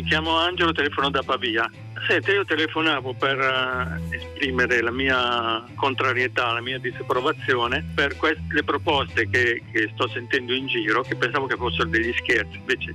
Mi 0.00 0.06
chiamo 0.06 0.34
Angelo, 0.34 0.72
telefono 0.72 1.10
da 1.10 1.22
Pavia. 1.22 1.70
Senti, 2.08 2.30
io 2.30 2.46
telefonavo 2.46 3.12
per 3.12 3.36
uh, 3.38 4.14
esprimere 4.14 4.80
la 4.80 4.90
mia 4.90 5.62
contrarietà, 5.74 6.54
la 6.54 6.62
mia 6.62 6.78
disapprovazione 6.78 7.84
per 7.94 8.16
queste, 8.16 8.42
le 8.48 8.64
proposte 8.64 9.28
che, 9.28 9.62
che, 9.70 9.90
sto 9.92 10.08
sentendo 10.08 10.54
in 10.54 10.66
giro, 10.68 11.02
che 11.02 11.16
pensavo 11.16 11.44
che 11.44 11.56
fossero 11.56 11.86
degli 11.90 12.14
scherzi, 12.16 12.56
invece 12.56 12.94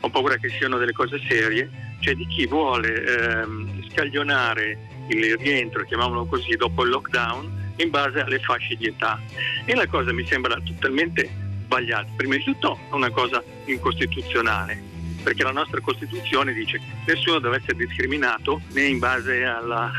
ho 0.00 0.10
paura 0.10 0.38
che 0.38 0.48
siano 0.48 0.76
delle 0.76 0.90
cose 0.90 1.20
serie, 1.28 1.70
cioè 2.00 2.14
di 2.16 2.26
chi 2.26 2.46
vuole 2.46 3.04
ehm, 3.04 3.88
scaglionare 3.88 4.76
il 5.06 5.36
rientro, 5.36 5.84
chiamiamolo 5.84 6.24
così, 6.24 6.56
dopo 6.56 6.82
il 6.82 6.90
lockdown 6.90 7.74
in 7.76 7.90
base 7.90 8.22
alle 8.22 8.40
fasce 8.40 8.74
di 8.74 8.86
età. 8.86 9.20
E 9.64 9.72
la 9.76 9.86
cosa 9.86 10.12
mi 10.12 10.26
sembra 10.26 10.58
totalmente 10.64 11.30
sbagliata. 11.62 12.10
Prima 12.16 12.34
di 12.34 12.42
tutto 12.42 12.76
è 12.90 12.94
una 12.94 13.10
cosa 13.10 13.40
incostituzionale 13.66 14.89
perché 15.22 15.42
la 15.42 15.52
nostra 15.52 15.80
Costituzione 15.80 16.52
dice 16.52 16.78
che 16.78 17.12
nessuno 17.12 17.38
deve 17.38 17.56
essere 17.56 17.76
discriminato 17.76 18.60
né 18.72 18.84
in 18.84 18.98
base 18.98 19.44
alla, 19.44 19.90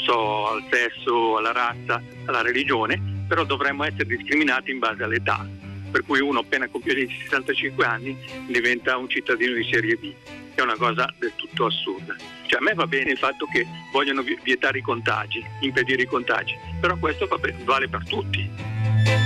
so, 0.00 0.48
al 0.48 0.64
sesso, 0.70 1.38
alla 1.38 1.52
razza, 1.52 2.02
alla 2.26 2.42
religione, 2.42 3.24
però 3.26 3.44
dovremmo 3.44 3.84
essere 3.84 4.06
discriminati 4.06 4.70
in 4.70 4.78
base 4.78 5.02
all'età, 5.02 5.46
per 5.90 6.04
cui 6.04 6.20
uno 6.20 6.40
appena 6.40 6.68
compie 6.68 7.02
i 7.02 7.18
65 7.22 7.84
anni 7.84 8.16
diventa 8.48 8.96
un 8.96 9.08
cittadino 9.08 9.54
di 9.54 9.68
serie 9.70 9.96
B, 9.96 10.12
è 10.54 10.60
una 10.60 10.76
cosa 10.76 11.12
del 11.18 11.32
tutto 11.36 11.66
assurda. 11.66 12.14
Cioè, 12.46 12.58
a 12.58 12.62
me 12.62 12.74
va 12.74 12.86
bene 12.86 13.12
il 13.12 13.18
fatto 13.18 13.46
che 13.46 13.66
vogliono 13.92 14.24
vietare 14.42 14.78
i 14.78 14.82
contagi, 14.82 15.44
impedire 15.60 16.02
i 16.02 16.06
contagi, 16.06 16.56
però 16.80 16.96
questo 16.96 17.28
vale 17.64 17.88
per 17.88 18.04
tutti. 18.06 19.19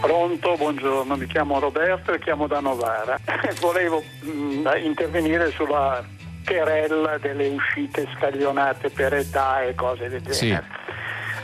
Pronto, 0.00 0.56
buongiorno, 0.56 1.14
mi 1.14 1.26
chiamo 1.26 1.58
Roberto 1.58 2.12
e 2.12 2.18
chiamo 2.20 2.46
da 2.46 2.60
Novara. 2.60 3.18
Volevo 3.60 4.02
mh, 4.22 4.30
mm, 4.30 4.66
intervenire 4.82 5.50
sulla 5.50 6.02
querella 6.42 7.18
delle 7.18 7.48
uscite 7.48 8.08
scaglionate 8.16 8.88
per 8.88 9.12
età 9.12 9.62
e 9.62 9.74
cose 9.74 10.08
del 10.08 10.22
genere. 10.22 10.32
Sì. 10.32 10.58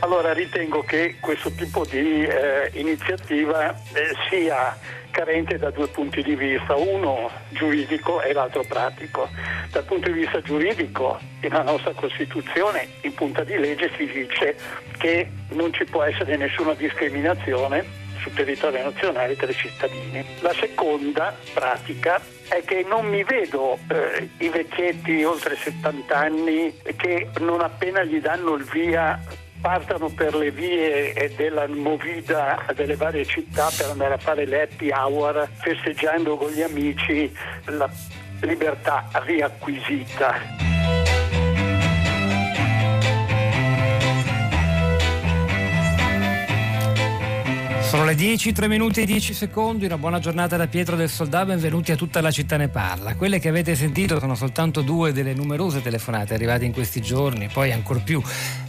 Allora 0.00 0.32
ritengo 0.32 0.82
che 0.82 1.16
questo 1.20 1.50
tipo 1.50 1.84
di 1.84 2.24
eh, 2.24 2.70
iniziativa 2.74 3.74
eh, 3.74 4.14
sia 4.30 4.74
carente 5.10 5.58
da 5.58 5.70
due 5.70 5.88
punti 5.88 6.22
di 6.22 6.34
vista, 6.34 6.77
uno 6.77 7.30
giuridico 7.50 8.22
e 8.22 8.32
l'altro 8.32 8.64
pratico. 8.66 9.28
Dal 9.70 9.84
punto 9.84 10.10
di 10.10 10.20
vista 10.20 10.40
giuridico, 10.40 11.18
nella 11.40 11.62
nostra 11.62 11.92
Costituzione, 11.92 12.88
in 13.02 13.12
punta 13.12 13.44
di 13.44 13.56
legge 13.58 13.90
si 13.98 14.06
dice 14.06 14.56
che 14.96 15.30
non 15.50 15.74
ci 15.74 15.84
può 15.84 16.02
essere 16.02 16.36
nessuna 16.36 16.72
discriminazione 16.72 18.04
sul 18.27 18.34
territorio 18.34 18.82
nazionale 18.82 19.36
tra 19.36 19.48
i 19.48 19.55
cittadini. 19.55 20.24
La 20.41 20.52
seconda 20.52 21.34
pratica 21.55 22.20
è 22.48 22.62
che 22.64 22.84
non 22.88 23.06
mi 23.06 23.22
vedo 23.22 23.78
eh, 23.88 24.28
i 24.38 24.48
vecchietti 24.48 25.22
oltre 25.22 25.56
70 25.56 26.16
anni 26.16 26.74
che 26.96 27.28
non 27.38 27.60
appena 27.60 28.02
gli 28.02 28.20
danno 28.20 28.55
il 28.55 28.64
via 28.64 29.20
partano 29.60 30.08
per 30.08 30.34
le 30.34 30.50
vie 30.50 31.33
della 31.36 31.66
movida 31.66 32.64
delle 32.74 32.94
varie 32.94 33.24
città 33.24 33.70
per 33.77 33.91
andare 33.91 34.14
a 34.14 34.18
fare 34.18 34.44
le 34.44 34.62
happy 34.62 34.90
hour 34.90 35.48
festeggiando 35.55 36.36
con 36.36 36.50
gli 36.50 36.62
amici 36.62 37.33
la 37.64 37.88
libertà 38.42 39.08
riacquisita. 39.24 40.75
Sono 47.86 48.05
le 48.05 48.17
10, 48.17 48.51
3 48.51 48.67
minuti 48.67 49.02
e 49.02 49.07
10 49.07 49.33
secondi, 49.33 49.85
una 49.85 49.97
buona 49.97 50.19
giornata 50.19 50.57
da 50.57 50.67
Pietro 50.67 50.97
del 50.97 51.08
Soldà, 51.08 51.45
benvenuti 51.45 51.92
a 51.92 51.97
tutta 51.97 52.20
la 52.20 52.33
città 52.33 52.57
ne 52.57 52.67
parla. 52.67 53.14
Quelle 53.14 53.39
che 53.39 53.48
avete 53.48 53.77
sentito 53.77 54.19
sono 54.19 54.35
soltanto 54.35 54.83
due 54.83 55.13
delle 55.13 55.35
numerose 55.35 55.80
telefonate 55.80 56.35
arrivate 56.35 56.64
in 56.64 56.73
questi 56.73 57.01
giorni, 57.01 57.46
poi 57.46 57.70
ancor 57.70 58.02
più 58.02 58.20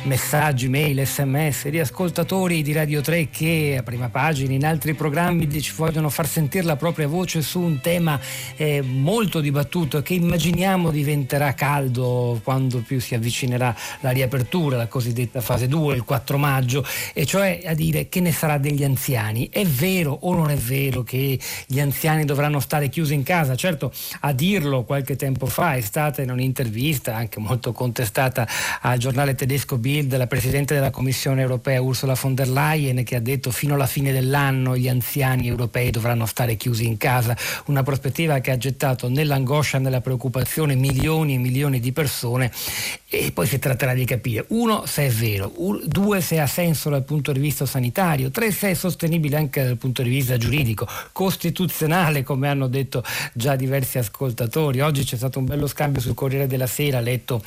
messaggi, 0.04 0.70
mail, 0.70 1.04
sms 1.04 1.70
di 1.70 1.80
ascoltatori 1.80 2.62
di 2.62 2.72
Radio 2.74 3.02
3 3.02 3.30
che 3.30 3.78
a 3.80 3.84
prima 3.84 4.08
pagina 4.10 4.54
in 4.54 4.64
altri 4.64 4.94
programmi 4.94 5.50
ci 5.62 5.74
vogliono 5.76 6.10
far 6.10 6.28
sentire 6.28 6.64
la 6.64 6.76
propria 6.76 7.08
voce 7.08 7.42
su 7.42 7.60
un 7.60 7.82
tema 7.82 8.20
eh, 8.56 8.84
molto 8.84 9.40
dibattuto 9.40 10.04
che 10.04 10.14
immaginiamo 10.14 10.92
diventerà 10.92 11.56
caldo 11.56 12.40
quando 12.44 12.84
più 12.86 13.02
si 13.02 13.16
avvicinerà 13.16 13.76
la 14.02 14.12
riapertura, 14.12 14.78
la 14.78 14.88
cosiddetta 14.88 15.42
fase 15.42 15.68
2, 15.68 15.96
il 15.96 16.04
4 16.04 16.38
maggio, 16.38 16.86
e 17.14 17.26
cioè 17.26 17.62
a 17.66 17.74
dire 17.74 18.10
che 18.10 18.22
ne 18.22 18.32
sarà 18.32 18.60
degli 18.60 18.84
anziani 18.84 19.06
anziani. 19.08 19.48
È 19.50 19.66
vero 19.66 20.18
o 20.22 20.34
non 20.34 20.50
è 20.50 20.56
vero 20.56 21.04
che 21.04 21.40
gli 21.66 21.80
anziani 21.80 22.26
dovranno 22.26 22.60
stare 22.60 22.90
chiusi 22.90 23.14
in 23.14 23.24
casa? 23.24 23.56
Certo, 23.56 23.92
a 24.22 24.34
dirlo 24.34 24.84
qualche 24.84 25.16
tempo 25.16 25.46
fa 25.46 25.76
è 25.76 25.82
stata 25.82 26.22
in 26.22 26.30
un'intervista 26.30 27.16
anche 27.16 27.40
molto 27.40 27.72
contestata 27.72 28.48
al 28.82 28.98
giornale 28.98 29.36
tedesco 29.36 29.78
Bild 29.78 30.16
la 30.18 30.28
Presidente 30.28 30.74
della 30.74 30.90
Commissione 30.90 31.42
europea 31.42 31.82
Ursula 31.82 32.16
von 32.20 32.36
der 32.36 32.50
Leyen 32.50 33.04
che 33.04 33.16
ha 33.16 33.20
detto 33.20 33.52
fino 33.52 33.76
alla 33.76 33.88
fine 33.88 34.12
dell'anno 34.12 34.76
gli 34.76 34.90
anziani 34.90 35.48
europei 35.48 35.90
dovranno 35.90 36.26
stare 36.26 36.56
chiusi 36.56 36.86
in 36.86 36.98
casa, 36.98 37.36
una 37.66 37.84
prospettiva 37.84 38.40
che 38.40 38.52
ha 38.52 38.58
gettato 38.58 39.10
nell'angoscia, 39.10 39.78
nella 39.78 40.02
preoccupazione 40.02 40.76
milioni 40.76 41.36
e 41.36 41.38
milioni 41.38 41.80
di 41.80 41.94
persone 41.94 42.52
e 43.10 43.32
poi 43.32 43.48
si 43.48 43.58
tratterà 43.58 43.94
di 43.94 44.04
capire, 44.04 44.46
uno, 44.50 44.86
se 44.86 45.06
è 45.06 45.10
vero, 45.10 45.54
due, 45.86 46.20
se 46.20 46.40
ha 46.40 46.48
senso 46.48 46.90
dal 46.90 47.06
punto 47.06 47.32
di 47.32 47.40
vista 47.40 47.66
sanitario, 47.66 48.32
tre, 48.32 48.52
se 48.52 48.72
è 48.72 48.74
sostenibile 48.74 48.97
anche 49.36 49.64
dal 49.64 49.78
punto 49.78 50.02
di 50.02 50.10
vista 50.10 50.38
giuridico, 50.38 50.88
costituzionale, 51.12 52.24
come 52.24 52.48
hanno 52.48 52.68
detto 52.68 53.04
già 53.34 53.56
diversi 53.56 53.98
ascoltatori. 53.98 54.82
Oggi 54.82 55.04
c'è 55.04 55.16
stato 55.16 55.40
un 55.40 55.46
bello 55.46 55.68
scambio 55.68 56.02
sul 56.02 56.14
Corriere 56.14 56.48
della 56.48 56.68
Sera, 56.68 57.00
letto 57.00 57.44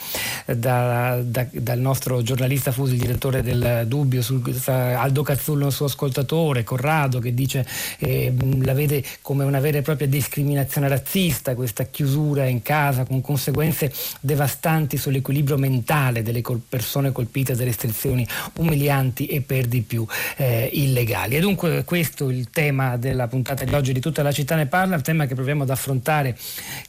da, 0.46 1.20
da, 1.22 1.46
dal 1.50 1.78
nostro 1.78 2.22
giornalista 2.22 2.70
Fusi, 2.70 2.96
direttore 2.96 3.42
del 3.42 3.84
Dubbio, 3.86 4.22
sul, 4.22 4.42
Aldo 4.66 5.22
Cazzullo, 5.22 5.66
il 5.66 5.72
suo 5.72 5.86
ascoltatore, 5.86 6.64
Corrado, 6.64 7.18
che 7.18 7.34
dice 7.34 7.66
eh, 7.98 8.32
la 8.62 8.72
vede 8.72 9.02
come 9.22 9.44
una 9.44 9.60
vera 9.60 9.78
e 9.78 9.82
propria 9.82 10.06
discriminazione 10.06 10.88
razzista, 10.88 11.54
questa 11.54 11.84
chiusura 11.84 12.46
in 12.46 12.62
casa 12.62 13.04
con 13.04 13.20
conseguenze 13.20 13.92
devastanti 14.20 14.96
sull'equilibrio 14.96 15.38
equilibrio 15.40 15.56
mentale 15.56 16.22
delle 16.22 16.42
col- 16.42 16.60
persone 16.66 17.12
colpite 17.12 17.54
da 17.54 17.64
restrizioni 17.64 18.26
umilianti 18.56 19.26
e 19.26 19.40
per 19.40 19.66
di 19.66 19.80
più 19.80 20.06
eh, 20.36 20.68
illegali. 20.72 21.36
Dunque 21.40 21.84
questo 21.84 22.28
è 22.28 22.32
il 22.32 22.50
tema 22.50 22.96
della 22.96 23.26
puntata 23.26 23.64
di 23.64 23.74
oggi 23.74 23.92
di 23.92 24.00
tutta 24.00 24.22
la 24.22 24.30
città 24.30 24.56
ne 24.56 24.66
parla, 24.66 24.96
il 24.96 25.02
tema 25.02 25.26
che 25.26 25.34
proviamo 25.34 25.62
ad 25.62 25.70
affrontare 25.70 26.36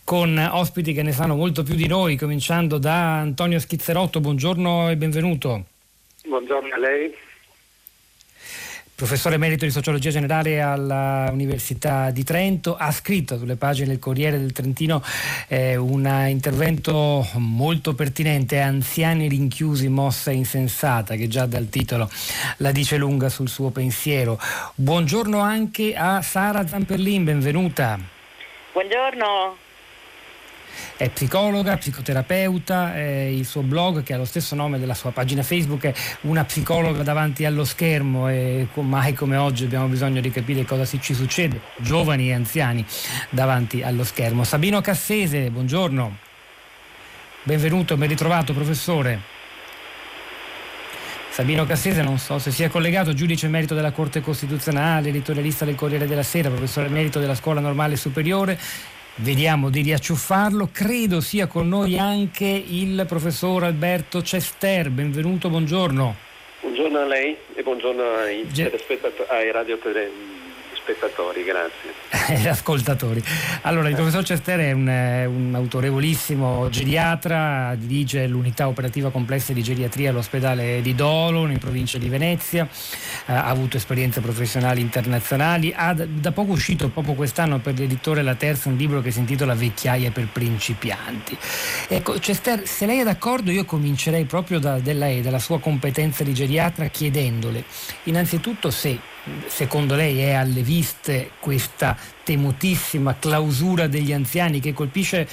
con 0.04 0.38
ospiti 0.38 0.94
che 0.94 1.04
ne 1.04 1.14
sanno 1.14 1.36
molto 1.36 1.64
più 1.64 1.76
di 1.76 1.88
noi, 1.88 2.18
cominciando 2.18 2.78
da 2.78 3.20
Antonio 3.20 3.60
Schizzerotto. 3.60 4.20
Buongiorno 4.20 4.90
e 4.90 4.98
benvenuto. 4.98 5.66
Buongiorno 6.26 6.74
a 6.76 6.78
lei 6.78 7.14
professore 9.02 9.34
emerito 9.34 9.66
di 9.66 9.72
sociologia 9.72 10.12
generale 10.12 10.62
all'Università 10.62 12.12
di 12.12 12.24
Trento, 12.24 12.76
ha 12.76 12.92
scritto 12.92 13.36
sulle 13.36 13.56
pagine 13.56 13.88
del 13.88 13.98
Corriere 13.98 14.38
del 14.38 14.52
Trentino 14.52 15.02
eh, 15.48 15.76
un 15.76 16.06
intervento 16.28 17.28
molto 17.38 17.96
pertinente, 17.96 18.60
Anziani 18.60 19.28
rinchiusi, 19.28 19.88
mossa 19.88 20.30
insensata, 20.30 21.16
che 21.16 21.28
già 21.28 21.48
dal 21.48 21.68
titolo 21.68 22.12
la 22.58 22.72
dice 22.72 22.98
lunga 22.98 23.30
sul 23.30 23.50
suo 23.50 23.72
pensiero. 23.72 24.40
Buongiorno 24.76 25.40
anche 25.40 25.96
a 25.96 26.22
Sara 26.22 26.68
Zamperlin, 26.68 27.24
benvenuta. 27.24 27.98
Buongiorno 28.72 29.71
è 30.98 31.10
psicologa, 31.10 31.78
psicoterapeuta, 31.78 32.96
eh, 32.96 33.36
il 33.36 33.46
suo 33.46 33.62
blog 33.62 34.04
che 34.04 34.14
ha 34.14 34.18
lo 34.18 34.26
stesso 34.26 34.56
nome 34.56 34.80
della 34.80 34.94
sua 34.94 35.12
pagina 35.12 35.44
Facebook 35.44 35.86
è 35.86 35.94
una 36.22 36.44
psicologa 36.44 37.04
davanti 37.04 37.46
allo 37.46 37.66
schermo 37.66 38.30
e 38.30 38.68
mai 38.74 39.14
come 39.14 39.38
oggi 39.38 39.66
abbiamo 39.66 39.88
bisogno 39.88 40.22
di 40.22 40.32
capire 40.32 40.64
cosa 40.66 40.86
ci 41.00 41.14
succede, 41.14 41.60
giovani 41.78 42.30
e 42.30 42.34
anziani 42.34 42.86
davanti 43.30 43.82
allo 43.82 44.04
schermo. 44.04 44.44
Sabino 44.44 44.82
Cassese, 44.82 45.50
buongiorno. 45.50 46.18
Benvenuto, 47.44 47.98
ben 47.98 48.08
ritrovato 48.08 48.54
professore. 48.54 49.40
Sabino 51.32 51.66
Cassese, 51.66 52.04
non 52.04 52.20
so 52.20 52.40
se 52.40 52.52
sia 52.52 52.70
collegato, 52.70 53.14
giudice 53.14 53.46
emerito 53.46 53.74
della 53.74 53.92
Corte 53.92 54.20
Costituzionale, 54.20 55.10
editorialista 55.10 55.64
del 55.64 55.76
Corriere 55.76 56.06
della 56.06 56.24
Sera, 56.24 56.50
professore 56.50 56.88
emerito 56.88 57.20
della 57.20 57.36
Scuola 57.36 57.62
Normale 57.62 57.96
Superiore, 57.96 58.60
Vediamo 59.16 59.70
di 59.70 59.82
riacciuffarlo. 59.82 60.70
Credo 60.72 61.20
sia 61.20 61.48
con 61.48 61.68
noi 61.68 62.00
anche 62.00 62.46
il 62.46 63.06
professor 63.08 63.66
Alberto 63.66 64.22
Cester. 64.22 64.90
Benvenuto, 64.90 65.50
buongiorno. 65.50 66.16
Buongiorno 66.62 67.00
a 67.00 67.06
lei 67.06 67.36
e 67.54 67.62
buongiorno 67.62 68.02
ai, 68.02 68.48
Ge- 68.52 68.72
ai 69.30 69.52
radio 69.52 69.78
spettatori, 70.82 71.44
grazie. 71.44 72.02
ascoltatori. 72.50 73.24
Allora, 73.62 73.90
il 73.90 73.96
professor 73.96 74.24
Cester 74.24 74.60
è 74.60 74.72
un, 74.72 74.88
un, 74.88 75.56
autorevolissimo 75.56 76.70
geriatra, 76.70 77.76
dirige 77.78 78.28
l'unità 78.28 78.68
operativa 78.68 79.10
complessa 79.10 79.54
di 79.54 79.64
geriatria 79.64 80.10
all'ospedale 80.10 80.82
di 80.82 80.96
Dolo, 80.96 81.48
in 81.48 81.58
provincia 81.58 81.98
di 81.98 82.10
Venezia, 82.10 82.68
eh, 83.26 83.34
ha 83.34 83.46
avuto 83.46 83.78
esperienze 83.78 84.22
professionali 84.22 84.82
internazionali, 84.82 85.74
ha 85.76 85.94
da 85.94 86.32
poco 86.32 86.52
uscito, 86.52 86.90
proprio 86.90 87.14
quest'anno 87.14 87.60
per 87.60 87.78
l'editore 87.78 88.22
La 88.22 88.36
Terza, 88.36 88.70
un 88.70 88.76
libro 88.76 89.02
che 89.02 89.12
si 89.12 89.20
intitola 89.20 89.54
Vecchiaia 89.54 90.12
per 90.12 90.28
principianti. 90.28 91.38
Ecco, 91.88 92.20
Cester, 92.20 92.68
se 92.68 92.86
lei 92.86 93.00
è 93.00 93.04
d'accordo 93.04 93.52
io 93.52 93.66
comincerei 93.66 94.26
proprio 94.26 94.60
da, 94.60 94.80
della, 94.80 95.10
dalla 95.22 95.40
sua 95.40 95.60
competenza 95.60 96.24
di 96.24 96.34
geriatra 96.34 96.88
chiedendole 96.88 97.64
innanzitutto 98.04 98.70
se 98.72 99.00
secondo 99.46 99.96
lei 99.96 100.20
è 100.20 100.32
alle 100.34 100.62
viste 100.62 101.32
questa 101.40 101.96
temutissima 102.24 103.16
clausura 103.20 103.88
degli 103.88 104.12
anziani 104.14 104.60
che 104.60 104.74
colpisce 104.74 105.28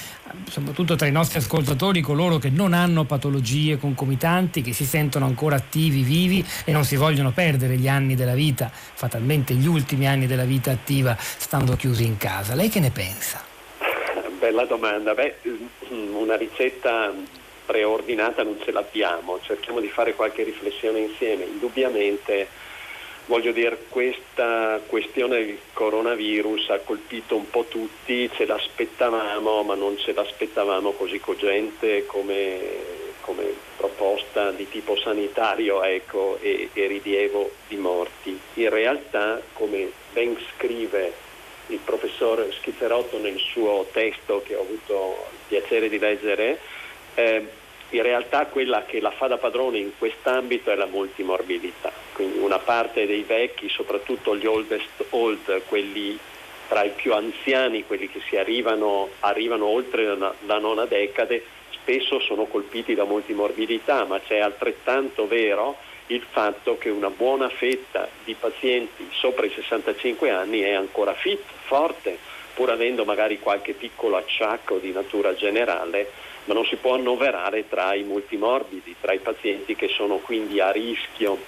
soprattutto 0.49 0.95
tra 0.95 1.07
i 1.07 1.13
nostri 1.13 1.39
ascoltatori 1.39 2.01
coloro 2.01 2.39
che 2.39 2.51
non 2.51 2.75
hanno 2.75 3.05
patologie 3.05 3.79
concomitanti, 3.79 4.63
che 4.63 4.73
si 4.73 4.85
sentono 4.85 5.25
ancora 5.25 5.57
attivi, 5.57 6.03
vivi 6.03 6.45
e 6.65 6.73
non 6.73 6.85
si 6.85 6.97
vogliono 6.97 7.31
perdere 7.31 7.77
gli 7.77 7.89
anni 7.89 8.15
della 8.15 8.35
vita, 8.35 8.71
fatalmente 8.73 9.55
gli 9.55 9.67
ultimi 9.67 10.07
anni 10.07 10.27
della 10.27 10.45
vita 10.45 10.71
attiva 10.71 11.17
stando 11.19 11.77
chiusi 11.77 12.05
in 12.05 12.19
casa. 12.19 12.55
Lei 12.55 12.69
che 12.69 12.81
ne 12.81 12.91
pensa? 12.91 13.43
Bella 14.39 14.65
domanda. 14.65 15.15
Beh, 15.15 15.37
una 16.13 16.37
ricetta 16.37 17.13
preordinata 17.65 18.43
non 18.43 18.57
ce 18.65 18.71
l'abbiamo, 18.71 19.41
cerchiamo 19.43 19.81
di 19.81 19.89
fare 19.89 20.15
qualche 20.15 20.43
riflessione 20.43 21.01
insieme. 21.01 21.45
Indubbiamente 21.45 22.49
voglio 23.29 23.53
dire, 23.53 23.85
questa 23.89 24.81
questione 24.87 25.45
del 25.45 25.59
coronavirus 25.73 26.71
ha 26.71 26.79
colpito 26.79 27.37
un 27.37 27.49
po' 27.49 27.65
tutti, 27.65 28.29
ce 28.35 28.47
l'aspettavamo, 28.47 29.63
ma 29.63 29.75
non 29.75 29.97
ce 29.99 30.13
l'aspettavamo 30.13 30.93
così 30.93 31.21
cogente 31.21 32.07
come, 32.07 32.59
come 33.21 33.45
proposta 33.77 34.51
di 34.51 34.69
tipo 34.69 34.97
sanitario 34.97 35.83
ecco, 35.83 36.39
e, 36.41 36.71
e 36.73 36.87
rilievo 36.87 37.51
di 37.69 37.77
morti. 37.77 38.39
In 38.55 38.71
realtà, 38.71 39.41
come 39.53 39.91
ben 40.13 40.37
scrive 40.55 41.13
il 41.67 41.79
professor 41.85 42.49
Schizerotto 42.51 43.19
nel 43.19 43.39
suo 43.39 43.87
testo 43.93 44.43
che 44.43 44.55
ho 44.55 44.63
avuto 44.63 45.27
il 45.33 45.39
piacere 45.49 45.91
di 45.91 45.99
leggere, 45.99 46.59
eh, 47.15 47.47
in 47.91 48.03
realtà 48.03 48.47
quella 48.47 48.85
che 48.85 49.01
la 49.01 49.11
fa 49.11 49.29
da 49.29 49.39
padrone 49.39 49.79
in 49.79 49.93
quest'ambito 49.97 50.71
è 50.71 50.75
la 50.75 50.87
multimorbidità, 50.87 51.91
quindi 52.13 52.39
una 52.39 52.59
parte 52.59 53.07
dei 53.07 53.23
vecchi, 53.23 53.69
soprattutto 53.69 54.37
gli 54.37 54.47
oldest 54.47 55.07
old, 55.11 55.63
quelli 55.67 56.19
tra 56.69 56.85
i 56.85 56.91
più 56.91 57.15
anziani, 57.15 57.87
quelli 57.87 58.09
che 58.11 58.21
si 58.29 58.37
arrivano, 58.37 59.09
arrivano 59.21 59.67
oltre 59.67 60.17
la, 60.17 60.35
la 60.45 60.59
nona 60.59 60.85
decade, 60.85 61.43
spesso 61.71 62.21
sono 62.21 62.45
colpiti 62.45 62.95
da 62.95 63.05
multimorbidità, 63.05 64.05
ma 64.05 64.21
c'è 64.21 64.39
altrettanto 64.39 65.27
vero 65.27 65.77
il 66.09 66.25
fatto 66.31 66.77
che 66.77 66.91
una 66.91 67.11
buona 67.11 67.49
fetta 67.49 68.09
di 68.25 68.35
pazienti 68.35 69.09
sopra 69.13 69.47
i 69.47 69.51
65 69.55 70.31
anni 70.31 70.61
è 70.61 70.73
ancora 70.73 71.15
fit, 71.15 71.43
forte, 71.65 72.19
pur 72.55 72.71
avendo 72.71 73.05
magari 73.05 73.39
qualche 73.39 73.73
piccolo 73.73 74.17
acciacco 74.17 74.79
di 74.79 74.93
natura 74.93 75.35
generale 75.35 76.11
ma 76.49 76.55
non 76.55 76.65
si 76.65 76.77
può 76.77 76.95
annoverare 76.95 77.69
tra 77.69 77.95
i 77.95 78.05
multimorbidi, 78.05 78.97
tra 79.01 79.13
i 79.13 79.19
pazienti 79.19 79.77
che 79.77 79.89
sono 79.89 80.17
quindi 80.17 80.61
a 80.61 80.71
rischio 80.71 81.39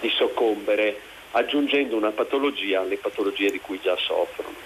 di 0.00 0.08
soccombere 0.08 1.00
aggiungendo 1.32 1.94
una 1.94 2.12
patologia 2.12 2.80
alle 2.80 2.96
patologie 2.96 3.50
di 3.50 3.60
cui 3.60 3.78
già 3.78 3.94
soffrono. 3.96 4.56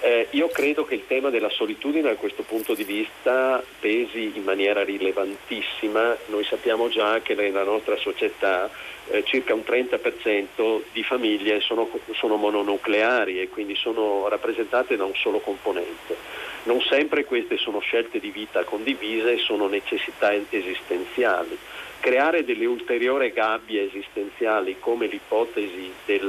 Eh, 0.00 0.26
io 0.32 0.48
credo 0.48 0.84
che 0.84 0.96
il 0.96 1.06
tema 1.06 1.30
della 1.30 1.48
solitudine 1.48 2.02
da 2.02 2.16
questo 2.16 2.42
punto 2.42 2.74
di 2.74 2.84
vista 2.84 3.64
pesi 3.80 4.32
in 4.34 4.42
maniera 4.42 4.84
rilevantissima. 4.84 6.14
Noi 6.26 6.44
sappiamo 6.44 6.90
già 6.90 7.22
che 7.22 7.32
nella 7.32 7.62
nostra 7.62 7.96
società 7.96 8.68
eh, 9.10 9.22
circa 9.24 9.54
un 9.54 9.62
30% 9.66 10.82
di 10.92 11.02
famiglie 11.02 11.60
sono, 11.60 11.88
sono 12.12 12.36
mononucleari 12.36 13.40
e 13.40 13.48
quindi 13.48 13.74
sono 13.74 14.28
rappresentate 14.28 14.96
da 14.96 15.04
un 15.04 15.14
solo 15.14 15.38
componente. 15.38 16.16
Non 16.64 16.80
sempre 16.80 17.24
queste 17.24 17.58
sono 17.58 17.80
scelte 17.80 18.18
di 18.18 18.30
vita 18.30 18.64
condivise, 18.64 19.38
sono 19.38 19.66
necessità 19.66 20.32
esistenziali 20.32 21.58
creare 22.04 22.44
delle 22.44 22.66
ulteriori 22.66 23.32
gabbie 23.32 23.86
esistenziali 23.86 24.76
come 24.78 25.06
l'ipotesi 25.06 25.90
di 26.04 26.20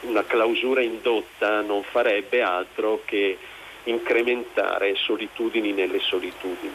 una 0.00 0.24
clausura 0.24 0.80
indotta 0.80 1.60
non 1.60 1.82
farebbe 1.82 2.40
altro 2.40 3.02
che 3.04 3.36
incrementare 3.84 4.94
solitudini 4.94 5.72
nelle 5.72 6.00
solitudini. 6.00 6.74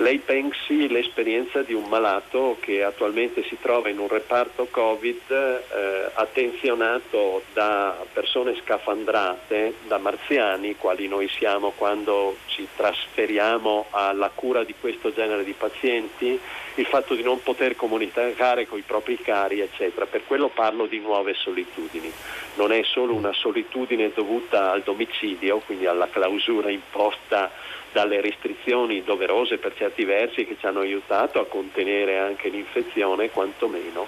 Lei 0.00 0.18
pensi 0.18 0.88
l'esperienza 0.88 1.62
di 1.62 1.74
un 1.74 1.88
malato 1.88 2.56
che 2.60 2.84
attualmente 2.84 3.42
si 3.42 3.56
trova 3.60 3.88
in 3.88 3.98
un 3.98 4.06
reparto 4.06 4.68
Covid 4.70 5.28
eh, 5.28 6.10
attenzionato 6.14 7.42
da 7.52 7.96
persone 8.12 8.54
scafandrate, 8.62 9.74
da 9.88 9.98
marziani, 9.98 10.76
quali 10.76 11.08
noi 11.08 11.28
siamo 11.28 11.72
quando 11.74 12.36
ci 12.46 12.68
trasferiamo 12.76 13.86
alla 13.90 14.30
cura 14.32 14.62
di 14.62 14.72
questo 14.80 15.12
genere 15.12 15.42
di 15.42 15.52
pazienti, 15.52 16.38
il 16.76 16.86
fatto 16.86 17.16
di 17.16 17.24
non 17.24 17.42
poter 17.42 17.74
comunicare 17.74 18.68
con 18.68 18.78
i 18.78 18.82
propri 18.82 19.18
cari, 19.18 19.58
eccetera. 19.58 20.06
Per 20.06 20.24
quello 20.28 20.46
parlo 20.46 20.86
di 20.86 21.00
nuove 21.00 21.34
solitudini. 21.34 22.12
Non 22.54 22.70
è 22.70 22.84
solo 22.84 23.14
una 23.14 23.32
solitudine 23.32 24.12
dovuta 24.14 24.70
al 24.70 24.82
domicilio, 24.82 25.58
quindi 25.58 25.86
alla 25.86 26.08
clausura 26.08 26.70
imposta 26.70 27.50
dalle 27.92 28.20
restrizioni 28.20 29.02
doverose 29.02 29.58
per 29.58 29.74
certi 29.76 30.04
versi 30.04 30.44
che 30.44 30.56
ci 30.58 30.66
hanno 30.66 30.80
aiutato 30.80 31.40
a 31.40 31.46
contenere 31.46 32.18
anche 32.18 32.48
l'infezione 32.48 33.30
quantomeno, 33.30 34.06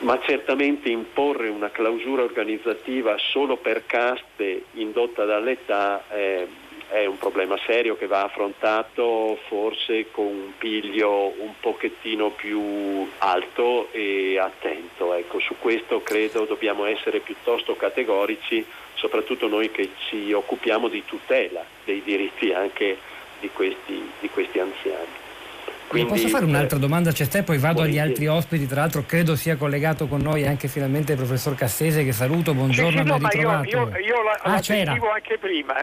ma 0.00 0.18
certamente 0.20 0.88
imporre 0.88 1.48
una 1.48 1.70
clausura 1.70 2.22
organizzativa 2.22 3.16
solo 3.18 3.56
per 3.56 3.84
caste 3.86 4.64
indotta 4.72 5.24
dall'età 5.24 6.04
è, 6.08 6.46
è 6.88 7.04
un 7.04 7.18
problema 7.18 7.58
serio 7.66 7.96
che 7.96 8.06
va 8.06 8.24
affrontato 8.24 9.38
forse 9.46 10.10
con 10.10 10.26
un 10.26 10.52
piglio 10.56 11.34
un 11.38 11.52
pochettino 11.60 12.30
più 12.30 13.08
alto 13.18 13.88
e 13.92 14.38
attento. 14.38 15.12
Ecco, 15.14 15.38
su 15.40 15.54
questo 15.58 16.02
credo 16.02 16.44
dobbiamo 16.44 16.86
essere 16.86 17.20
piuttosto 17.20 17.76
categorici 17.76 18.64
soprattutto 18.94 19.46
noi 19.48 19.70
che 19.70 19.90
ci 20.08 20.32
occupiamo 20.32 20.88
di 20.88 21.04
tutela 21.04 21.64
dei 21.84 22.02
diritti 22.02 22.52
anche 22.52 22.98
di 23.38 23.48
questi, 23.50 24.10
di 24.18 24.28
questi 24.30 24.58
anziani. 24.58 25.27
Quindi, 25.88 26.10
posso 26.10 26.28
fare 26.28 26.44
un'altra 26.44 26.76
eh, 26.76 26.80
domanda? 26.80 27.12
C'è 27.12 27.26
te, 27.28 27.42
poi 27.42 27.56
vado 27.56 27.80
agli 27.80 27.98
altri 27.98 28.26
ospiti, 28.26 28.66
tra 28.66 28.82
l'altro 28.82 29.04
credo 29.06 29.34
sia 29.36 29.56
collegato 29.56 30.06
con 30.06 30.20
noi 30.20 30.46
anche 30.46 30.68
finalmente 30.68 31.12
il 31.12 31.18
professor 31.18 31.54
Cassese 31.54 32.04
che 32.04 32.12
saluto, 32.12 32.52
buongiorno, 32.52 32.98
sì, 32.98 33.04
sì, 33.04 33.04
no, 33.04 33.16
ritrovato. 33.16 33.68
Io, 33.68 33.78
io, 33.78 33.98
io 33.98 34.22
la, 34.22 34.38
ah, 34.42 34.50
la 34.50 34.62
sentivo 34.62 35.10
anche 35.10 35.38
prima. 35.38 35.74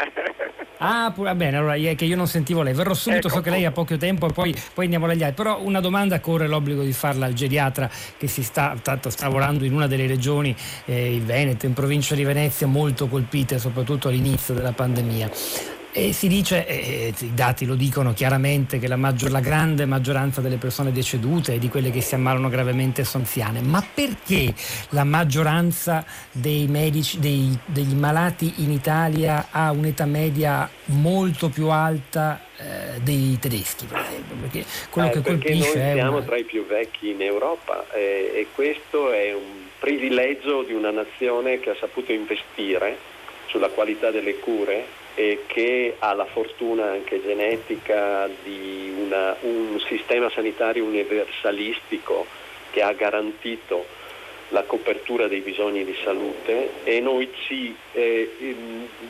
ah, 0.78 1.12
va 1.16 1.34
bene, 1.34 1.58
allora 1.58 1.74
è 1.74 1.96
che 1.96 2.06
io 2.06 2.16
non 2.16 2.28
sentivo 2.28 2.62
lei, 2.62 2.74
verrò 2.74 2.94
subito, 2.94 3.28
ecco, 3.28 3.38
so 3.38 3.42
che 3.42 3.50
lei 3.50 3.66
ha 3.66 3.72
poco 3.72 3.98
tempo 3.98 4.28
e 4.28 4.32
poi, 4.32 4.56
poi, 4.74 4.84
andiamo 4.84 5.08
agli 5.08 5.24
altri, 5.24 5.44
però 5.44 5.60
una 5.62 5.80
domanda 5.80 6.20
corre 6.20 6.48
l'obbligo 6.48 6.84
di 6.84 6.94
farla 6.94 7.26
al 7.26 7.34
geriatra 7.34 7.90
che 8.18 8.28
si 8.28 8.44
sta, 8.44 8.76
tanto, 8.80 9.10
sta 9.10 9.26
lavorando 9.26 9.66
in 9.66 9.74
una 9.74 9.88
delle 9.88 10.06
regioni, 10.06 10.56
eh, 10.86 11.16
il 11.16 11.24
Veneto, 11.24 11.66
in 11.66 11.74
provincia 11.74 12.14
di 12.14 12.24
Venezia, 12.24 12.68
molto 12.68 13.08
colpite 13.08 13.58
soprattutto 13.58 14.10
all'inizio 14.10 14.54
della 14.54 14.72
pandemia. 14.72 15.75
E 15.98 16.12
si 16.12 16.28
dice, 16.28 16.68
e 16.68 17.14
i 17.18 17.34
dati 17.34 17.66
lo 17.66 17.76
dicono 17.76 18.12
chiaramente, 18.12 18.80
che 18.80 18.88
la, 18.90 18.98
maggior, 18.98 19.32
la, 19.32 19.40
grande 19.40 19.86
maggioranza 19.86 20.42
delle 20.42 20.58
persone 20.58 20.92
decedute 20.92 21.54
è 21.54 21.58
di 21.58 21.70
quelle 21.70 21.90
che 21.90 22.02
si 22.02 22.16
ammalano 22.16 22.50
gravemente 22.50 23.06
sono 23.06 23.24
anziane. 23.24 23.62
Ma 23.62 23.82
perché 23.94 24.54
la 24.90 25.06
maggioranza 25.06 26.06
dei 26.34 26.68
medici, 26.68 27.18
dei, 27.20 27.58
degli 27.66 27.94
malati 27.94 28.56
in 28.58 28.72
Italia 28.72 29.48
ha 29.52 29.72
un'età 29.72 30.04
media 30.06 30.70
molto 30.88 31.48
più 31.48 31.70
alta 31.70 32.42
eh, 32.58 33.00
dei 33.00 33.38
tedeschi, 33.40 33.86
per 33.86 34.00
esempio? 34.00 34.36
Perché 34.36 34.66
quello 34.90 35.08
eh, 35.08 35.12
che 35.12 35.22
perché 35.22 35.48
colpisce 35.48 35.78
noi 35.82 35.94
siamo 35.94 36.18
una... 36.18 36.26
tra 36.26 36.36
i 36.36 36.44
più 36.44 36.66
vecchi 36.66 37.12
in 37.12 37.22
Europa 37.22 37.86
eh, 37.94 38.34
e 38.36 38.48
questo 38.54 39.14
è 39.14 39.34
un 39.34 39.64
privilegio 39.80 40.64
di 40.64 40.74
una 40.74 40.92
nazione 40.92 41.62
che 41.62 41.70
ha 41.70 41.76
saputo 41.80 42.12
investire 42.12 42.98
sulla 43.46 43.70
qualità 43.70 44.12
delle 44.12 44.40
cure 44.40 45.04
e 45.16 45.44
che 45.48 45.96
ha 45.98 46.14
la 46.14 46.26
fortuna 46.26 46.92
anche 46.92 47.22
genetica 47.22 48.30
di 48.44 48.94
una, 49.06 49.36
un 49.42 49.80
sistema 49.88 50.30
sanitario 50.30 50.84
universalistico 50.84 52.26
che 52.72 52.82
ha 52.82 52.92
garantito 52.92 54.04
la 54.50 54.64
copertura 54.64 55.28
dei 55.28 55.40
bisogni 55.40 55.84
di 55.84 55.96
salute 56.04 56.84
e 56.84 57.00
noi 57.00 57.32
ci, 57.46 57.76
eh, 57.94 58.56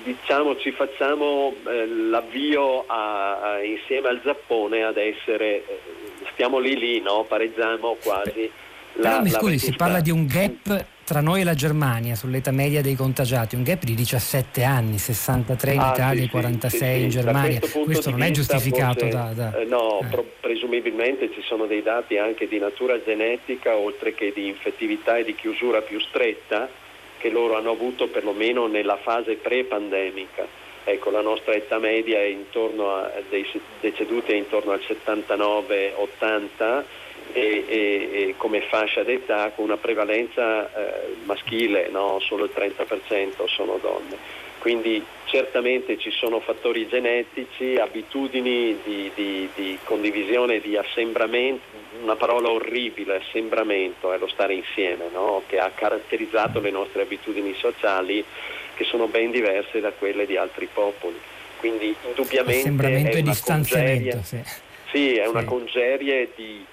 diciamo, 0.03 0.55
ci 0.57 0.71
facciamo 0.71 1.53
eh, 1.67 1.87
l'avvio 1.87 2.85
a, 2.87 3.41
a, 3.41 3.63
insieme 3.63 4.07
al 4.07 4.21
Giappone 4.21 4.83
ad 4.83 4.97
essere, 4.97 5.65
eh, 5.67 5.79
stiamo 6.33 6.59
lì 6.59 6.77
lì, 6.77 7.01
no? 7.01 7.25
pareggiamo 7.27 7.97
quasi. 8.01 8.49
La, 8.93 9.09
Però 9.09 9.21
mi 9.23 9.29
scusi, 9.29 9.59
si 9.59 9.75
parla 9.75 9.99
di 9.99 10.11
un 10.11 10.25
gap 10.25 10.85
tra 11.05 11.21
noi 11.21 11.41
e 11.41 11.43
la 11.43 11.53
Germania 11.53 12.15
sull'età 12.15 12.49
media 12.49 12.81
dei 12.81 12.95
contagiati, 12.95 13.55
un 13.55 13.61
gap 13.61 13.83
di 13.83 13.93
17 13.93 14.63
anni, 14.63 14.97
63 14.97 15.73
in 15.73 15.79
ah, 15.79 15.91
Italia 15.93 16.23
e 16.23 16.25
sì, 16.25 16.31
46 16.31 16.97
sì, 16.97 17.03
in 17.03 17.09
Germania. 17.09 17.59
Questo, 17.59 17.79
questo 17.81 18.09
non 18.09 18.23
è 18.23 18.31
giustificato 18.31 19.01
forse, 19.01 19.15
da, 19.15 19.31
da... 19.35 19.55
Eh, 19.59 19.65
no, 19.65 20.01
eh. 20.01 20.23
presumibilmente 20.39 21.31
ci 21.31 21.43
sono 21.43 21.67
dei 21.67 21.83
dati 21.83 22.17
anche 22.17 22.47
di 22.47 22.57
natura 22.57 22.99
genetica 23.03 23.75
oltre 23.75 24.15
che 24.15 24.31
di 24.33 24.47
infettività 24.47 25.17
e 25.17 25.23
di 25.23 25.35
chiusura 25.35 25.81
più 25.81 25.99
stretta 25.99 26.67
che 27.19 27.29
loro 27.29 27.55
hanno 27.55 27.69
avuto 27.69 28.07
perlomeno 28.07 28.65
nella 28.65 28.97
fase 28.97 29.35
pre-pandemica. 29.35 30.47
Ecco, 30.85 31.11
la 31.11 31.21
nostra 31.21 31.53
età 31.53 31.77
media 31.77 32.17
è 32.17 32.25
intorno 32.25 32.95
a, 32.95 33.11
dei 33.29 33.45
deceduti 33.79 34.31
è 34.31 34.35
intorno 34.35 34.71
al 34.71 34.81
79-80 34.81 37.03
e, 37.35 37.65
e, 37.67 37.75
e, 37.77 38.33
come 38.37 38.61
fascia 38.61 39.03
d'età 39.03 39.51
con 39.53 39.65
una 39.65 39.75
prevalenza 39.75 40.71
eh, 40.73 41.15
maschile, 41.25 41.89
no? 41.91 42.17
solo 42.21 42.45
il 42.45 42.51
30% 42.55 43.45
sono 43.47 43.77
donne. 43.81 44.15
Quindi 44.59 45.03
certamente 45.25 45.97
ci 45.97 46.11
sono 46.11 46.39
fattori 46.39 46.87
genetici, 46.87 47.75
abitudini 47.75 48.79
di, 48.85 49.11
di, 49.13 49.49
di 49.53 49.77
condivisione, 49.83 50.61
di 50.61 50.77
assembramento, 50.77 51.61
una 52.01 52.15
parola 52.15 52.49
orribile, 52.49 53.17
assembramento, 53.17 54.13
è 54.13 54.17
lo 54.17 54.27
stare 54.27 54.53
insieme, 54.53 55.09
no? 55.11 55.43
che 55.45 55.59
ha 55.59 55.69
caratterizzato 55.75 56.61
le 56.61 56.71
nostre 56.71 57.01
abitudini 57.01 57.53
sociali 57.55 58.23
che 58.75 58.85
sono 58.85 59.07
ben 59.07 59.31
diverse 59.31 59.81
da 59.81 59.91
quelle 59.91 60.25
di 60.25 60.37
altri 60.37 60.69
popoli. 60.71 61.19
Quindi 61.57 61.93
indubbiamente 62.07 63.11
è 63.11 63.19
una, 63.19 63.37
congerie, 63.43 64.21
sì. 64.23 64.41
Sì, 64.89 65.15
è 65.17 65.27
una 65.27 65.43
congerie 65.43 66.29
di 66.33 66.65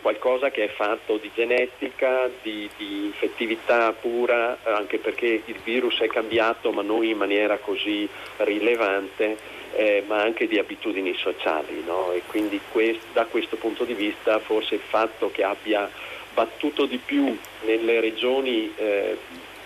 qualcosa 0.00 0.50
che 0.50 0.64
è 0.64 0.68
fatto 0.68 1.16
di 1.16 1.30
genetica, 1.34 2.28
di, 2.42 2.68
di, 2.76 3.04
infettività 3.04 3.92
pura, 3.92 4.58
anche 4.64 4.98
perché 4.98 5.42
il 5.44 5.60
virus 5.62 6.00
è 6.00 6.08
cambiato, 6.08 6.72
ma 6.72 6.82
non 6.82 7.04
in 7.04 7.16
maniera 7.16 7.58
così 7.58 8.08
rilevante, 8.38 9.36
eh, 9.74 10.02
ma 10.06 10.22
anche 10.22 10.48
di 10.48 10.58
abitudini 10.58 11.14
sociali. 11.14 11.82
No? 11.86 12.12
E 12.12 12.22
quindi 12.26 12.60
quest, 12.70 13.06
da 13.12 13.26
questo 13.26 13.56
punto 13.56 13.84
di 13.84 13.94
vista 13.94 14.38
forse 14.40 14.74
il 14.74 14.80
fatto 14.80 15.30
che 15.30 15.44
abbia 15.44 15.88
battuto 16.34 16.86
di 16.86 16.98
più 16.98 17.36
nelle 17.64 18.00
regioni 18.00 18.72
eh, 18.76 19.16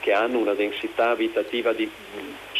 che 0.00 0.12
hanno 0.12 0.38
una 0.38 0.54
densità 0.54 1.10
abitativa 1.10 1.72
di, 1.72 1.90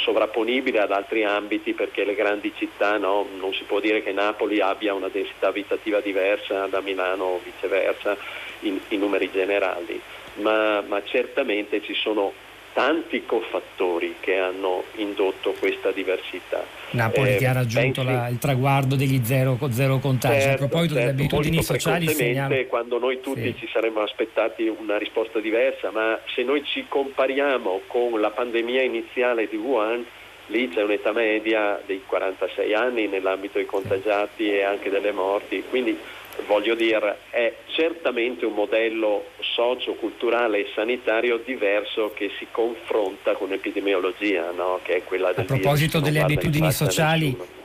sovrapponibile 0.05 0.79
ad 0.81 0.93
altri 0.93 1.25
ambiti 1.25 1.73
perché 1.73 2.05
le 2.05 2.15
grandi 2.15 2.53
città 2.55 2.99
no, 2.99 3.27
non 3.39 3.55
si 3.55 3.65
può 3.65 3.81
dire 3.81 4.03
che 4.03 4.13
Napoli 4.13 4.61
abbia 4.61 4.93
una 4.93 5.09
densità 5.09 5.49
abitativa 5.49 6.01
diversa 6.01 6.67
da 6.67 6.81
Milano 6.81 7.25
o 7.25 7.41
viceversa 7.43 8.17
in, 8.61 8.79
in 8.89 9.01
numeri 9.01 9.31
generali, 9.33 10.01
ma, 10.35 10.83
ma 10.83 11.03
certamente 11.03 11.83
ci 11.83 11.95
sono 11.95 12.33
tanti 12.75 13.25
cofattori 13.25 14.17
che 14.21 14.37
hanno 14.37 14.85
indotto 14.97 15.53
questa 15.59 15.91
diversità. 15.91 16.63
Napoli 16.95 17.35
eh, 17.35 17.37
che 17.37 17.47
ha 17.47 17.53
raggiunto 17.53 18.03
pensi, 18.03 18.17
la, 18.17 18.29
il 18.29 18.39
traguardo 18.39 18.95
degli 18.95 19.21
zero, 19.25 19.59
zero 19.71 19.99
contagi. 19.99 20.41
Certo, 20.41 20.65
a 20.65 20.69
proposito 20.69 20.95
certo, 20.95 21.11
delle 21.11 21.23
abitudini 21.23 21.63
sociali, 21.63 22.09
segnalo... 22.09 22.67
quando 22.67 22.99
noi 22.99 23.21
tutti 23.21 23.53
sì. 23.53 23.57
ci 23.59 23.69
saremmo 23.73 24.01
aspettati 24.01 24.67
una 24.67 24.99
risposta 24.99 25.41
diversa, 25.41 25.91
ma 25.91 26.19
se 26.35 26.43
noi 26.43 26.65
ci 26.65 26.87
compariamo 26.89 27.83
con 27.87 28.21
la 28.21 28.31
pandemia 28.31 28.83
iniziale 28.83 29.49
di 29.49 29.57
Wuhan, 29.57 30.05
lì 30.47 30.69
c'è 30.69 30.83
un'età 30.83 31.13
media 31.13 31.81
dei 31.87 32.03
46 32.07 32.75
anni 32.75 33.07
nell'ambito 33.07 33.59
dei 33.59 33.67
contagiati 33.67 34.51
e 34.51 34.63
anche 34.63 34.91
delle 34.91 35.13
morti, 35.13 35.63
quindi 35.69 35.99
voglio 36.47 36.75
dire, 36.75 37.19
è 37.31 37.53
certamente 37.67 38.45
un 38.45 38.55
modello 38.55 39.27
socio-culturale 39.41 40.61
e 40.61 40.67
sanitario 40.75 41.39
diverso 41.45 42.13
che 42.15 42.31
si 42.39 42.47
confronta 42.51 43.33
con 43.35 43.49
l'epidemiologia, 43.49 44.51
no? 44.51 44.81
che 44.83 44.97
è 44.97 45.05
quella 45.05 45.33
del 45.33 45.45
A 45.45 45.45
proposito 45.45 46.01
delle 46.01 46.21
abitudini 46.21 46.71
sociali, 46.73 47.27
nessuno 47.29 47.63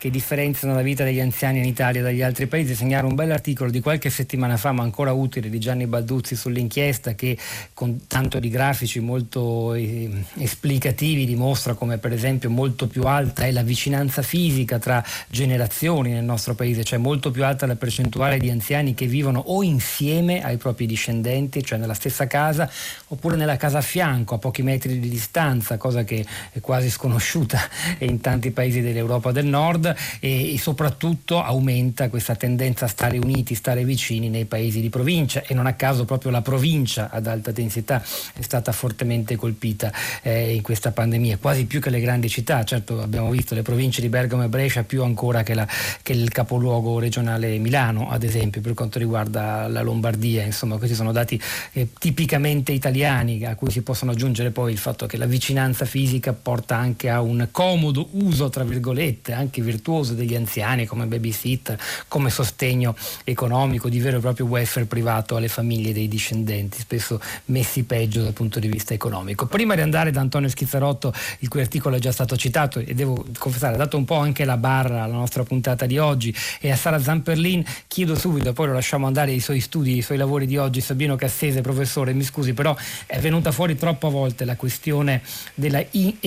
che 0.00 0.08
differenziano 0.08 0.74
la 0.74 0.80
vita 0.80 1.04
degli 1.04 1.20
anziani 1.20 1.58
in 1.58 1.66
Italia 1.66 2.00
dagli 2.00 2.22
altri 2.22 2.46
paesi, 2.46 2.74
segnare 2.74 3.04
un 3.04 3.14
bell'articolo 3.14 3.68
di 3.68 3.80
qualche 3.80 4.08
settimana 4.08 4.56
fa, 4.56 4.72
ma 4.72 4.82
ancora 4.82 5.12
utile, 5.12 5.50
di 5.50 5.58
Gianni 5.58 5.86
Balduzzi 5.86 6.36
sull'inchiesta 6.36 7.14
che 7.14 7.36
con 7.74 8.06
tanto 8.06 8.38
di 8.38 8.48
grafici 8.48 8.98
molto 9.00 9.74
eh, 9.74 10.08
esplicativi 10.38 11.26
dimostra 11.26 11.74
come 11.74 11.98
per 11.98 12.14
esempio 12.14 12.48
molto 12.48 12.86
più 12.86 13.02
alta 13.02 13.44
è 13.44 13.50
la 13.50 13.60
vicinanza 13.60 14.22
fisica 14.22 14.78
tra 14.78 15.04
generazioni 15.28 16.12
nel 16.12 16.24
nostro 16.24 16.54
paese, 16.54 16.82
cioè 16.82 16.98
molto 16.98 17.30
più 17.30 17.44
alta 17.44 17.66
la 17.66 17.76
percentuale 17.76 18.38
di 18.38 18.48
anziani 18.48 18.94
che 18.94 19.04
vivono 19.04 19.38
o 19.48 19.62
insieme 19.62 20.42
ai 20.42 20.56
propri 20.56 20.86
discendenti, 20.86 21.62
cioè 21.62 21.78
nella 21.78 21.92
stessa 21.92 22.26
casa, 22.26 22.70
oppure 23.08 23.36
nella 23.36 23.58
casa 23.58 23.76
a 23.76 23.82
fianco, 23.82 24.36
a 24.36 24.38
pochi 24.38 24.62
metri 24.62 24.98
di 24.98 25.10
distanza, 25.10 25.76
cosa 25.76 26.04
che 26.04 26.24
è 26.52 26.60
quasi 26.60 26.88
sconosciuta 26.88 27.60
in 28.00 28.22
tanti 28.22 28.50
paesi 28.50 28.80
dell'Europa 28.80 29.30
del 29.30 29.44
Nord 29.44 29.88
e, 30.18 30.54
e, 30.54 30.58
soprattutto 30.58 31.42
aumenta 31.42 32.08
questa 32.08 32.34
tendenza 32.34 32.84
a 32.84 32.88
stare 32.88 33.18
uniti, 33.18 33.54
stare 33.54 33.84
vicini 33.84 34.28
nei 34.28 34.44
paesi 34.44 34.80
di 34.80 34.88
provincia. 34.88 35.42
E 35.46 35.54
non 35.54 35.66
a 35.66 35.74
caso 35.74 36.04
proprio 36.04 36.30
la 36.30 36.42
provincia 36.42 37.10
ad 37.10 37.26
alta 37.26 37.50
densità 37.50 38.02
è 38.34 38.42
stata 38.42 38.72
fortemente 38.72 39.36
colpita 39.36 39.92
eh, 40.22 40.54
in 40.54 40.62
questa 40.62 40.92
pandemia, 40.92 41.38
quasi 41.38 41.64
più 41.64 41.80
che 41.80 41.90
le 41.90 42.00
grandi 42.00 42.28
città, 42.28 42.64
certo 42.64 43.00
abbiamo 43.00 43.30
visto 43.30 43.54
le 43.54 43.62
province 43.62 44.00
di 44.00 44.08
Bergamo 44.08 44.44
e 44.44 44.48
Brescia 44.48 44.84
più 44.84 45.02
ancora 45.02 45.42
che, 45.42 45.54
la, 45.54 45.66
che 46.02 46.12
il 46.12 46.30
capoluogo 46.30 46.98
regionale 46.98 47.58
Milano 47.58 48.10
ad 48.10 48.22
esempio 48.22 48.60
per 48.60 48.74
quanto 48.74 48.98
riguarda 48.98 49.68
la 49.68 49.82
Lombardia, 49.82 50.42
insomma 50.42 50.76
questi 50.76 50.94
sono 50.94 51.12
dati 51.12 51.40
eh, 51.72 51.88
tipicamente 51.98 52.72
italiani 52.72 53.44
a 53.44 53.54
cui 53.54 53.70
si 53.70 53.82
possono 53.82 54.12
aggiungere 54.12 54.50
poi 54.50 54.72
il 54.72 54.78
fatto 54.78 55.06
che 55.06 55.16
la 55.16 55.26
vicinanza 55.26 55.84
fisica 55.84 56.32
porta 56.32 56.76
anche 56.76 57.08
a 57.08 57.20
un 57.20 57.48
comodo 57.50 58.08
uso 58.12 58.48
tra 58.48 58.64
virgolette 58.64 59.32
anche 59.32 59.62
virtuale 59.62 59.79
virtuoso 59.80 60.12
degli 60.12 60.34
anziani 60.34 60.84
come 60.84 61.06
babysitter, 61.06 61.80
come 62.06 62.28
sostegno 62.28 62.94
economico 63.24 63.88
di 63.88 63.98
vero 63.98 64.18
e 64.18 64.20
proprio 64.20 64.44
welfare 64.44 64.84
privato 64.84 65.36
alle 65.36 65.48
famiglie 65.48 65.94
dei 65.94 66.06
discendenti, 66.06 66.78
spesso 66.78 67.18
messi 67.46 67.84
peggio 67.84 68.22
dal 68.22 68.34
punto 68.34 68.60
di 68.60 68.68
vista 68.68 68.92
economico. 68.92 69.46
Prima 69.46 69.74
di 69.74 69.80
andare 69.80 70.10
da 70.10 70.20
Antonio 70.20 70.50
Schizzarotto, 70.50 71.12
il 71.38 71.48
cui 71.48 71.60
articolo 71.60 71.96
è 71.96 71.98
già 71.98 72.12
stato 72.12 72.36
citato 72.36 72.78
e 72.78 72.94
devo 72.94 73.24
confessare, 73.38 73.74
ha 73.74 73.78
dato 73.78 73.96
un 73.96 74.04
po' 74.04 74.18
anche 74.18 74.44
la 74.44 74.58
barra 74.58 75.02
alla 75.02 75.14
nostra 75.14 75.42
puntata 75.44 75.86
di 75.86 75.96
oggi 75.98 76.34
e 76.60 76.70
a 76.70 76.76
Sara 76.76 77.00
Zamperlin 77.00 77.64
chiedo 77.88 78.14
subito, 78.14 78.52
poi 78.52 78.66
lo 78.66 78.74
lasciamo 78.74 79.06
andare 79.06 79.30
ai 79.30 79.40
suoi 79.40 79.60
studi, 79.60 79.94
ai 79.94 80.02
suoi 80.02 80.18
lavori 80.18 80.46
di 80.46 80.58
oggi, 80.58 80.82
Sabino 80.82 81.16
Cassese, 81.16 81.62
professore, 81.62 82.12
mi 82.12 82.24
scusi, 82.24 82.52
però 82.52 82.76
è 83.06 83.18
venuta 83.18 83.50
fuori 83.50 83.76
troppo 83.76 84.08
a 84.08 84.10
volte 84.10 84.44
la 84.44 84.56
questione 84.56 85.22
della 85.54 85.82
in- 85.92 86.18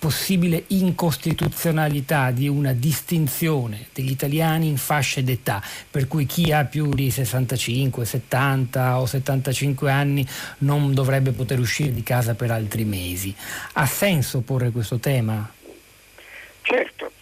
possibile 0.00 0.64
incostituzionalità 0.68 2.30
di 2.30 2.48
una 2.48 2.72
distinzione 2.72 3.88
degli 3.92 4.10
italiani 4.10 4.66
in 4.66 4.78
fasce 4.78 5.22
d'età, 5.22 5.62
per 5.90 6.08
cui 6.08 6.24
chi 6.24 6.52
ha 6.52 6.64
più 6.64 6.88
di 6.94 7.10
65, 7.10 8.06
70 8.06 8.98
o 8.98 9.04
75 9.04 9.90
anni 9.90 10.26
non 10.60 10.94
dovrebbe 10.94 11.32
poter 11.32 11.58
uscire 11.58 11.92
di 11.92 12.02
casa 12.02 12.34
per 12.34 12.50
altri 12.50 12.84
mesi. 12.84 13.34
Ha 13.74 13.84
senso 13.84 14.40
porre 14.40 14.70
questo 14.70 14.98
tema? 14.98 15.52
Certo. 16.62 17.12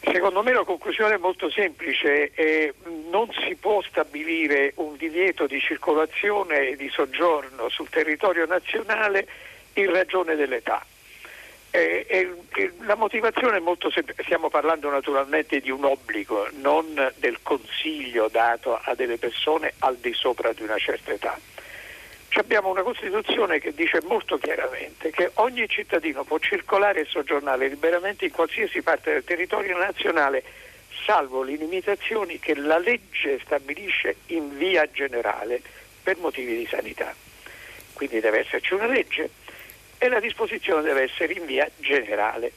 Secondo 0.00 0.42
me 0.42 0.54
la 0.54 0.64
conclusione 0.64 1.16
è 1.16 1.18
molto 1.18 1.50
semplice, 1.50 2.30
eh, 2.32 2.72
non 3.10 3.28
si 3.46 3.56
può 3.56 3.82
stabilire 3.82 4.72
un 4.76 4.96
divieto 4.96 5.46
di 5.46 5.60
circolazione 5.60 6.70
e 6.70 6.76
di 6.76 6.88
soggiorno 6.88 7.68
sul 7.68 7.90
territorio 7.90 8.46
nazionale 8.46 9.28
in 9.74 9.92
ragione 9.92 10.34
dell'età 10.34 10.82
eh, 11.70 12.06
eh, 12.08 12.72
la 12.80 12.94
motivazione 12.94 13.58
è 13.58 13.60
molto 13.60 13.90
semplice, 13.90 14.22
stiamo 14.22 14.48
parlando 14.48 14.88
naturalmente 14.88 15.60
di 15.60 15.70
un 15.70 15.84
obbligo, 15.84 16.48
non 16.54 17.12
del 17.16 17.38
consiglio 17.42 18.28
dato 18.28 18.78
a 18.82 18.94
delle 18.94 19.18
persone 19.18 19.74
al 19.80 19.96
di 19.96 20.12
sopra 20.14 20.52
di 20.52 20.62
una 20.62 20.78
certa 20.78 21.12
età. 21.12 21.38
Ci 22.28 22.38
abbiamo 22.38 22.70
una 22.70 22.82
Costituzione 22.82 23.58
che 23.58 23.72
dice 23.72 24.00
molto 24.04 24.36
chiaramente 24.38 25.10
che 25.10 25.30
ogni 25.34 25.68
cittadino 25.68 26.24
può 26.24 26.38
circolare 26.38 27.00
e 27.00 27.04
soggiornare 27.06 27.68
liberamente 27.68 28.24
in 28.26 28.32
qualsiasi 28.32 28.82
parte 28.82 29.12
del 29.12 29.24
territorio 29.24 29.76
nazionale, 29.76 30.42
salvo 31.04 31.42
le 31.42 31.56
limitazioni 31.56 32.38
che 32.38 32.54
la 32.54 32.78
legge 32.78 33.38
stabilisce 33.44 34.16
in 34.26 34.56
via 34.56 34.90
generale 34.90 35.60
per 36.02 36.16
motivi 36.18 36.56
di 36.56 36.66
sanità. 36.66 37.14
Quindi 37.92 38.20
deve 38.20 38.40
esserci 38.40 38.74
una 38.74 38.86
legge 38.86 39.30
e 39.98 40.08
la 40.08 40.20
disposizione 40.20 40.82
deve 40.82 41.02
essere 41.02 41.32
in 41.34 41.46
via 41.46 41.68
generale. 41.76 42.52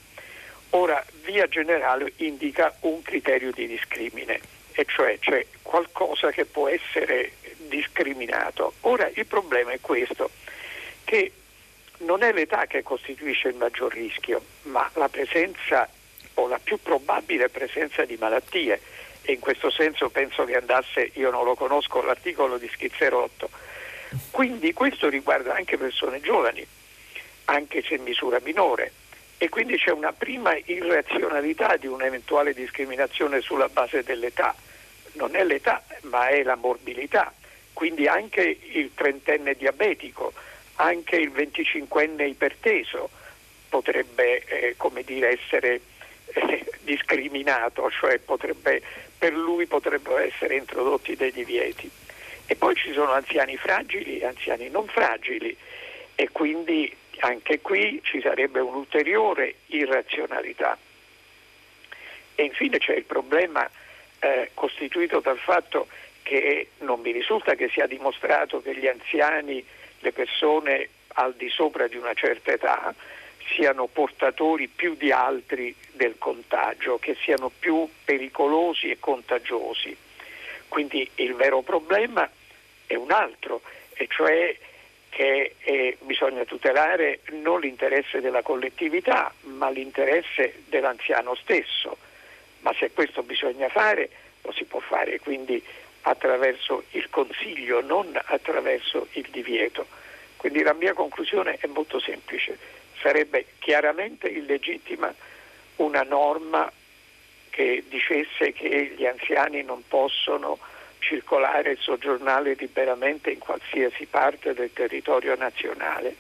Ora, 0.72 1.04
via 1.24 1.48
generale 1.48 2.14
indica 2.18 2.76
un 2.82 3.02
criterio 3.02 3.52
di 3.52 3.68
discrimine, 3.68 4.40
e 4.74 4.86
cioè 4.86 5.18
c'è 5.20 5.46
qualcosa 5.62 6.32
che 6.32 6.46
può 6.46 6.68
essere 6.68 7.34
discriminato. 7.68 8.74
Ora, 8.82 9.10
il 9.14 9.26
problema 9.26 9.72
è 9.72 9.80
questo, 9.82 10.30
che 11.04 11.32
non 12.00 12.22
è 12.24 12.32
l'età 12.32 12.66
che 12.68 12.84
costituisce 12.84 13.48
il 13.50 13.56
maggior 13.56 13.92
rischio, 13.92 14.42
ma 14.64 14.90
la 14.94 15.10
presenza 15.10 15.90
o 16.36 16.48
la 16.48 16.60
più 16.64 16.80
probabile 16.82 17.50
presenza 17.50 18.06
di 18.06 18.16
malattie. 18.18 18.80
E 19.22 19.34
in 19.34 19.40
questo 19.40 19.70
senso 19.70 20.10
penso 20.10 20.46
che 20.46 20.56
andasse, 20.56 21.12
io 21.16 21.30
non 21.30 21.44
lo 21.44 21.56
conosco, 21.56 22.02
l'articolo 22.02 22.58
di 22.58 22.70
Schizzerotto, 22.72 23.50
Quindi 24.32 24.74
questo 24.74 25.10
riguarda 25.10 25.54
anche 25.54 25.78
persone 25.78 26.20
giovani, 26.20 26.66
anche 27.50 27.82
se 27.82 27.96
in 27.96 28.04
misura 28.04 28.40
minore. 28.44 28.92
E 29.38 29.50
quindi 29.50 29.78
c'è 29.78 29.92
una 29.92 30.14
prima 30.14 30.56
irrazionalità 30.66 31.78
di 31.78 31.88
un'eventuale 31.88 32.54
discriminazione 32.54 33.42
sulla 33.42 33.70
base 33.70 34.04
dell'età. 34.04 34.56
Non 35.14 35.36
è 35.36 35.44
l'età, 35.44 35.84
ma 36.02 36.28
è 36.28 36.44
la 36.44 36.56
morbilità. 36.56 37.34
Quindi 37.74 38.08
anche 38.08 38.58
il 38.74 38.92
trentenne 38.94 39.56
diabetico, 39.56 40.34
anche 40.76 41.16
il 41.16 41.32
venticinquenne 41.32 42.28
iperteso 42.28 43.10
potrebbe 43.70 44.44
eh, 44.46 44.76
dire, 45.06 45.40
essere 45.40 45.82
eh, 46.34 46.66
discriminato, 46.82 47.90
cioè 47.90 48.20
potrebbe, 48.20 48.82
per 49.18 49.34
lui 49.34 49.66
potrebbero 49.66 50.18
essere 50.18 50.58
introdotti 50.58 51.16
dei 51.16 51.32
divieti. 51.32 51.90
E 52.46 52.56
poi 52.56 52.76
ci 52.76 52.92
sono 52.92 53.12
anziani 53.12 53.56
fragili 53.58 54.20
e 54.20 54.26
anziani 54.26 54.70
non 54.70 54.88
fragili 54.88 55.56
e 56.16 56.30
quindi 56.32 56.94
anche 57.20 57.60
qui 57.60 58.00
ci 58.04 58.22
sarebbe 58.22 58.60
un'ulteriore 58.60 59.56
irrazionalità. 59.68 60.78
E 62.36 62.44
infine 62.44 62.78
c'è 62.78 62.94
il 62.94 63.04
problema 63.04 63.70
eh, 64.20 64.52
costituito 64.54 65.20
dal 65.20 65.38
fatto 65.38 65.88
che 66.24 66.70
non 66.80 67.00
mi 67.02 67.12
risulta 67.12 67.56
che 67.56 67.70
sia 67.70 67.88
dimostrato 67.88 68.62
che 68.62 68.76
gli 68.76 68.88
anziani, 68.88 69.64
le 70.00 70.12
persone 70.12 70.90
al 71.14 71.34
di 71.34 71.50
sopra 71.50 71.88
di 71.88 71.98
una 71.98 72.14
certa 72.14 72.52
età, 72.52 72.94
siano 73.54 73.88
portatori 73.88 74.68
più 74.68 74.96
di 74.96 75.12
altri 75.12 75.76
del 75.92 76.16
contagio, 76.18 77.00
che 77.00 77.18
siano 77.22 77.50
più 77.50 77.90
pericolosi 78.06 78.90
e 78.90 78.98
contagiosi. 79.00 79.96
Quindi 80.68 81.10
il 81.16 81.34
vero 81.34 81.62
problema 81.62 82.30
è 82.86 82.96
un 82.96 83.12
altro, 83.12 83.62
e 83.94 84.08
cioè 84.08 84.56
che 85.10 85.56
eh, 85.60 85.98
bisogna 86.02 86.46
tutelare 86.46 87.20
non 87.32 87.60
l'interesse 87.62 88.22
della 88.22 88.42
collettività, 88.42 89.34
ma 89.42 89.70
l'interesse 89.70 90.64
dell'anziano 90.68 91.36
stesso. 91.36 91.98
Ma 92.62 92.74
se 92.78 92.92
questo 92.92 93.24
bisogna 93.24 93.70
fare, 93.70 94.10
lo 94.42 94.52
si 94.52 94.66
può 94.66 94.80
fare 94.80 95.20
quindi 95.20 95.62
attraverso 96.02 96.84
il 96.92 97.10
consiglio, 97.10 97.82
non 97.82 98.20
attraverso 98.26 99.08
il 99.14 99.28
divieto. 99.30 99.88
Quindi 100.38 100.62
la 100.64 100.74
mia 100.74 100.94
conclusione 100.94 101.58
è 101.60 101.68
molto 101.68 102.00
semplice, 102.00 102.58
sarebbe 103.02 103.46
chiaramente 103.60 104.28
illegittima 104.30 105.14
una 105.78 106.04
norma 106.04 106.72
che 107.50 107.84
dicesse 107.90 108.54
che 108.54 108.94
gli 108.96 109.06
anziani 109.06 109.64
non 109.64 109.84
possono 109.88 110.58
circolare 111.00 111.72
e 111.72 111.78
soggiornare 111.80 112.56
liberamente 112.58 113.32
in 113.32 113.40
qualsiasi 113.40 114.06
parte 114.06 114.54
del 114.54 114.72
territorio 114.74 115.36
nazionale, 115.36 116.16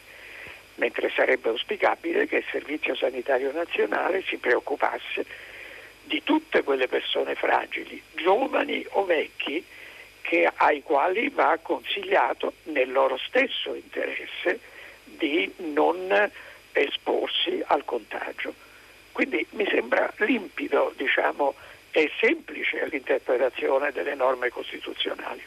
mentre 0.75 1.12
sarebbe 1.13 1.50
auspicabile 1.50 2.27
che 2.27 2.38
il 2.38 2.45
Servizio 2.50 2.95
Sanitario 2.95 3.51
Nazionale 3.51 4.24
si 4.24 4.38
preoccupasse 4.38 5.25
di 6.03 6.24
tutte 6.24 6.63
quelle 6.63 6.88
persone 6.88 7.36
fragili, 7.36 8.01
giovani 8.15 8.83
o 8.91 9.05
vecchi, 9.05 9.63
che, 10.21 10.50
ai 10.53 10.81
quali 10.81 11.29
va 11.29 11.57
consigliato 11.62 12.53
nel 12.63 12.91
loro 12.91 13.17
stesso 13.17 13.74
interesse 13.75 14.59
di 15.03 15.51
non 15.57 16.31
esporsi 16.71 17.62
al 17.65 17.83
contagio. 17.86 18.53
Quindi 19.12 19.45
mi 19.51 19.67
sembra 19.67 20.12
limpido, 20.17 20.93
diciamo, 20.95 21.55
e 21.91 22.12
semplice 22.19 22.88
l'interpretazione 22.88 23.91
delle 23.91 24.15
norme 24.15 24.50
costituzionali 24.50 25.41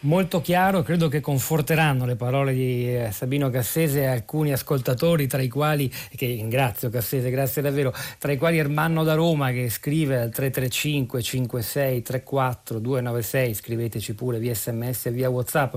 molto 0.00 0.40
chiaro, 0.40 0.82
credo 0.82 1.08
che 1.08 1.20
conforteranno 1.20 2.06
le 2.06 2.14
parole 2.14 2.52
di 2.52 2.94
eh, 2.94 3.10
Sabino 3.10 3.50
Cassese 3.50 4.02
e 4.02 4.06
alcuni 4.06 4.52
ascoltatori, 4.52 5.26
tra 5.26 5.42
i 5.42 5.48
quali, 5.48 5.92
che 6.14 6.26
ringrazio 6.26 6.88
Cassese, 6.88 7.30
grazie 7.30 7.62
davvero, 7.62 7.92
tra 8.18 8.30
i 8.30 8.36
quali 8.36 8.58
Ermanno 8.58 9.02
da 9.02 9.14
Roma 9.14 9.50
che 9.50 9.68
scrive 9.70 10.20
al 10.20 10.30
335 10.30 11.20
56 11.22 12.02
34 12.02 12.78
296, 12.78 13.54
scriveteci 13.54 14.14
pure 14.14 14.38
via 14.38 14.54
sms 14.54 15.06
e 15.06 15.10
via 15.10 15.30
whatsapp, 15.30 15.74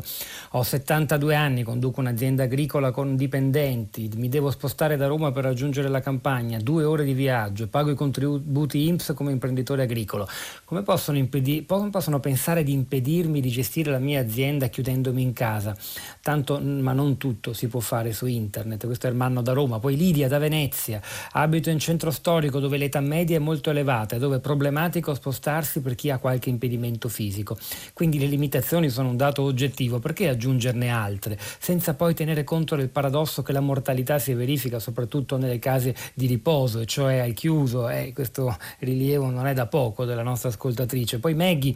ho 0.51 0.62
72 0.63 1.34
anni, 1.34 1.63
conduco 1.63 1.99
un'azienda 1.99 2.43
agricola 2.43 2.91
con 2.91 3.15
dipendenti, 3.15 4.10
mi 4.15 4.29
devo 4.29 4.51
spostare 4.51 4.97
da 4.97 5.07
Roma 5.07 5.31
per 5.31 5.45
raggiungere 5.45 5.88
la 5.88 5.99
campagna, 5.99 6.60
due 6.60 6.84
ore 6.84 7.05
di 7.05 7.13
viaggio, 7.13 7.67
pago 7.67 7.89
i 7.89 7.95
contributi 7.95 8.88
IMSS 8.88 9.13
come 9.15 9.31
imprenditore 9.31 9.84
agricolo, 9.84 10.27
come 10.65 10.84
possono, 10.84 11.17
impedi- 11.17 11.63
possono 11.63 12.19
pensare 12.19 12.63
di 12.63 12.73
impedirmi 12.73 13.41
di 13.41 13.49
gestire 13.49 13.89
la 13.89 13.97
mia 13.97 14.11
mia 14.12 14.19
azienda 14.19 14.67
chiudendomi 14.67 15.21
in 15.21 15.34
casa. 15.34 15.76
Tanto, 16.21 16.60
ma 16.60 16.91
non 16.91 17.17
tutto 17.17 17.54
si 17.54 17.67
può 17.67 17.80
fare 17.80 18.12
su 18.12 18.26
internet. 18.26 18.86
Questo 18.86 19.08
è 19.08 19.10
il 19.10 19.15
Manno 19.15 19.41
da 19.41 19.54
Roma. 19.54 19.80
Poi 19.80 19.95
Lidia 19.95 20.28
da 20.28 20.38
Venezia. 20.38 21.02
Abito 21.32 21.69
in 21.69 21.80
centro 21.80 22.12
storico 22.12 22.60
dove 22.60 22.78
l'età 22.78 23.00
media 23.00 23.38
è 23.38 23.39
molto 23.39 23.69
elevata 23.69 24.17
e 24.17 24.19
dove 24.19 24.38
è 24.38 24.39
problematico 24.39 25.13
spostarsi 25.13 25.80
per 25.80 25.95
chi 25.95 26.10
ha 26.10 26.17
qualche 26.17 26.50
impedimento 26.50 27.08
fisico. 27.08 27.58
Quindi 27.93 28.19
le 28.19 28.26
limitazioni 28.26 28.89
sono 28.89 29.10
un 29.10 29.17
dato 29.17 29.43
oggettivo. 29.43 30.00
Perché 30.00 30.28
aggiungerne 30.28 30.89
altre? 30.89 31.38
Senza 31.60 31.93
poi 31.93 32.13
tenere 32.13 32.43
conto 32.43 32.76
del 32.76 32.89
paradosso 32.89 33.41
che 33.43 33.54
la 33.54 33.62
mortalità 33.62 34.19
si 34.19 34.34
verifica 34.34 34.80
soprattutto 34.80 35.38
nelle 35.38 35.60
case 35.60 35.95
di 36.13 36.28
riposo, 36.28 36.84
cioè 36.84 37.19
al 37.19 37.34
chiuso. 37.34 37.88
Eh, 37.88 38.12
questo 38.13 38.58
rilievo 38.80 39.30
non 39.30 39.47
è 39.47 39.54
da 39.54 39.67
poco 39.67 40.04
della 40.04 40.24
nostra 40.24 40.50
ascoltatrice. 40.50 41.19
Poi 41.19 41.34
Maggie, 41.34 41.74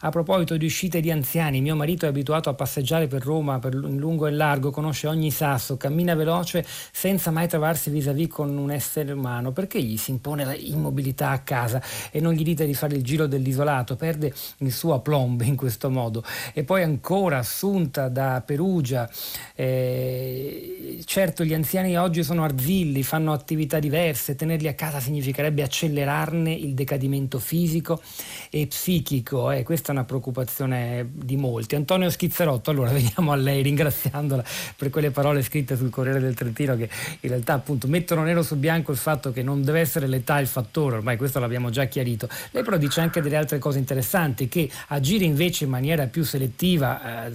a 0.00 0.10
proposito 0.10 0.56
di 0.58 0.66
uscite 0.66 1.00
di 1.00 1.10
anziani, 1.10 1.60
mio 1.62 1.74
marito 1.78 2.04
è 2.04 2.08
abituato 2.08 2.50
a 2.50 2.54
passeggiare 2.54 3.06
per 3.06 3.22
Roma 3.22 3.58
per 3.58 3.74
lungo 3.74 4.26
e 4.26 4.30
largo, 4.30 4.70
conosce 4.70 5.06
ogni 5.06 5.30
sasso, 5.30 5.78
cammina 5.78 6.14
veloce 6.14 6.64
senza 6.92 7.30
mai 7.30 7.48
trovarsi 7.48 7.88
vis-à-vis 7.88 8.28
con 8.28 8.54
un 8.56 8.70
essere 8.70 9.12
umano. 9.12 9.52
Perché 9.52 9.82
gli 9.82 9.96
si 9.96 10.10
impone 10.10 10.56
l'immobilità 10.56 11.30
a 11.30 11.38
casa 11.38 11.82
e 12.10 12.20
non 12.20 12.34
gli 12.34 12.42
dite 12.42 12.66
di 12.66 12.74
fare 12.74 12.96
il 12.96 13.02
giro 13.02 13.26
dell'isolato? 13.26 13.96
Perde 13.96 14.34
il 14.58 14.72
suo 14.72 14.94
aplomb 14.94 15.40
in 15.42 15.56
questo 15.56 15.88
modo. 15.88 16.22
E 16.52 16.64
poi 16.64 16.82
ancora 16.82 17.38
assunta 17.38 18.08
da 18.08 18.42
Perugia, 18.44 19.08
eh, 19.54 21.00
certo 21.04 21.44
gli 21.44 21.54
anziani 21.54 21.96
oggi 21.96 22.22
sono 22.22 22.44
arzilli, 22.44 23.02
fanno 23.02 23.32
attività 23.32 23.78
diverse, 23.78 24.34
tenerli 24.34 24.68
a 24.68 24.74
casa 24.74 25.00
significherebbe 25.00 25.62
accelerarne 25.62 26.52
il 26.52 26.74
decadimento 26.74 27.38
fisico 27.38 28.02
e 28.50 28.66
psichico. 28.66 29.50
Eh, 29.50 29.62
questa 29.62 29.88
è 29.88 29.92
una 29.92 30.04
preoccupazione 30.04 31.08
di 31.12 31.36
molti 31.36 31.67
ascolti. 31.68 31.74
Antonio 31.74 32.10
Schizzerotto, 32.10 32.70
allora 32.70 32.90
veniamo 32.92 33.32
a 33.32 33.36
lei 33.36 33.62
ringraziandola 33.62 34.42
per 34.76 34.90
quelle 34.90 35.10
parole 35.10 35.42
scritte 35.42 35.76
sul 35.76 35.90
Corriere 35.90 36.20
del 36.20 36.34
Trentino 36.34 36.76
che 36.76 36.88
in 37.20 37.28
realtà 37.28 37.52
appunto 37.52 37.86
mettono 37.86 38.22
nero 38.22 38.42
su 38.42 38.56
bianco 38.56 38.90
il 38.92 38.98
fatto 38.98 39.32
che 39.32 39.42
non 39.42 39.62
deve 39.62 39.80
essere 39.80 40.06
l'età 40.06 40.38
il 40.38 40.46
fattore, 40.46 40.96
ormai 40.96 41.16
questo 41.16 41.38
l'abbiamo 41.38 41.70
già 41.70 41.84
chiarito. 41.84 42.28
Lei 42.52 42.62
però 42.62 42.76
dice 42.76 43.00
anche 43.00 43.20
delle 43.20 43.36
altre 43.36 43.58
cose 43.58 43.78
interessanti, 43.78 44.48
che 44.48 44.70
agire 44.88 45.24
invece 45.24 45.64
in 45.64 45.70
maniera 45.70 46.06
più 46.06 46.24
selettiva, 46.24 47.26
eh, 47.26 47.32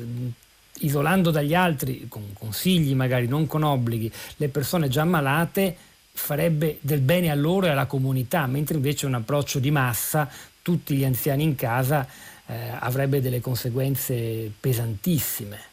isolando 0.80 1.32
dagli 1.32 1.54
altri, 1.54 2.08
con 2.10 2.34
consigli 2.34 2.96
magari, 2.96 3.28
non 3.28 3.46
con 3.48 3.63
obblighi, 3.63 4.12
le 4.38 4.50
persone 4.50 4.89
già 4.89 5.04
malate, 5.04 5.76
farebbe 6.15 6.78
del 6.82 7.00
bene 7.00 7.32
a 7.32 7.36
loro 7.36 7.65
e 7.67 7.69
alla 7.69 7.86
comunità, 7.86 8.46
mentre 8.48 8.76
invece 8.76 9.06
un 9.06 9.15
approccio 9.15 9.60
di 9.60 9.72
massa, 9.72 10.30
tutti 10.62 10.96
gli 10.96 11.04
anziani 11.04 11.43
in 11.43 11.56
casa, 11.56 12.08
eh, 12.47 12.77
avrebbe 12.79 13.21
delle 13.21 13.41
conseguenze 13.41 14.51
pesantissime. 14.60 15.71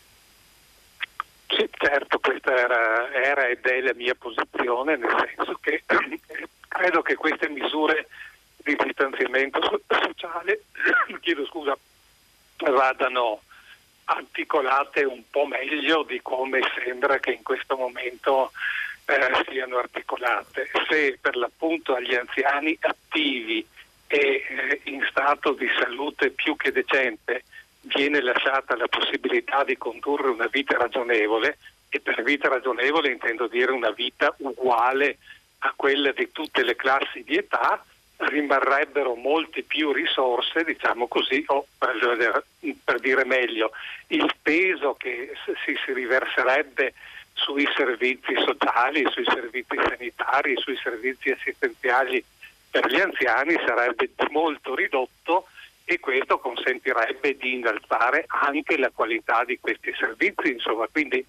Sì, 1.48 1.68
certo, 1.72 2.18
questa 2.20 2.56
era, 2.56 3.12
era, 3.12 3.48
ed 3.48 3.64
è 3.66 3.80
la 3.80 3.94
mia 3.94 4.14
posizione, 4.14 4.96
nel 4.96 5.32
senso 5.34 5.58
che 5.60 5.82
credo 6.68 7.02
che 7.02 7.16
queste 7.16 7.48
misure 7.48 8.08
di 8.56 8.76
distanziamento 8.76 9.82
sociale, 9.88 10.62
chiedo 11.20 11.44
scusa, 11.46 11.76
vadano 12.58 13.42
articolate 14.04 15.04
un 15.04 15.22
po' 15.30 15.46
meglio 15.46 16.02
di 16.02 16.20
come 16.22 16.60
sembra 16.82 17.18
che 17.18 17.32
in 17.32 17.42
questo 17.42 17.76
momento 17.76 18.52
eh, 19.06 19.44
siano 19.48 19.78
articolate. 19.78 20.70
Se 20.88 21.18
per 21.20 21.36
l'appunto 21.36 21.94
agli 21.94 22.14
anziani 22.14 22.76
attivi 22.80 23.66
e 24.12 24.42
eh, 24.48 24.80
in 24.90 25.06
stato 25.08 25.52
di 25.52 25.68
salute 25.78 26.30
più 26.30 26.56
che 26.56 26.72
decente 26.72 27.44
viene 27.82 28.20
lasciata 28.20 28.76
la 28.76 28.88
possibilità 28.88 29.62
di 29.62 29.76
condurre 29.76 30.30
una 30.30 30.48
vita 30.48 30.76
ragionevole 30.76 31.58
e 31.88 32.00
per 32.00 32.20
vita 32.24 32.48
ragionevole 32.48 33.12
intendo 33.12 33.46
dire 33.46 33.70
una 33.70 33.92
vita 33.92 34.34
uguale 34.38 35.18
a 35.58 35.72
quella 35.76 36.10
di 36.10 36.32
tutte 36.32 36.64
le 36.64 36.74
classi 36.74 37.22
di 37.22 37.36
età, 37.36 37.84
rimarrebbero 38.16 39.14
molte 39.14 39.62
più 39.62 39.92
risorse, 39.92 40.64
diciamo 40.64 41.06
così, 41.06 41.44
o 41.46 41.66
per, 41.78 43.00
dire 43.00 43.24
meglio, 43.24 43.70
il 44.08 44.34
peso 44.42 44.94
che 44.94 45.32
si 45.64 45.92
riverserebbe 45.92 46.94
sui 47.32 47.68
servizi 47.76 48.34
sociali, 48.44 49.06
sui 49.10 49.24
servizi 49.24 49.76
sanitari, 49.76 50.56
sui 50.56 50.76
servizi 50.82 51.30
assistenziali 51.30 52.22
per 52.70 52.86
gli 52.90 53.00
anziani 53.00 53.54
sarebbe 53.66 54.10
molto 54.30 54.74
ridotto 54.74 55.46
e 55.84 55.98
questo 55.98 56.38
consentirebbe 56.38 57.36
di 57.36 57.54
innalzare 57.54 58.24
anche 58.28 58.78
la 58.78 58.90
qualità 58.94 59.44
di 59.44 59.58
questi 59.58 59.92
servizi, 59.98 60.52
insomma, 60.52 60.86
quindi 60.86 61.24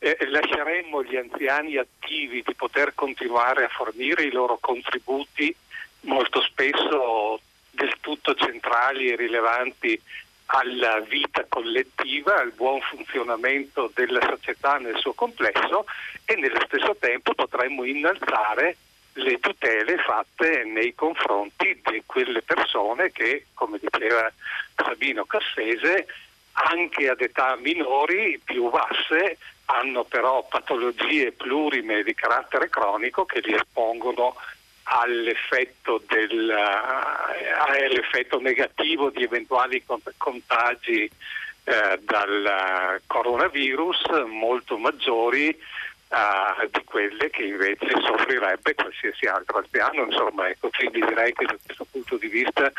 eh, 0.00 0.16
lasceremmo 0.28 1.04
gli 1.04 1.16
anziani 1.16 1.76
attivi 1.76 2.42
di 2.44 2.54
poter 2.54 2.92
continuare 2.94 3.64
a 3.64 3.68
fornire 3.68 4.24
i 4.24 4.32
loro 4.32 4.58
contributi 4.60 5.54
molto 6.02 6.40
spesso 6.42 7.40
del 7.70 7.94
tutto 8.00 8.34
centrali 8.34 9.10
e 9.10 9.16
rilevanti 9.16 10.00
alla 10.46 10.98
vita 11.00 11.44
collettiva, 11.48 12.40
al 12.40 12.50
buon 12.50 12.80
funzionamento 12.80 13.92
della 13.94 14.20
società 14.22 14.78
nel 14.78 14.98
suo 14.98 15.12
complesso 15.12 15.84
e 16.24 16.34
nello 16.34 16.60
stesso 16.66 16.96
tempo 16.98 17.34
potremmo 17.34 17.84
innalzare 17.84 18.76
le 19.22 19.38
tutele 19.38 19.96
fatte 19.98 20.64
nei 20.64 20.94
confronti 20.94 21.80
di 21.90 22.02
quelle 22.06 22.42
persone 22.42 23.10
che, 23.12 23.46
come 23.54 23.78
diceva 23.78 24.30
Sabino 24.74 25.24
Cassese, 25.24 26.06
anche 26.52 27.08
ad 27.08 27.20
età 27.20 27.56
minori, 27.56 28.40
più 28.42 28.70
basse, 28.70 29.38
hanno 29.66 30.04
però 30.04 30.46
patologie 30.48 31.32
plurime 31.32 32.02
di 32.02 32.14
carattere 32.14 32.68
cronico 32.68 33.24
che 33.24 33.40
li 33.40 33.54
espongono 33.54 34.34
all'effetto, 34.82 36.02
del, 36.06 36.50
all'effetto 36.50 38.40
negativo 38.40 39.10
di 39.10 39.22
eventuali 39.22 39.84
contagi 40.16 41.08
eh, 41.64 41.98
dal 42.02 43.00
coronavirus 43.06 44.24
molto 44.26 44.76
maggiori 44.76 45.56
uh, 46.10 46.68
di 46.70 46.84
quelle 46.84 47.30
che 47.30 47.44
invece 47.44 47.88
soffrirebbe 48.00 48.74
qualsiasi 48.74 49.26
altro 49.26 49.58
anziano. 49.58 50.04
Insomma, 50.04 50.48
ecco, 50.48 50.70
quindi 50.70 51.00
direi 51.00 51.32
che 51.32 51.46
da 51.46 51.56
questo 51.64 51.86
punto 51.90 52.16
di 52.16 52.28
vista 52.28 52.70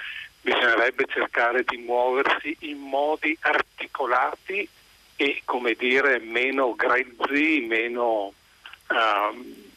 bisognerebbe 0.42 1.06
cercare 1.08 1.64
di 1.64 1.78
muoversi 1.78 2.56
in 2.62 2.80
modi 2.80 3.38
articolati 3.42 4.68
e, 5.16 5.42
come 5.46 5.74
dire, 5.74 6.20
meno 6.20 6.76
grezzi, 6.76 7.66
meno... 7.68 8.34
Uh, 8.90 9.70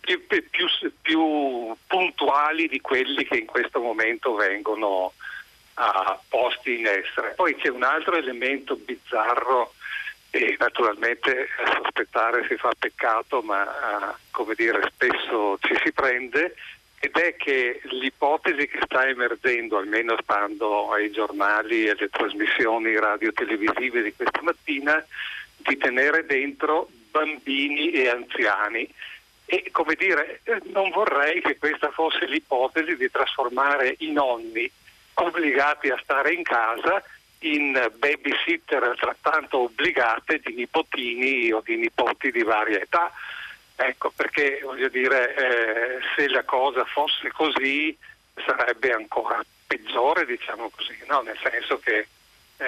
più, 0.00 0.26
più, 0.26 0.92
più, 1.02 1.76
puntuali 1.86 2.68
di 2.68 2.80
quelli 2.80 3.22
che 3.24 3.36
in 3.36 3.44
questo 3.44 3.80
momento 3.80 4.34
vengono 4.34 5.12
uh, 5.74 6.18
posti 6.26 6.78
in 6.78 6.86
essere. 6.86 7.34
Poi 7.36 7.54
c'è 7.56 7.68
un 7.68 7.82
altro 7.82 8.16
elemento 8.16 8.76
bizzarro 8.76 9.74
e 10.30 10.56
naturalmente 10.58 11.48
sospettare 11.82 12.46
si 12.48 12.56
fa 12.56 12.70
peccato, 12.78 13.42
ma 13.42 13.62
uh, 13.62 14.14
come 14.30 14.54
dire, 14.54 14.80
spesso 14.92 15.58
ci 15.60 15.76
si 15.82 15.92
prende 15.92 16.54
ed 17.02 17.16
è 17.16 17.34
che 17.36 17.80
l'ipotesi 17.84 18.68
che 18.68 18.78
sta 18.82 19.08
emergendo, 19.08 19.78
almeno 19.78 20.16
stando 20.22 20.92
ai 20.92 21.10
giornali 21.10 21.86
e 21.86 21.90
alle 21.90 22.10
trasmissioni 22.10 22.94
radio-televisive 22.98 24.02
di 24.02 24.12
questa 24.14 24.42
mattina, 24.42 25.04
di 25.56 25.76
tenere 25.78 26.26
dentro 26.26 26.90
bambini 27.10 27.90
e 27.92 28.08
anziani. 28.08 28.88
E 29.46 29.70
come 29.72 29.94
dire, 29.94 30.42
non 30.72 30.90
vorrei 30.90 31.40
che 31.40 31.56
questa 31.56 31.90
fosse 31.90 32.26
l'ipotesi 32.26 32.94
di 32.96 33.10
trasformare 33.10 33.96
i 33.98 34.12
nonni 34.12 34.70
obbligati 35.14 35.88
a 35.88 35.98
stare 36.02 36.34
in 36.34 36.42
casa 36.42 37.02
in 37.40 37.90
babysitter 37.96 38.82
altrettanto 38.82 39.58
obbligate 39.60 40.40
di 40.44 40.54
nipotini 40.54 41.52
o 41.52 41.60
di 41.64 41.76
nipoti 41.76 42.30
di 42.30 42.42
varia 42.42 42.80
età. 42.80 43.12
Ecco, 43.76 44.12
perché 44.14 44.60
voglio 44.62 44.88
dire, 44.88 45.34
eh, 45.34 45.98
se 46.14 46.28
la 46.28 46.44
cosa 46.44 46.84
fosse 46.84 47.30
così 47.32 47.96
sarebbe 48.44 48.92
ancora 48.92 49.42
peggiore, 49.66 50.26
diciamo 50.26 50.70
così, 50.70 50.98
no? 51.08 51.22
nel 51.22 51.38
senso 51.42 51.78
che 51.78 52.06
eh, 52.58 52.66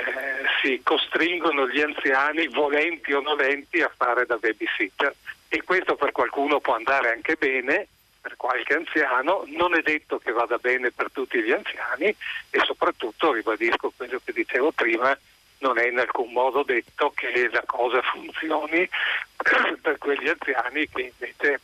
si 0.63 0.81
costringono 0.83 1.69
gli 1.69 1.81
anziani, 1.81 2.49
volenti 2.49 3.13
o 3.13 3.21
nolenti, 3.21 3.83
a 3.83 3.93
fare 3.95 4.25
da 4.25 4.37
babysitter. 4.37 5.15
E 5.49 5.63
questo 5.65 5.97
per 5.97 6.13
qualcuno 6.13 6.61
può 6.61 6.75
andare 6.75 7.13
anche 7.13 7.37
bene, 7.37 7.89
per 8.23 8.37
qualche 8.37 8.75
anziano, 8.75 9.45
non 9.49 9.75
è 9.75 9.83
detto 9.83 10.19
che 10.19 10.31
vada 10.31 10.57
bene 10.57 10.93
per 10.93 11.11
tutti 11.11 11.43
gli 11.43 11.51
anziani 11.51 12.07
e 12.51 12.61
soprattutto, 12.65 13.33
ribadisco 13.33 13.93
quello 13.95 14.21
che 14.25 14.33
dicevo 14.33 14.71
prima, 14.71 15.17
non 15.59 15.79
è 15.79 15.89
in 15.89 15.99
alcun 15.99 16.33
modo 16.33 16.63
detto 16.63 17.13
che 17.15 17.49
la 17.53 17.65
cosa 17.67 18.01
funzioni 18.01 18.89
per 19.83 19.99
quegli 19.99 20.29
anziani 20.29 20.89
che 20.89 21.13
invece 21.13 21.61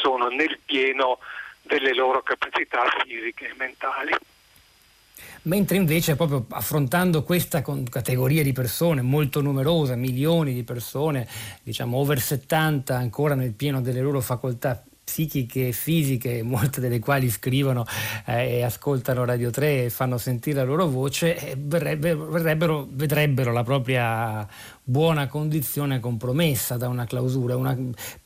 sono 0.00 0.28
nel 0.28 0.58
pieno 0.64 1.18
delle 1.62 1.94
loro 1.94 2.22
capacità 2.22 2.84
fisiche 3.04 3.48
e 3.48 3.54
mentali. 3.56 4.16
Mentre 5.42 5.76
invece 5.76 6.16
proprio 6.16 6.46
affrontando 6.50 7.22
questa 7.22 7.62
categoria 7.90 8.42
di 8.42 8.52
persone 8.52 9.02
molto 9.02 9.40
numerosa, 9.40 9.96
milioni 9.96 10.54
di 10.54 10.62
persone, 10.62 11.28
diciamo 11.62 11.96
over 11.96 12.20
70 12.20 12.96
ancora 12.96 13.34
nel 13.34 13.52
pieno 13.52 13.80
delle 13.80 14.00
loro 14.00 14.20
facoltà 14.20 14.82
psichiche 15.04 15.68
e 15.68 15.72
fisiche, 15.72 16.42
molte 16.44 16.80
delle 16.80 16.98
quali 16.98 17.30
scrivono 17.30 17.84
eh, 18.26 18.58
e 18.58 18.62
ascoltano 18.62 19.24
Radio 19.24 19.50
3 19.50 19.84
e 19.84 19.90
fanno 19.90 20.18
sentire 20.18 20.58
la 20.58 20.64
loro 20.64 20.86
voce, 20.86 21.36
eh, 21.36 21.54
verrebbero, 21.58 22.88
vedrebbero 22.90 23.52
la 23.52 23.62
propria 23.62 24.46
buona 24.84 25.28
condizione 25.28 26.00
compromessa 26.00 26.76
da 26.76 26.88
una 26.88 27.04
clausura. 27.04 27.56
Una... 27.56 27.76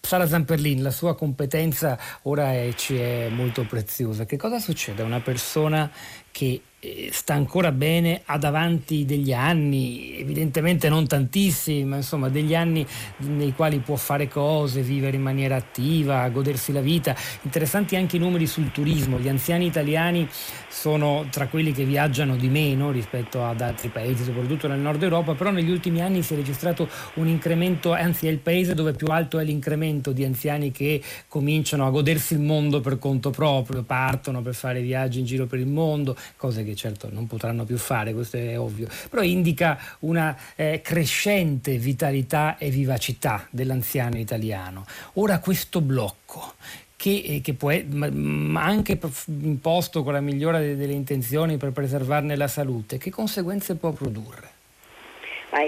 Sara 0.00 0.26
Zamperlin, 0.26 0.82
la 0.82 0.90
sua 0.90 1.14
competenza 1.14 1.98
ora 2.22 2.52
è, 2.52 2.72
ci 2.74 2.96
è 2.96 3.28
molto 3.28 3.64
preziosa. 3.66 4.24
Che 4.24 4.36
cosa 4.36 4.58
succede 4.58 5.02
a 5.02 5.04
una 5.04 5.20
persona 5.20 5.90
che 6.36 6.60
eh, 6.78 7.08
sta 7.10 7.32
ancora 7.32 7.72
bene, 7.72 8.20
ha 8.26 8.36
davanti 8.36 9.06
degli 9.06 9.32
anni, 9.32 10.18
evidentemente 10.18 10.90
non 10.90 11.06
tantissimi, 11.06 11.84
ma 11.84 11.96
insomma 11.96 12.28
degli 12.28 12.54
anni 12.54 12.86
nei 13.20 13.54
quali 13.54 13.78
può 13.78 13.96
fare 13.96 14.28
cose, 14.28 14.82
vivere 14.82 15.16
in 15.16 15.22
maniera 15.22 15.56
attiva, 15.56 16.28
godersi 16.28 16.72
la 16.72 16.82
vita. 16.82 17.16
Interessanti 17.40 17.96
anche 17.96 18.16
i 18.16 18.18
numeri 18.18 18.46
sul 18.46 18.70
turismo, 18.70 19.18
gli 19.18 19.28
anziani 19.28 19.64
italiani 19.64 20.28
sono 20.68 21.26
tra 21.30 21.46
quelli 21.46 21.72
che 21.72 21.84
viaggiano 21.84 22.36
di 22.36 22.48
meno 22.48 22.90
rispetto 22.90 23.42
ad 23.42 23.62
altri 23.62 23.88
paesi, 23.88 24.22
soprattutto 24.24 24.68
nel 24.68 24.78
nord 24.78 25.02
Europa, 25.02 25.32
però 25.32 25.50
negli 25.50 25.70
ultimi 25.70 26.02
anni 26.02 26.22
si 26.22 26.34
è 26.34 26.36
registrato 26.36 26.86
un 27.14 27.26
incremento, 27.26 27.94
anzi 27.94 28.26
è 28.26 28.30
il 28.30 28.38
paese 28.38 28.74
dove 28.74 28.92
più 28.92 29.06
alto 29.06 29.38
è 29.38 29.44
l'incremento 29.44 30.12
di 30.12 30.24
anziani 30.24 30.70
che 30.70 31.00
cominciano 31.28 31.86
a 31.86 31.90
godersi 31.90 32.34
il 32.34 32.40
mondo 32.40 32.82
per 32.82 32.98
conto 32.98 33.30
proprio, 33.30 33.82
partono 33.82 34.42
per 34.42 34.54
fare 34.54 34.82
viaggi 34.82 35.20
in 35.20 35.24
giro 35.24 35.46
per 35.46 35.58
il 35.58 35.66
mondo, 35.66 36.14
cose 36.36 36.64
che 36.64 36.74
certo 36.74 37.08
non 37.10 37.26
potranno 37.26 37.64
più 37.64 37.78
fare, 37.78 38.12
questo 38.12 38.36
è 38.36 38.58
ovvio, 38.58 38.88
però 39.10 39.22
indica 39.22 39.78
una 40.00 40.36
eh, 40.54 40.80
crescente 40.82 41.76
vitalità 41.76 42.56
e 42.58 42.70
vivacità 42.70 43.46
dell'anziano 43.50 44.18
italiano. 44.18 44.84
Ora 45.14 45.38
questo 45.38 45.80
blocco 45.80 46.54
che, 46.96 47.22
eh, 47.24 47.40
che 47.42 47.52
può, 47.54 47.72
ma 47.90 48.64
anche 48.64 48.98
imposto 49.26 50.02
con 50.02 50.12
la 50.12 50.20
migliore 50.20 50.76
delle 50.76 50.92
intenzioni 50.92 51.56
per 51.56 51.72
preservarne 51.72 52.36
la 52.36 52.48
salute, 52.48 52.98
che 52.98 53.10
conseguenze 53.10 53.76
può 53.76 53.92
produrre? 53.92 54.54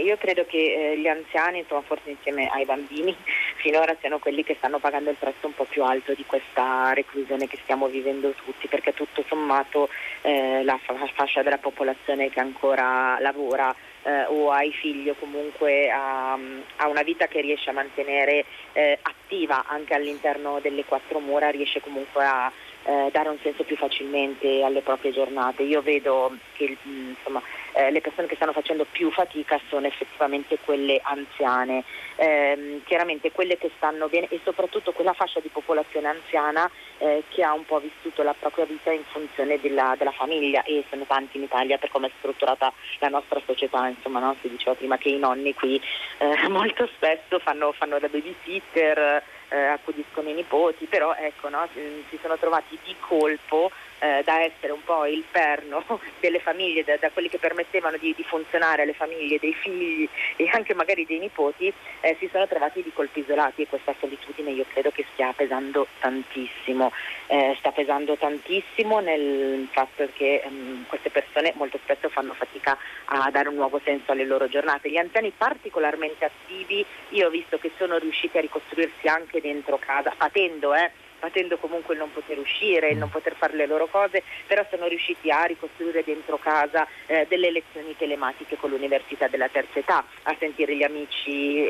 Io 0.09 0.17
credo 0.17 0.45
che 0.47 0.93
eh, 0.93 0.99
gli 0.99 1.07
anziani, 1.07 1.61
insomma, 1.61 1.83
forse 1.83 2.11
insieme 2.11 2.47
ai 2.49 2.65
bambini, 2.65 3.15
finora 3.59 3.97
siano 4.01 4.19
quelli 4.19 4.45
che 4.45 4.55
stanno 4.57 4.79
pagando 4.79 5.11
il 5.11 5.17
prezzo 5.17 5.47
un 5.47 5.55
po' 5.55 5.65
più 5.65 5.85
alto 5.85 6.15
di 6.15 6.25
questa 6.25 6.93
reclusione 6.95 7.47
che 7.47 7.59
stiamo 7.63 7.87
vivendo 7.89 8.33
tutti, 8.33 8.69
perché 8.69 8.95
tutto 8.95 9.25
sommato 9.29 9.89
eh, 10.23 10.63
la 10.65 10.79
fascia 11.15 11.43
della 11.43 11.59
popolazione 11.59 12.31
che 12.31 12.41
ancora 12.41 13.19
lavora 13.21 13.75
eh, 14.03 14.25
o 14.27 14.51
ha 14.51 14.63
i 14.63 14.73
figli 14.73 15.09
o 15.09 15.15
comunque 15.19 15.91
ha, 15.91 16.33
ha, 16.33 16.89
una 16.89 17.03
vita 17.03 17.27
che 17.27 17.41
riesce 17.41 17.71
a 17.71 17.75
mantenere 17.75 18.45
eh, 18.73 18.99
attiva 19.03 19.65
anche 19.67 19.95
all'interno 19.95 20.61
delle 20.61 20.85
quattro 20.85 21.19
mura, 21.19 21.51
riesce 21.51 21.81
comunque 21.81 22.25
a 22.25 22.51
eh, 22.85 23.09
dare 23.13 23.29
un 23.29 23.39
senso 23.43 23.65
più 23.65 23.77
facilmente 23.77 24.63
alle 24.63 24.81
proprie 24.81 25.13
giornate. 25.13 25.63
Io 25.63 25.83
vedo 25.83 26.37
che 26.55 26.77
insomma, 26.85 27.43
eh, 27.73 27.91
le 27.91 28.01
persone 28.01 28.27
che 28.27 28.37
stanno 28.37 28.53
facendo 28.53 28.87
più 28.91 29.11
fatica 29.11 29.61
sono 29.69 29.87
effettivamente 29.87 30.59
quelle 30.65 31.01
anziane, 31.03 31.85
eh, 32.17 32.81
chiaramente 32.85 33.33
quelle 33.33 33.57
che 33.59 33.71
stanno 33.77 34.09
bene 34.09 34.27
e 34.31 34.41
soprattutto 34.43 34.93
quella 34.93 35.13
fascia 35.13 35.41
di 35.41 35.49
popolazione 35.49 36.09
anziana 36.09 36.71
eh, 36.99 37.23
che 37.29 37.43
ha 37.43 37.53
un 37.53 37.65
po' 37.65 37.79
vissuto 37.79 38.23
la 38.23 38.35
propria 38.39 38.65
vita 38.65 38.91
in 38.91 39.05
funzione 39.05 39.61
della, 39.61 39.95
della, 39.97 40.13
famiglia 40.13 40.63
e 40.65 40.85
sono 40.89 41.05
tanti 41.05 41.37
in 41.37 41.45
Italia 41.45 41.79
per 41.79 41.91
come 41.91 42.09
è 42.09 42.11
strutturata 42.19 42.73
la 42.99 43.09
nostra 43.09 43.41
società, 43.45 43.87
insomma 43.87 44.21
no? 44.21 44.35
si 44.41 44.49
diceva 44.49 44.75
prima 44.75 44.99
che 44.99 45.11
i 45.11 45.19
nonni 45.19 45.55
qui 45.55 45.81
eh, 46.19 46.49
molto 46.49 46.89
spesso 46.95 47.39
fanno, 47.39 47.73
fanno 47.73 47.99
da 47.99 48.09
babysitter, 48.09 49.23
eh, 49.51 49.57
accudiscono 49.57 50.29
i 50.29 50.35
nipoti, 50.35 50.87
però 50.87 51.15
ecco, 51.15 51.49
no? 51.49 51.67
si 51.73 52.19
sono 52.21 52.37
trovati 52.37 52.79
di 52.85 52.95
colpo 53.01 53.71
eh, 53.99 54.23
da 54.25 54.41
essere 54.43 54.73
un 54.73 54.83
po' 54.85 55.07
il 55.07 55.25
perno 55.31 55.85
delle 56.21 56.39
famiglie, 56.41 56.85
da, 56.85 56.97
da 56.97 57.11
quelli 57.11 57.29
che 57.29 57.39
permettevano 57.39 57.97
di, 57.97 58.15
di, 58.17 58.23
funzionare 58.23 58.83
alle 58.83 58.93
famiglie 58.93 59.39
dei 59.39 59.55
figli 59.55 60.09
e 60.37 60.49
anche 60.53 60.75
magari 60.75 61.05
dei 61.07 61.19
nipoti, 61.19 61.73
eh, 62.01 62.17
si 62.19 62.29
sono 62.31 62.47
trovati 62.47 62.83
di 62.83 62.93
colpi 62.93 63.21
isolati 63.21 63.63
e 63.63 63.67
questa 63.67 63.95
solitudine 63.99 64.51
io 64.51 64.65
credo 64.69 64.91
che 64.91 65.05
stia 65.13 65.33
pesando 65.33 65.87
tantissimo, 66.01 66.93
eh, 67.27 67.55
sta 67.59 67.71
pesando 67.73 68.17
tantissimo 68.17 69.01
nel 69.01 69.69
fatto 69.71 70.09
che 70.15 70.43
ehm, 70.45 70.87
queste 70.89 71.11
persone 71.11 71.53
molto 71.57 71.79
spesso 71.83 72.09
fanno 72.09 72.35
fatica 72.35 72.77
a 73.07 73.31
dare 73.31 73.49
un 73.49 73.57
nuovo 73.57 73.81
senso 73.83 74.13
alle 74.13 74.25
loro 74.25 74.49
giornate. 74.49 74.91
Gli 74.91 74.97
anziani 74.97 75.33
particolarmente 75.37 76.25
attivi, 76.25 76.85
io 77.11 77.27
ho 77.27 77.31
visto 77.31 77.59
che 77.59 77.71
sono 77.77 77.99
riusciti 77.99 78.39
a 78.39 78.41
ricostruirsi 78.41 79.09
anche 79.09 79.41
dentro 79.41 79.79
casa, 79.79 80.13
patendo, 80.17 80.75
eh, 80.75 80.91
patendo 81.19 81.57
comunque 81.59 81.95
il 81.95 82.01
non 82.01 82.13
poter 82.13 82.39
uscire, 82.39 82.91
il 82.91 82.99
non 82.99 83.11
poter 83.11 83.35
fare 83.35 83.55
le 83.55 83.67
loro 83.67 83.87
cose, 83.87 84.23
però 84.47 84.65
sono 84.71 84.87
riusciti 84.87 85.31
a 85.31 85.45
ricostruire 85.45 86.05
dentro 86.05 86.39
casa 86.39 86.87
eh, 87.07 87.27
delle 87.29 87.51
lezioni 87.51 87.97
telematiche 87.97 88.57
con 88.57 88.71
l'università 88.71 89.29
della 89.29 89.49
terza 89.49 89.79
età, 89.79 90.05
a 90.23 90.37
sentire 90.39 90.77
gli 90.77 90.83
amici, 90.83 91.69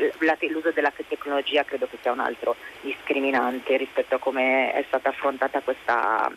l'uso 0.49 0.71
della 0.71 0.93
tecnologia 1.09 1.65
credo 1.65 1.87
che 1.89 1.99
sia 2.01 2.13
un 2.13 2.21
altro 2.21 2.57
discriminante 2.81 3.77
rispetto 3.77 4.17
a 4.17 4.19
come 4.19 4.73
è 4.73 4.85
stata 4.87 5.09
affrontata 5.09 5.61
questa 5.61 6.31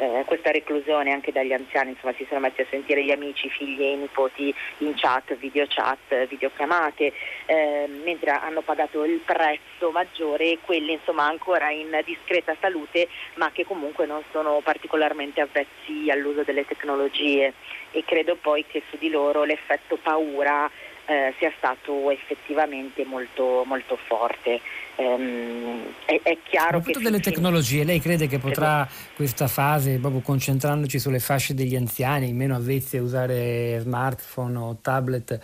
eh, 0.00 0.24
questa 0.24 0.50
reclusione 0.50 1.12
anche 1.12 1.30
dagli 1.30 1.52
anziani, 1.52 1.90
insomma 1.90 2.14
si 2.16 2.24
sono 2.26 2.40
messi 2.40 2.62
a 2.62 2.66
sentire 2.70 3.04
gli 3.04 3.10
amici, 3.10 3.50
figli 3.50 3.82
e 3.82 3.96
nipoti 3.96 4.54
in 4.78 4.94
chat, 4.96 5.36
video 5.36 5.66
chat, 5.68 6.26
videochiamate, 6.26 7.12
eh, 7.44 7.86
mentre 8.02 8.30
hanno 8.30 8.62
pagato 8.62 9.04
il 9.04 9.20
prezzo 9.22 9.90
maggiore 9.90 10.58
quelli 10.64 10.92
insomma 10.92 11.24
ancora 11.26 11.70
in 11.70 12.00
discreta 12.04 12.56
salute 12.60 13.08
ma 13.34 13.50
che 13.52 13.66
comunque 13.66 14.06
non 14.06 14.22
sono 14.30 14.60
particolarmente 14.62 15.42
avvezzi 15.42 16.10
all'uso 16.10 16.42
delle 16.44 16.64
tecnologie. 16.64 17.52
E 17.92 18.04
credo 18.04 18.36
poi 18.36 18.64
che 18.66 18.82
su 18.88 18.96
di 18.98 19.10
loro 19.10 19.44
l'effetto 19.44 19.96
paura 19.96 20.70
eh, 21.06 21.34
sia 21.38 21.52
stato 21.56 22.10
effettivamente 22.10 23.04
molto, 23.04 23.64
molto 23.66 23.96
forte. 23.96 24.60
Um, 24.96 25.82
è, 26.04 26.20
è, 26.22 26.36
chiaro 26.42 26.80
che... 26.80 26.92
delle 27.00 27.20
tecnologie, 27.20 27.84
lei 27.84 28.00
crede 28.00 28.26
che 28.26 28.38
potrà 28.38 28.86
questa 29.14 29.48
fase, 29.48 29.98
proprio 29.98 30.20
concentrandoci 30.20 30.98
sulle 30.98 31.20
fasce 31.20 31.54
degli 31.54 31.74
anziani, 31.74 32.32
meno 32.32 32.54
avvezzi 32.54 32.98
a 32.98 33.02
usare 33.02 33.78
smartphone 33.80 34.58
o 34.58 34.78
tablet, 34.82 35.40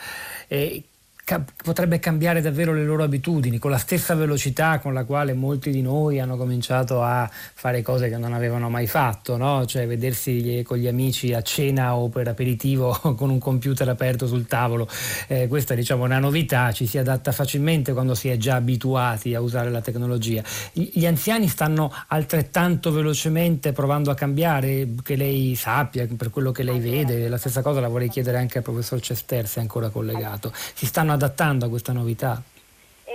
eh, 0.49 0.83
potrebbe 1.57 1.99
cambiare 1.99 2.41
davvero 2.41 2.73
le 2.73 2.85
loro 2.85 3.03
abitudini 3.03 3.59
con 3.59 3.73
la 3.73 3.79
stessa 3.79 4.15
velocità 4.15 4.79
con 4.79 4.95
la 4.95 5.03
quale 5.03 5.33
molti 5.33 5.73
di 5.73 5.83
noi 5.83 6.21
hanno 6.21 6.37
cominciato 6.37 7.03
a 7.03 7.29
fare 7.29 7.83
cose 7.83 8.09
che 8.09 8.17
non 8.17 8.33
avevano 8.33 8.71
mai 8.71 8.87
fatto, 8.87 9.37
no? 9.37 9.67
cioè 9.67 9.89
vedersi 9.89 10.63
con 10.65 10.77
gli 10.77 10.87
amici 10.87 11.35
a 11.35 11.43
cena 11.43 11.97
o 11.97 12.09
per 12.11 12.29
aperitivo 12.29 12.97
con 13.19 13.31
un 13.31 13.41
computer 13.41 13.89
aperto 13.89 14.29
sul 14.29 14.47
tavolo. 14.47 14.89
Eh, 15.27 15.49
questa 15.49 15.75
diciamo, 15.75 16.05
è 16.05 16.07
una 16.07 16.21
novità, 16.21 16.71
ci 16.71 16.87
si 16.87 16.97
adatta 16.97 17.33
facilmente 17.33 17.93
quando 17.93 18.15
si 18.15 18.29
è 18.29 18.37
già 18.37 18.55
abituati 18.55 19.35
a 19.35 19.41
usare 19.41 19.69
la 19.69 19.81
tecnologia. 19.81 20.45
Gli 20.75 21.07
anziani 21.07 21.49
stanno 21.49 21.93
altrettanto 22.07 22.93
velocemente 22.93 23.73
provando 23.73 24.13
a 24.13 24.15
cambiare, 24.15 24.91
che 25.03 25.17
lei 25.17 25.57
sappia, 25.57 26.07
per 26.17 26.31
quello 26.31 26.53
che 26.53 26.63
lei 26.63 26.79
vede, 26.79 27.29
la 27.29 27.37
stessa 27.37 27.63
cosa 27.63 27.81
la 27.81 27.89
vorrei 27.89 28.11
chiedere 28.11 28.39
anche 28.39 28.59
al 28.59 28.65
professor 28.65 29.01
Cester 29.01 29.49
se 29.49 29.59
è 29.59 29.63
ancora 29.63 29.89
collegato. 29.89 30.53
Si 30.55 30.87
stanno 30.87 31.15
adattando 31.17 31.67
a 31.67 31.69
questa 31.69 31.93
novità? 31.93 32.41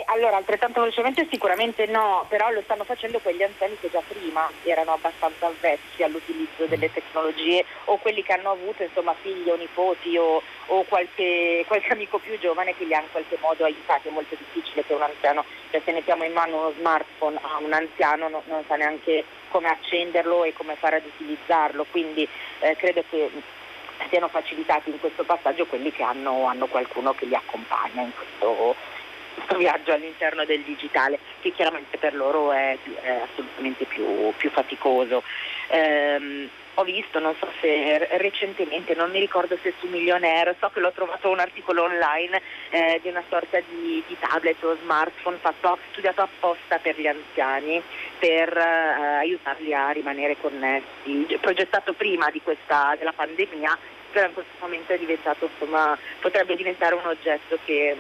Allora, 0.06 0.38
altrettanto 0.38 0.82
velocemente 0.82 1.28
sicuramente 1.30 1.86
no, 1.86 2.26
però 2.28 2.50
lo 2.50 2.62
stanno 2.64 2.84
facendo 2.84 3.20
quegli 3.20 3.44
anziani 3.44 3.78
che 3.80 3.90
già 3.90 4.02
prima 4.06 4.50
erano 4.64 4.94
abbastanza 4.94 5.48
avvezzi 5.48 6.04
all'utilizzo 6.04 6.66
delle 6.66 6.92
tecnologie 6.92 7.64
o 7.86 7.98
quelli 7.98 8.24
che 8.24 8.34
hanno 8.34 8.52
avuto 8.52 8.84
insomma, 8.84 9.14
figli 9.22 9.50
o 9.50 9.56
nipoti 9.56 10.18
o, 10.18 10.42
o 10.68 10.84
qualche, 10.84 11.64
qualche, 11.68 11.92
amico 11.92 12.20
più 12.20 12.38
giovane 12.40 12.76
che 12.76 12.86
li 12.86 12.94
ha 12.94 13.02
in 13.02 13.12
qualche 13.12 13.38
modo 13.42 13.64
aiutati. 13.64 14.08
È 14.08 14.12
molto 14.12 14.36
difficile 14.36 14.84
che 14.86 14.94
un 14.94 15.02
anziano, 15.02 15.46
cioè 15.72 15.82
se 15.84 15.92
mettiamo 15.92 16.24
in 16.24 16.34
mano 16.34 16.58
uno 16.58 16.74
smartphone 16.78 17.40
a 17.42 17.58
un 17.64 17.74
anziano 17.74 18.30
no, 18.30 18.44
non 18.48 18.64
sa 18.68 18.76
neanche 18.76 19.24
come 19.50 19.68
accenderlo 19.68 20.44
e 20.44 20.54
come 20.54 20.76
fare 20.76 20.98
ad 20.98 21.06
utilizzarlo, 21.06 21.86
quindi 21.92 22.28
eh, 22.60 22.76
credo 22.76 23.04
che 23.10 23.30
siano 24.10 24.28
facilitati 24.28 24.90
in 24.90 25.00
questo 25.00 25.24
passaggio 25.24 25.66
quelli 25.66 25.92
che 25.92 26.04
hanno, 26.04 26.46
hanno 26.46 26.68
qualcuno 26.68 27.14
che 27.14 27.26
li 27.26 27.36
accompagna 27.36 28.02
in 28.02 28.12
questo, 28.16 28.76
questo, 29.36 29.58
viaggio 29.58 29.94
all'interno 29.94 30.46
del 30.46 30.62
digitale, 30.62 31.20
che 31.42 31.52
chiaramente 31.52 31.98
per 31.98 32.16
loro 32.16 32.52
è, 32.52 32.78
è 33.02 33.22
assolutamente 33.30 33.86
più, 33.86 34.34
più 34.38 34.50
faticoso. 34.50 35.24
Um, 35.70 36.50
ho 36.76 36.84
visto, 36.84 37.20
non 37.20 37.36
so 37.38 37.50
se 37.60 38.08
recentemente, 38.18 38.96
non 38.96 39.12
mi 39.12 39.20
ricordo 39.20 39.58
se 39.62 39.74
su 39.80 39.88
Millionaire, 39.88 40.56
so 40.60 40.70
che 40.70 40.80
l'ho 40.80 40.92
trovato 40.92 41.30
un 41.30 41.40
articolo 41.40 41.84
online 41.84 42.42
eh, 42.70 43.00
di 43.02 43.10
una 43.10 43.24
sorta 43.30 43.60
di, 43.60 44.02
di, 44.08 44.18
tablet 44.20 44.64
o 44.64 44.78
smartphone 44.82 45.38
fatto, 45.38 45.78
studiato 45.92 46.22
apposta 46.22 46.78
per 46.80 46.98
gli 47.00 47.08
anziani 47.08 47.82
per 48.18 48.56
eh, 48.56 49.18
aiutarli 49.20 49.74
a 49.74 49.90
rimanere 49.90 50.38
connessi, 50.40 51.26
progettato 51.42 51.94
prima 51.94 52.32
questa, 52.44 52.96
della 52.98 53.14
pandemia 53.14 53.78
però 54.12 54.28
in 54.28 54.34
questo 54.34 54.54
momento 54.60 54.94
è 54.94 54.98
diventato, 54.98 55.50
insomma, 55.52 55.98
potrebbe 56.20 56.56
diventare 56.56 56.96
un 56.96 57.06
oggetto 57.06 57.58
che, 57.66 57.96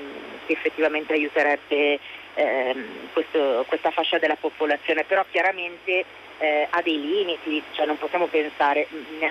che 0.46 0.54
effettivamente 0.54 1.14
aiuterebbe 1.14 2.00
ehm, 2.36 3.10
questo, 3.14 3.66
questa 3.68 3.92
fascia 3.92 4.20
della 4.20 4.38
popolazione, 4.40 5.04
però 5.04 5.26
chiaramente 5.30 6.06
eh, 6.42 6.68
ha 6.70 6.82
dei 6.82 7.00
limiti, 7.00 7.62
cioè 7.72 7.86
non 7.86 8.00
possiamo 8.00 8.26
pensare 8.26 8.88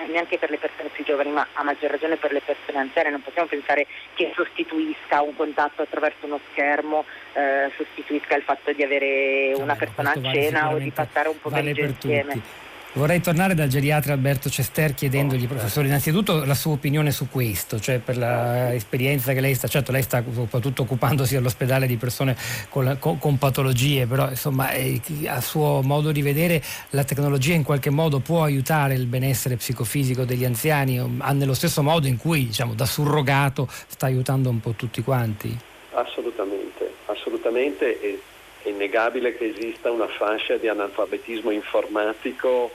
neanche 0.09 0.38
per 0.38 0.49
le 0.51 0.59
persone 0.59 0.90
più 0.90 1.05
giovani, 1.05 1.31
ma 1.31 1.47
a 1.55 1.64
maggior 1.64 1.90
ragione 1.90 2.16
per 2.16 2.33
le 2.33 2.40
persone 2.40 2.79
anziane, 2.79 3.11
non 3.11 3.23
possiamo 3.23 3.49
pensare 3.49 3.87
che 4.14 4.33
sostituisca 4.35 5.21
un 5.21 5.35
contatto 5.35 5.83
attraverso 5.83 6.27
uno 6.27 6.38
schermo, 6.53 7.05
eh, 7.33 7.71
sostituisca 7.77 8.37
il 8.37 8.43
fatto 8.43 8.73
di 8.73 8.85
avere 8.85 9.53
una 9.57 9.75
persona 9.75 10.12
a 10.12 10.23
cena 10.23 10.62
vale 10.62 10.75
o 10.75 10.79
di 10.79 10.90
passare 10.90 11.29
un 11.29 11.40
pomeriggio 11.40 11.81
vale 11.81 11.93
insieme. 11.93 12.33
Tutti. 12.33 12.69
Vorrei 12.92 13.20
tornare 13.20 13.55
dal 13.55 13.68
geriatra 13.68 14.14
Alberto 14.14 14.50
Cester 14.50 14.94
chiedendogli, 14.94 15.46
professore, 15.46 15.87
innanzitutto 15.87 16.44
la 16.44 16.55
sua 16.55 16.72
opinione 16.72 17.12
su 17.12 17.29
questo, 17.29 17.79
cioè 17.79 18.00
per 18.00 18.16
l'esperienza 18.16 19.33
che 19.33 19.40
lei 19.40 19.55
sta, 19.55 19.68
certo 19.68 19.92
lei 19.92 20.03
sta 20.03 20.24
soprattutto 20.33 20.83
occupandosi 20.83 21.37
all'ospedale 21.37 21.87
di 21.87 21.96
persone 21.96 22.37
con, 22.68 22.85
la, 22.85 22.96
con, 22.96 23.18
con 23.18 23.38
patologie, 23.38 24.07
però 24.07 24.29
insomma 24.29 24.72
eh, 24.72 25.00
a 25.26 25.40
suo 25.40 25.83
modo 25.85 26.11
di 26.11 26.20
vedere 26.20 26.61
la 26.90 27.05
tecnologia 27.05 27.55
in 27.55 27.62
qualche 27.62 27.90
modo 27.90 28.18
può 28.18 28.42
aiutare 28.42 28.94
il 28.94 29.07
benessere 29.07 29.55
psicofisico 29.55 30.24
degli 30.24 30.44
anziani, 30.44 31.00
nello 31.33 31.55
stesso 31.55 31.85
modo 31.85 32.09
in 32.09 32.16
cui 32.16 32.46
diciamo, 32.46 32.74
da 32.74 32.87
surrogato 32.87 33.68
sta 33.87 34.07
aiutando 34.07 34.50
un 34.50 34.59
po' 34.59 34.72
tutti 34.72 35.00
quanti? 35.03 35.57
Assolutamente, 35.92 36.92
assolutamente. 37.07 38.00
E 38.00 38.20
è 38.62 38.68
innegabile 38.68 39.37
che 39.37 39.55
esista 39.57 39.90
una 39.90 40.07
fascia 40.07 40.57
di 40.57 40.68
analfabetismo 40.68 41.50
informatico 41.50 42.72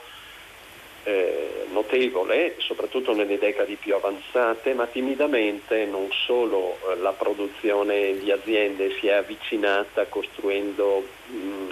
eh, 1.06 1.66
notevole, 1.70 2.56
soprattutto 2.58 3.14
nelle 3.14 3.38
decadi 3.38 3.76
più 3.76 3.94
avanzate, 3.94 4.74
ma 4.74 4.86
timidamente 4.86 5.84
non 5.84 6.08
solo 6.10 6.76
eh, 6.90 6.96
la 6.96 7.12
produzione 7.12 8.18
di 8.18 8.32
aziende 8.32 8.90
si 8.98 9.06
è 9.06 9.12
avvicinata 9.12 10.06
costruendo 10.06 11.06
mh, 11.26 11.68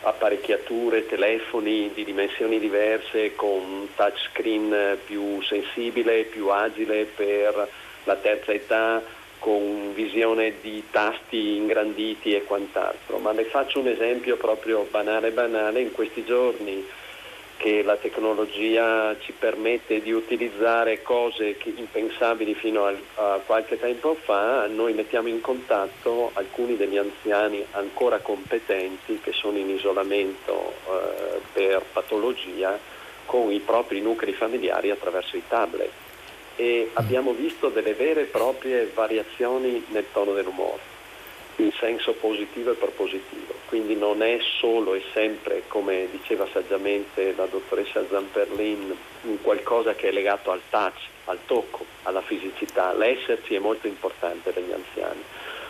apparecchiature, 0.00 1.06
telefoni 1.06 1.90
di 1.92 2.04
dimensioni 2.04 2.58
diverse 2.58 3.34
con 3.34 3.88
touchscreen 3.94 4.96
più 5.04 5.42
sensibile, 5.42 6.24
più 6.24 6.48
agile 6.48 7.04
per 7.04 7.68
la 8.04 8.16
terza 8.16 8.52
età, 8.52 9.02
con 9.38 9.92
visione 9.92 10.54
di 10.62 10.82
tasti 10.90 11.56
ingranditi 11.56 12.34
e 12.34 12.44
quant'altro, 12.44 13.18
ma 13.18 13.32
le 13.32 13.44
faccio 13.44 13.80
un 13.80 13.88
esempio 13.88 14.36
proprio 14.36 14.88
banale 14.90 15.30
banale, 15.30 15.80
in 15.80 15.92
questi 15.92 16.24
giorni 16.24 16.86
che 17.58 17.82
la 17.82 17.96
tecnologia 17.96 19.16
ci 19.18 19.32
permette 19.32 20.00
di 20.00 20.12
utilizzare 20.12 21.02
cose 21.02 21.56
impensabili 21.64 22.54
fino 22.54 22.86
a, 22.86 22.94
a, 23.16 23.40
qualche 23.44 23.78
tempo 23.78 24.14
fa, 24.14 24.66
noi 24.68 24.94
mettiamo 24.94 25.26
in 25.26 25.40
contatto 25.40 26.30
alcuni 26.34 26.76
degli 26.76 26.96
anziani 26.96 27.64
ancora 27.72 28.18
competenti 28.20 29.18
che 29.20 29.32
sono 29.32 29.58
in 29.58 29.70
isolamento 29.70 30.72
eh, 30.86 31.40
per 31.52 31.82
patologia 31.92 32.78
con 33.26 33.50
i 33.50 33.58
propri 33.58 34.00
nuclei 34.00 34.34
familiari 34.34 34.90
attraverso 34.90 35.36
i 35.36 35.42
tablet. 35.46 35.90
E 36.54 36.90
abbiamo 36.94 37.32
visto 37.32 37.68
delle 37.68 37.94
vere 37.94 38.22
e 38.22 38.26
proprie 38.26 38.90
variazioni 38.94 39.84
nel 39.88 40.06
tono 40.12 40.32
dell'umore 40.32 40.97
in 41.58 41.72
senso 41.72 42.12
positivo 42.14 42.72
e 42.72 42.74
propositivo. 42.74 43.54
Quindi 43.66 43.96
non 43.96 44.22
è 44.22 44.38
solo 44.58 44.94
e 44.94 45.02
sempre, 45.12 45.64
come 45.68 46.08
diceva 46.10 46.46
saggiamente 46.52 47.34
la 47.36 47.46
dottoressa 47.46 48.04
Zamperlin, 48.08 48.96
un 49.22 49.42
qualcosa 49.42 49.94
che 49.94 50.08
è 50.08 50.12
legato 50.12 50.50
al 50.50 50.60
touch, 50.70 50.98
al 51.26 51.38
tocco, 51.46 51.84
alla 52.04 52.22
fisicità. 52.22 52.92
L'esserci 52.94 53.54
è 53.54 53.58
molto 53.58 53.86
importante 53.86 54.52
per 54.52 54.62
gli 54.62 54.72
anziani. 54.72 55.22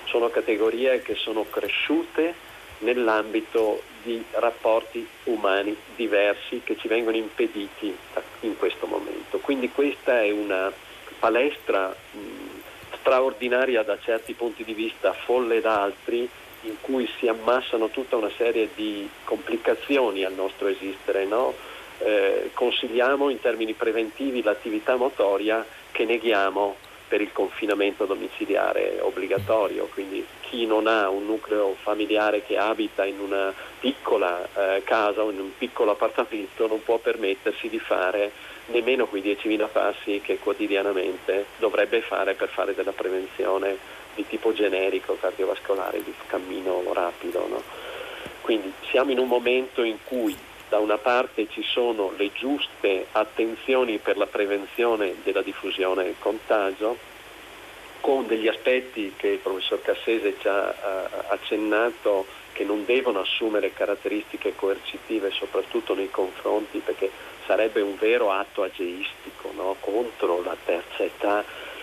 Sono 0.05 0.29
categorie 0.29 1.03
che 1.03 1.14
sono 1.14 1.44
cresciute 1.48 2.46
nell'ambito 2.81 3.83
di 4.03 4.22
rapporti 4.33 5.07
umani 5.24 5.77
diversi 5.96 6.61
che 6.62 6.77
ci 6.77 6.87
vengono 6.87 7.16
impediti 7.16 7.94
in 8.40 8.57
questo 8.57 8.87
momento. 8.87 9.38
Quindi 9.38 9.70
questa 9.70 10.22
è 10.22 10.31
una 10.31 10.72
palestra 11.18 11.94
straordinaria 13.00 13.82
da 13.82 13.98
certi 13.98 14.34
punti 14.34 14.64
di 14.64 14.74
vista, 14.74 15.12
folle 15.12 15.61
da 15.61 15.82
altri, 15.82 16.28
in 16.62 16.74
cui 16.80 17.08
si 17.18 17.28
ammassano 17.28 17.88
tutta 17.88 18.16
una 18.16 18.30
serie 18.37 18.68
di 18.74 19.08
complicazioni 19.24 20.24
al 20.24 20.34
nostro 20.34 20.68
esistere. 20.68 21.24
No? 21.24 21.54
Eh, 21.98 22.50
consigliamo 22.54 23.28
in 23.30 23.40
termini 23.40 23.72
preventivi 23.72 24.42
l'attività 24.42 24.96
motoria 24.96 25.64
che 25.90 26.04
neghiamo 26.04 26.76
per 27.08 27.20
il 27.22 27.32
confinamento 27.32 28.04
domiciliare 28.04 28.98
obbligatorio, 29.00 29.88
quindi 29.92 30.24
chi 30.42 30.66
non 30.66 30.87
ha 30.87 31.08
un 31.08 31.24
nucleo 31.24 31.74
familiare 31.80 32.44
che 32.44 32.56
abita 32.56 33.04
in 33.04 33.18
una 33.18 33.52
piccola 33.80 34.46
eh, 34.54 34.82
casa 34.84 35.22
o 35.22 35.30
in 35.30 35.40
un 35.40 35.50
piccolo 35.56 35.92
appartamento 35.92 36.66
non 36.66 36.82
può 36.82 36.98
permettersi 36.98 37.68
di 37.68 37.78
fare 37.78 38.30
nemmeno 38.68 39.07
quei 39.07 39.22
10.000 39.22 39.68
passi 39.70 40.20
che 40.20 40.38
quotidianamente 40.38 41.46
dovrebbe 41.59 42.00
fare 42.00 42.35
per 42.35 42.48
fare 42.48 42.74
della 42.74 42.92
prevenzione 42.92 43.76
di 44.14 44.26
tipo 44.26 44.52
generico 44.52 45.16
cardiovascolare, 45.18 46.02
di 46.02 46.12
cammino 46.26 46.83
rapido. 46.92 47.46
No? 47.46 47.62
Quindi 48.40 48.72
siamo 48.90 49.11
in 49.11 49.18
un 49.18 49.28
momento 49.28 49.83
in 49.83 49.98
cui 50.04 50.37
da 50.68 50.78
una 50.78 50.98
parte 50.98 51.48
ci 51.50 51.62
sono 51.62 52.12
le 52.16 52.31
giuste 52.33 53.07
attenzioni 53.12 53.98
per 53.98 54.16
la 54.16 54.26
prevenzione 54.26 55.14
della 55.22 55.42
diffusione 55.42 56.02
del 56.02 56.16
contagio, 56.18 56.96
con 58.00 58.26
degli 58.26 58.48
aspetti 58.48 59.12
che 59.16 59.28
il 59.28 59.38
professor 59.38 59.81
Cassese 59.83 60.37
ci 60.38 60.48
ha 60.48 61.24
accennato 61.28 62.26
che 62.52 62.64
non 62.64 62.85
devono 62.85 63.20
assumere 63.20 63.72
caratteristiche 63.72 64.54
coercitive 64.54 65.31
soprattutto 65.31 65.94
nei 65.94 66.11
confronti 66.11 66.78
perché 66.78 67.11
sarebbe 67.48 67.80
un 67.80 67.96
vero 67.96 68.30
atto 68.30 68.62
ageistico 68.62 69.50
no? 69.54 69.76
contro 69.80 70.42
la 70.42 70.56
terza 70.62 71.02
età 71.02 71.42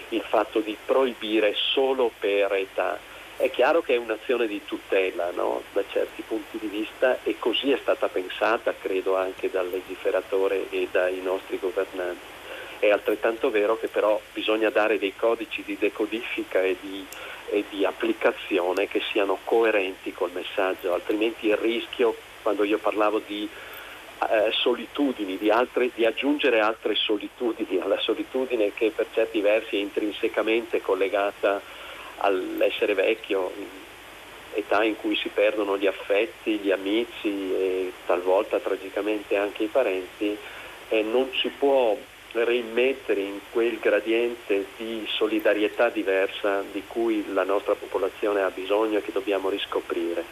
il 0.09 0.21
fatto 0.21 0.59
di 0.59 0.77
proibire 0.85 1.55
solo 1.55 2.11
per 2.19 2.53
età 2.53 2.99
è 3.37 3.49
chiaro 3.51 3.81
che 3.81 3.95
è 3.95 3.97
un'azione 3.97 4.47
di 4.47 4.61
tutela 4.63 5.31
no? 5.31 5.63
da 5.73 5.83
certi 5.91 6.21
punti 6.21 6.57
di 6.57 6.67
vista 6.67 7.17
e 7.23 7.37
così 7.37 7.69
è 7.71 7.77
stata 7.81 8.07
pensata, 8.07 8.73
credo, 8.79 9.17
anche 9.17 9.51
dal 9.51 9.69
legiferatore 9.69 10.69
e 10.69 10.87
dai 10.89 11.19
nostri 11.19 11.59
governanti. 11.59 12.33
È 12.79 12.89
altrettanto 12.89 13.49
vero 13.49 13.77
che 13.77 13.89
però 13.89 14.21
bisogna 14.31 14.69
dare 14.69 14.97
dei 14.97 15.13
codici 15.17 15.63
di 15.63 15.77
decodifica 15.77 16.61
e 16.61 16.77
di, 16.79 17.05
e 17.49 17.65
di 17.69 17.83
applicazione 17.83 18.87
che 18.87 19.01
siano 19.11 19.37
coerenti 19.43 20.13
col 20.13 20.31
messaggio, 20.31 20.93
altrimenti 20.93 21.47
il 21.47 21.57
rischio, 21.57 22.15
quando 22.41 22.63
io 22.63 22.77
parlavo 22.77 23.19
di 23.19 23.49
eh, 24.29 24.51
solitudini, 24.51 25.37
di, 25.37 25.49
altre, 25.49 25.91
di, 25.93 26.05
aggiungere 26.05 26.59
altre 26.59 26.95
solitudini 26.95 27.79
alla 27.79 27.99
solitudine 27.99 28.73
che 28.73 28.91
per 28.95 29.07
certi 29.13 29.41
versi 29.41 29.75
è 29.75 29.79
intrinsecamente 29.79 30.81
collegata 30.81 31.61
all'essere 32.17 32.93
vecchio, 32.93 33.51
età 34.53 34.83
in 34.83 34.95
cui 34.95 35.15
si 35.15 35.29
perdono 35.29 35.77
gli 35.77 35.85
affetti, 35.85 36.57
gli 36.57 36.71
amici 36.71 37.53
e 37.53 37.91
talvolta 38.05 38.59
tragicamente 38.59 39.35
anche 39.35 39.63
i 39.63 39.67
parenti, 39.67 40.37
e 40.87 41.01
non 41.01 41.29
si 41.33 41.49
può 41.49 41.97
rimettere 42.31 43.21
in 43.21 43.39
quel 43.51 43.77
gradiente 43.79 44.67
di 44.77 45.05
solidarietà 45.07 45.89
diversa 45.89 46.63
di 46.71 46.83
cui 46.85 47.25
la 47.33 47.43
nostra 47.43 47.75
popolazione 47.75 48.41
ha 48.41 48.49
bisogno 48.49 48.97
e 48.97 49.01
che 49.01 49.11
dobbiamo 49.11 49.49
riscoprire. 49.49 50.23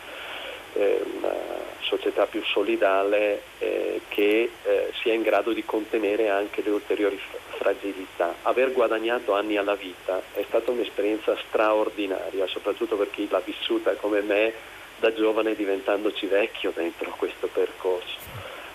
Eh, 0.74 1.04
una 1.18 1.54
società 1.80 2.26
più 2.26 2.42
solidale 2.44 3.42
eh, 3.60 4.02
che 4.08 4.50
eh, 4.64 4.92
sia 5.02 5.14
in 5.14 5.22
grado 5.22 5.54
di 5.54 5.64
contenere 5.64 6.30
anche 6.30 6.62
le 6.64 6.72
ulteriori 6.72 7.20
fragilità. 7.58 8.36
Aver 8.44 8.72
guadagnato 8.72 9.34
anni 9.34 9.58
alla 9.58 9.76
vita 9.76 10.22
è 10.34 10.44
stata 10.48 10.72
un'esperienza 10.72 11.38
straordinaria, 11.48 12.48
soprattutto 12.48 12.96
per 12.96 13.10
chi 13.12 13.28
l'ha 13.30 13.42
vissuta 13.44 13.94
come 13.94 14.22
me 14.22 14.54
da 15.00 15.14
giovane 15.14 15.56
diventandoci 15.56 16.26
vecchio 16.26 16.72
dentro 16.74 17.14
questo 17.18 17.48
percorso. 17.48 18.18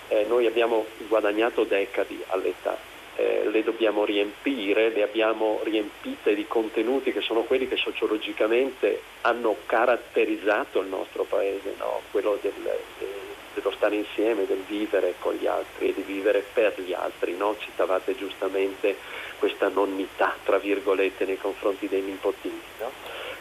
Eh, 0.09 0.25
noi 0.29 0.47
abbiamo 0.47 0.87
guadagnato 1.09 1.65
decadi 1.65 2.23
all'età, 2.29 2.77
eh, 3.19 3.49
le 3.51 3.65
dobbiamo 3.65 4.05
riempire, 4.05 4.91
le 4.91 5.03
abbiamo 5.03 5.59
riempite 5.65 6.37
di 6.37 6.47
contenuti 6.47 7.13
che 7.13 7.21
sono 7.21 7.43
quelli 7.43 7.67
che 7.67 7.77
sociologicamente 7.77 9.03
hanno 9.23 9.57
caratterizzato 9.67 10.81
il 10.81 10.87
nostro 10.87 11.25
paese, 11.25 11.75
no? 11.79 12.01
quello 12.13 12.39
del, 12.41 12.53
del 12.63 13.17
dello 13.55 13.73
stare 13.73 13.97
insieme, 13.97 14.47
del 14.47 14.63
vivere 14.69 15.15
con 15.19 15.35
gli 15.35 15.47
altri 15.47 15.89
e 15.89 15.95
di 15.95 16.03
vivere 16.03 16.45
per 16.53 16.81
gli 16.81 16.93
altri. 16.93 17.37
No? 17.37 17.57
Citavate 17.59 18.15
giustamente 18.15 18.95
questa 19.41 19.67
nonnità, 19.67 20.37
tra 20.45 20.59
virgolette, 20.59 21.25
nei 21.25 21.39
confronti 21.39 21.89
dei 21.89 22.03
nipotini, 22.03 22.61
no? 22.79 22.93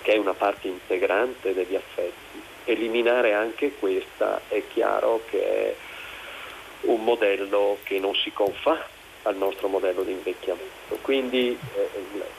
che 0.01 0.13
è 0.13 0.17
una 0.17 0.33
parte 0.33 0.67
integrante 0.67 1.53
degli 1.53 1.75
affetti. 1.75 2.41
Eliminare 2.63 3.33
anche 3.33 3.73
questa 3.77 4.41
è 4.47 4.63
chiaro 4.73 5.21
che 5.29 5.43
è 5.43 5.75
un 6.81 7.03
modello 7.03 7.77
che 7.83 7.99
non 7.99 8.15
si 8.15 8.31
confà 8.31 8.95
al 9.27 9.35
nostro 9.37 9.67
modello 9.67 10.03
di 10.03 10.11
invecchiamento. 10.11 10.97
Quindi 11.01 11.57
eh, 11.75 12.35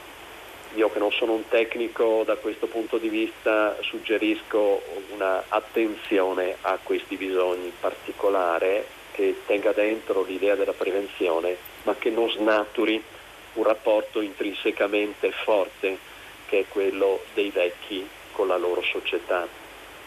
io 0.75 0.91
che 0.91 0.99
non 0.99 1.11
sono 1.13 1.33
un 1.33 1.49
tecnico 1.49 2.23
da 2.25 2.37
questo 2.37 2.67
punto 2.67 2.99
di 2.99 3.09
vista 3.09 3.77
suggerisco 3.81 4.83
un'attenzione 5.15 6.57
a 6.63 6.79
questi 6.83 7.17
bisogni 7.17 7.67
in 7.67 7.79
particolare 7.81 8.87
che 9.13 9.43
tenga 9.47 9.73
dentro 9.73 10.23
l'idea 10.23 10.55
della 10.55 10.73
prevenzione 10.73 11.57
ma 11.85 11.95
che 11.97 12.11
non 12.11 12.31
snaturi 12.31 13.03
un 13.55 13.65
rapporto 13.65 14.21
intrinsecamente 14.21 15.33
forte 15.33 15.99
che 16.47 16.61
è 16.61 16.65
quello 16.69 17.23
dei 17.35 17.51
vecchi 17.51 18.07
con 18.33 18.49
la 18.49 18.57
loro 18.57 18.83
società. 18.83 19.47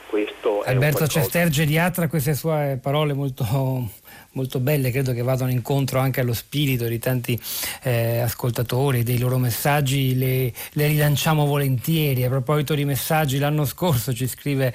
Questo 0.08 0.62
Alberto 0.64 1.08
Cester, 1.08 1.48
geriatra, 1.50 2.08
queste 2.08 2.34
sue 2.34 2.80
parole 2.82 3.14
molto 3.14 3.44
molto 4.34 4.60
belle, 4.60 4.92
credo 4.92 5.14
che 5.14 5.22
vadano 5.22 5.52
incontro 5.52 6.00
anche 6.00 6.22
allo 6.22 6.34
spirito 6.34 6.88
di 6.88 7.00
tanti 7.00 7.40
eh, 7.84 8.20
ascoltatori, 8.20 9.04
dei 9.04 9.18
loro 9.18 9.38
messaggi, 9.38 10.16
le, 10.16 10.54
le, 10.74 10.88
rilanciamo 10.88 11.46
volentieri. 11.46 12.24
A 12.24 12.30
proposito 12.30 12.74
di 12.74 12.86
messaggi, 12.86 13.40
l'anno 13.40 13.66
scorso 13.66 14.14
ci 14.14 14.28
scrive 14.28 14.74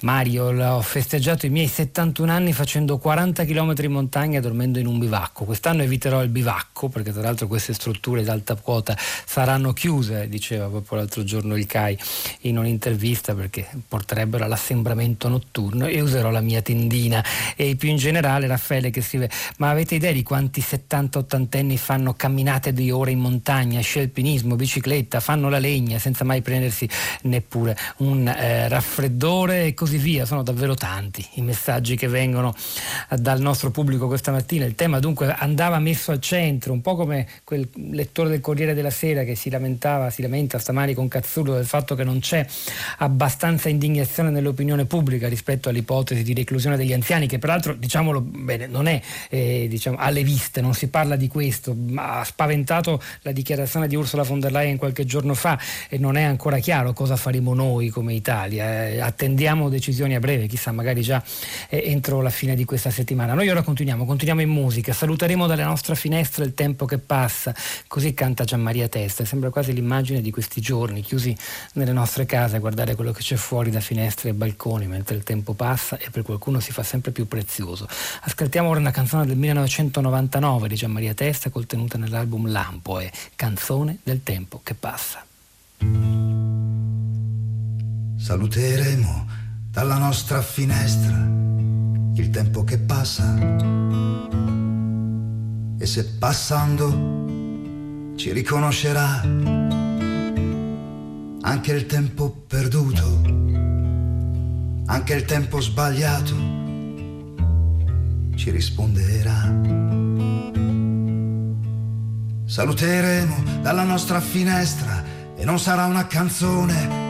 Mario, 0.00 0.46
ho 0.46 0.82
festeggiato 0.82 1.46
i 1.46 1.50
miei 1.50 1.68
71 1.68 2.30
anni 2.30 2.52
facendo 2.52 2.98
40 2.98 3.44
km 3.44 3.74
in 3.78 3.92
montagna 3.92 4.40
dormendo 4.40 4.78
in 4.78 4.86
un 4.86 4.98
bivacco. 4.98 5.44
Quest'anno 5.44 5.82
eviterò 5.82 6.22
il 6.22 6.28
bivacco 6.28 6.88
perché 6.88 7.12
tra 7.12 7.22
l'altro 7.22 7.46
queste 7.46 7.72
strutture 7.72 8.22
d'alta 8.22 8.54
quota 8.56 8.96
saranno 8.98 9.72
chiuse, 9.72 10.28
diceva 10.28 10.66
proprio 10.66 10.98
l'altro 10.98 11.24
giorno 11.24 11.56
il 11.56 11.66
CAI 11.66 11.98
in 12.40 12.58
un'intervista 12.58 13.34
perché 13.34 13.66
porterebbero 13.88 14.44
all'assembramento 14.44 15.28
notturno 15.28 15.86
e 15.86 16.00
userò 16.00 16.30
la 16.30 16.40
mia 16.40 16.60
tendina. 16.60 17.24
E 17.56 17.76
più 17.76 17.88
in 17.88 17.96
generale 17.96 18.46
Raffaele 18.46 18.89
che 18.90 19.02
scrive 19.02 19.30
ma 19.58 19.70
avete 19.70 19.94
idea 19.94 20.12
di 20.12 20.22
quanti 20.22 20.60
70-80 20.60 21.58
anni 21.58 21.76
fanno 21.76 22.14
camminate 22.14 22.72
di 22.72 22.90
ore 22.90 23.10
in 23.10 23.18
montagna, 23.18 23.80
sci 23.80 24.00
alpinismo, 24.00 24.56
bicicletta, 24.56 25.20
fanno 25.20 25.48
la 25.48 25.58
legna 25.58 25.98
senza 25.98 26.24
mai 26.24 26.42
prendersi 26.42 26.88
neppure 27.22 27.76
un 27.98 28.26
eh, 28.26 28.68
raffreddore 28.68 29.66
e 29.66 29.74
così 29.74 29.98
via, 29.98 30.24
sono 30.24 30.42
davvero 30.42 30.74
tanti 30.74 31.26
i 31.34 31.42
messaggi 31.42 31.96
che 31.96 32.08
vengono 32.08 32.54
eh, 33.10 33.16
dal 33.16 33.40
nostro 33.40 33.70
pubblico 33.70 34.06
questa 34.06 34.32
mattina, 34.32 34.64
il 34.64 34.74
tema 34.74 34.98
dunque 34.98 35.34
andava 35.36 35.78
messo 35.78 36.10
al 36.10 36.20
centro, 36.20 36.72
un 36.72 36.80
po' 36.80 36.96
come 36.96 37.26
quel 37.44 37.68
lettore 37.90 38.30
del 38.30 38.40
Corriere 38.40 38.74
della 38.74 38.90
Sera 38.90 39.24
che 39.24 39.34
si 39.34 39.50
lamentava, 39.50 40.10
si 40.10 40.22
lamenta 40.22 40.58
stamani 40.58 40.94
con 40.94 41.08
Cazzullo 41.08 41.54
del 41.54 41.66
fatto 41.66 41.94
che 41.94 42.04
non 42.04 42.20
c'è 42.20 42.46
abbastanza 42.98 43.68
indignazione 43.68 44.30
nell'opinione 44.30 44.84
pubblica 44.84 45.28
rispetto 45.28 45.68
all'ipotesi 45.68 46.22
di 46.22 46.34
reclusione 46.34 46.76
degli 46.76 46.92
anziani 46.92 47.26
che 47.26 47.38
peraltro 47.38 47.74
diciamolo 47.74 48.20
bene 48.20 48.66
non 48.66 48.79
non 48.80 48.88
è 48.88 49.00
eh, 49.28 49.66
diciamo, 49.68 49.98
alle 49.98 50.24
viste, 50.24 50.62
non 50.62 50.72
si 50.72 50.88
parla 50.88 51.16
di 51.16 51.28
questo, 51.28 51.76
ha 51.96 52.24
spaventato 52.24 53.00
la 53.22 53.32
dichiarazione 53.32 53.86
di 53.86 53.94
Ursula 53.94 54.22
von 54.22 54.40
der 54.40 54.52
Leyen 54.52 54.78
qualche 54.78 55.04
giorno 55.04 55.34
fa 55.34 55.58
e 55.88 55.98
non 55.98 56.16
è 56.16 56.22
ancora 56.22 56.58
chiaro 56.58 56.94
cosa 56.94 57.16
faremo 57.16 57.54
noi 57.54 57.90
come 57.90 58.14
Italia. 58.14 58.88
Eh, 58.88 59.00
attendiamo 59.00 59.68
decisioni 59.68 60.14
a 60.14 60.18
breve, 60.18 60.46
chissà, 60.46 60.72
magari 60.72 61.02
già 61.02 61.22
eh, 61.68 61.82
entro 61.84 62.22
la 62.22 62.30
fine 62.30 62.54
di 62.54 62.64
questa 62.64 62.90
settimana. 62.90 63.34
Noi 63.34 63.50
ora 63.50 63.62
continuiamo, 63.62 64.06
continuiamo 64.06 64.40
in 64.40 64.48
musica, 64.48 64.92
saluteremo 64.94 65.46
dalle 65.46 65.64
nostre 65.64 65.94
finestre 65.94 66.44
il 66.44 66.54
tempo 66.54 66.86
che 66.86 66.98
passa, 66.98 67.54
così 67.86 68.14
canta 68.14 68.44
Gianmaria 68.44 68.88
Testa, 68.88 69.24
sembra 69.26 69.50
quasi 69.50 69.74
l'immagine 69.74 70.22
di 70.22 70.30
questi 70.30 70.60
giorni 70.62 71.02
chiusi 71.02 71.36
nelle 71.74 71.92
nostre 71.92 72.24
case 72.24 72.56
a 72.56 72.58
guardare 72.60 72.94
quello 72.94 73.12
che 73.12 73.20
c'è 73.20 73.36
fuori 73.36 73.70
da 73.70 73.80
finestre 73.80 74.30
e 74.30 74.32
balconi 74.32 74.86
mentre 74.86 75.16
il 75.16 75.22
tempo 75.22 75.52
passa 75.52 75.98
e 75.98 76.08
per 76.10 76.22
qualcuno 76.22 76.60
si 76.60 76.72
fa 76.72 76.82
sempre 76.82 77.10
più 77.10 77.28
prezioso. 77.28 77.86
Ascoltiamo 78.22 78.69
ora 78.70 78.78
una 78.78 78.92
canzone 78.92 79.26
del 79.26 79.36
1999 79.36 80.68
di 80.68 80.76
Gianmaria 80.76 81.12
Testa 81.12 81.50
contenuta 81.50 81.98
nell'album 81.98 82.48
Lampo 82.48 83.00
è 83.00 83.10
Canzone 83.34 83.98
del 84.04 84.22
tempo 84.22 84.60
che 84.62 84.74
passa. 84.74 85.26
Saluteremo 88.16 89.26
dalla 89.70 89.98
nostra 89.98 90.40
finestra 90.40 91.16
il 92.14 92.30
tempo 92.30 92.62
che 92.62 92.78
passa 92.78 93.36
e 95.76 95.86
se 95.86 96.04
passando 96.20 98.14
ci 98.14 98.30
riconoscerà 98.30 99.22
anche 101.40 101.72
il 101.72 101.86
tempo 101.86 102.30
perduto, 102.46 103.20
anche 104.86 105.14
il 105.14 105.24
tempo 105.24 105.60
sbagliato 105.60 106.59
ci 108.40 108.50
risponderà. 108.50 109.52
Saluteremo 112.46 113.60
dalla 113.60 113.82
nostra 113.82 114.18
finestra 114.18 115.04
e 115.36 115.44
non 115.44 115.58
sarà 115.58 115.84
una 115.84 116.06
canzone 116.06 117.08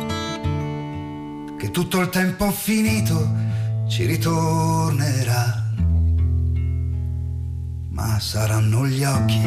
che 1.57 1.71
tutto 1.71 2.01
il 2.01 2.09
tempo 2.09 2.51
finito 2.51 3.33
ci 3.87 4.07
ritornerà. 4.07 5.71
Ma 7.91 8.19
saranno 8.19 8.85
gli 8.89 9.05
occhi, 9.05 9.41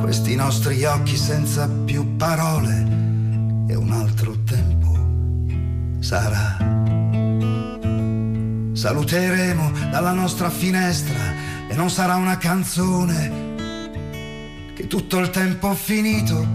questi 0.00 0.34
nostri 0.34 0.82
occhi 0.84 1.18
senza 1.18 1.68
più 1.68 2.16
parole 2.16 3.66
e 3.68 3.74
un 3.74 3.90
altro 3.92 4.44
tempo 4.44 4.96
sarà. 6.00 6.87
Saluteremo 8.78 9.72
dalla 9.90 10.12
nostra 10.12 10.50
finestra 10.50 11.34
e 11.66 11.74
non 11.74 11.90
sarà 11.90 12.14
una 12.14 12.36
canzone 12.36 13.56
che 14.72 14.86
tutto 14.86 15.18
il 15.18 15.30
tempo 15.30 15.74
finito 15.74 16.46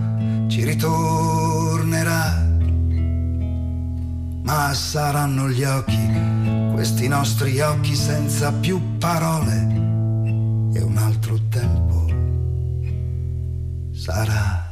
ci 0.48 0.64
ritornerà 0.64 2.48
ma 4.44 4.74
saranno 4.74 5.50
gli 5.50 5.66
occhi, 5.66 6.72
questi 6.72 7.10
nostri 7.10 7.60
occhi 7.60 7.94
senza 7.94 8.54
più 8.54 8.98
parole 9.00 9.60
e 10.74 10.82
un 10.82 10.96
altro 10.96 11.38
tempo 11.50 12.06
sarà. 13.92 14.63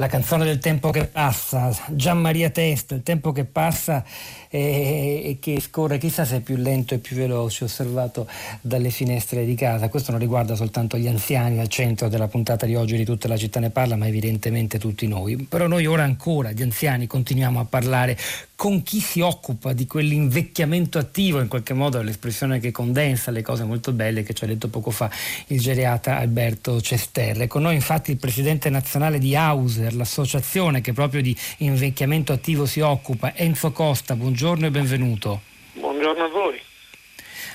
La 0.00 0.06
canzone 0.06 0.46
del 0.46 0.60
tempo 0.60 0.88
che 0.88 1.04
passa, 1.04 1.76
Gian 1.90 2.22
Maria 2.22 2.48
Testa, 2.48 2.94
il 2.94 3.02
tempo 3.02 3.32
che 3.32 3.44
passa 3.44 4.02
e, 4.48 5.20
e, 5.22 5.36
che 5.38 5.60
scorre 5.60 5.98
chissà 5.98 6.24
se 6.24 6.36
è 6.36 6.40
più 6.40 6.56
lento 6.56 6.94
e 6.94 6.98
più 6.98 7.16
veloce, 7.16 7.64
osservato 7.64 8.26
dalle 8.62 8.88
finestre 8.88 9.44
di 9.44 9.54
casa. 9.54 9.90
Questo 9.90 10.10
non 10.10 10.18
riguarda 10.18 10.54
soltanto 10.54 10.96
gli 10.96 11.06
anziani 11.06 11.58
al 11.58 11.68
centro 11.68 12.08
della 12.08 12.28
puntata 12.28 12.64
di 12.64 12.76
oggi 12.76 12.96
di 12.96 13.04
tutta 13.04 13.28
la 13.28 13.36
città 13.36 13.60
ne 13.60 13.68
parla, 13.68 13.96
ma 13.96 14.06
evidentemente 14.06 14.78
tutti 14.78 15.06
noi. 15.06 15.36
Però 15.36 15.66
noi 15.66 15.84
ora 15.84 16.02
ancora, 16.02 16.50
gli 16.52 16.62
anziani, 16.62 17.06
continuiamo 17.06 17.60
a 17.60 17.66
parlare 17.66 18.16
con 18.60 18.82
chi 18.82 19.00
si 19.00 19.22
occupa 19.22 19.72
di 19.72 19.86
quell'invecchiamento 19.86 20.98
attivo, 20.98 21.40
in 21.40 21.48
qualche 21.48 21.72
modo 21.72 21.98
è 21.98 22.02
l'espressione 22.02 22.60
che 22.60 22.70
condensa 22.70 23.30
le 23.30 23.40
cose 23.40 23.64
molto 23.64 23.90
belle 23.92 24.22
che 24.22 24.34
ci 24.34 24.44
ha 24.44 24.46
detto 24.46 24.68
poco 24.68 24.90
fa 24.90 25.10
il 25.46 25.58
geriata 25.58 26.18
Alberto 26.18 26.78
Cesterre. 26.78 27.46
Con 27.46 27.62
noi 27.62 27.76
infatti 27.76 28.10
il 28.10 28.18
presidente 28.18 28.68
nazionale 28.68 29.18
di 29.18 29.34
Hauser, 29.34 29.94
l'associazione 29.94 30.82
che 30.82 30.92
proprio 30.92 31.22
di 31.22 31.34
invecchiamento 31.60 32.34
attivo 32.34 32.66
si 32.66 32.80
occupa, 32.80 33.34
Enzo 33.34 33.72
Costa, 33.72 34.14
buongiorno 34.14 34.66
e 34.66 34.70
benvenuto. 34.70 35.40
Buongiorno 35.72 36.22
a 36.22 36.28
voi. 36.28 36.69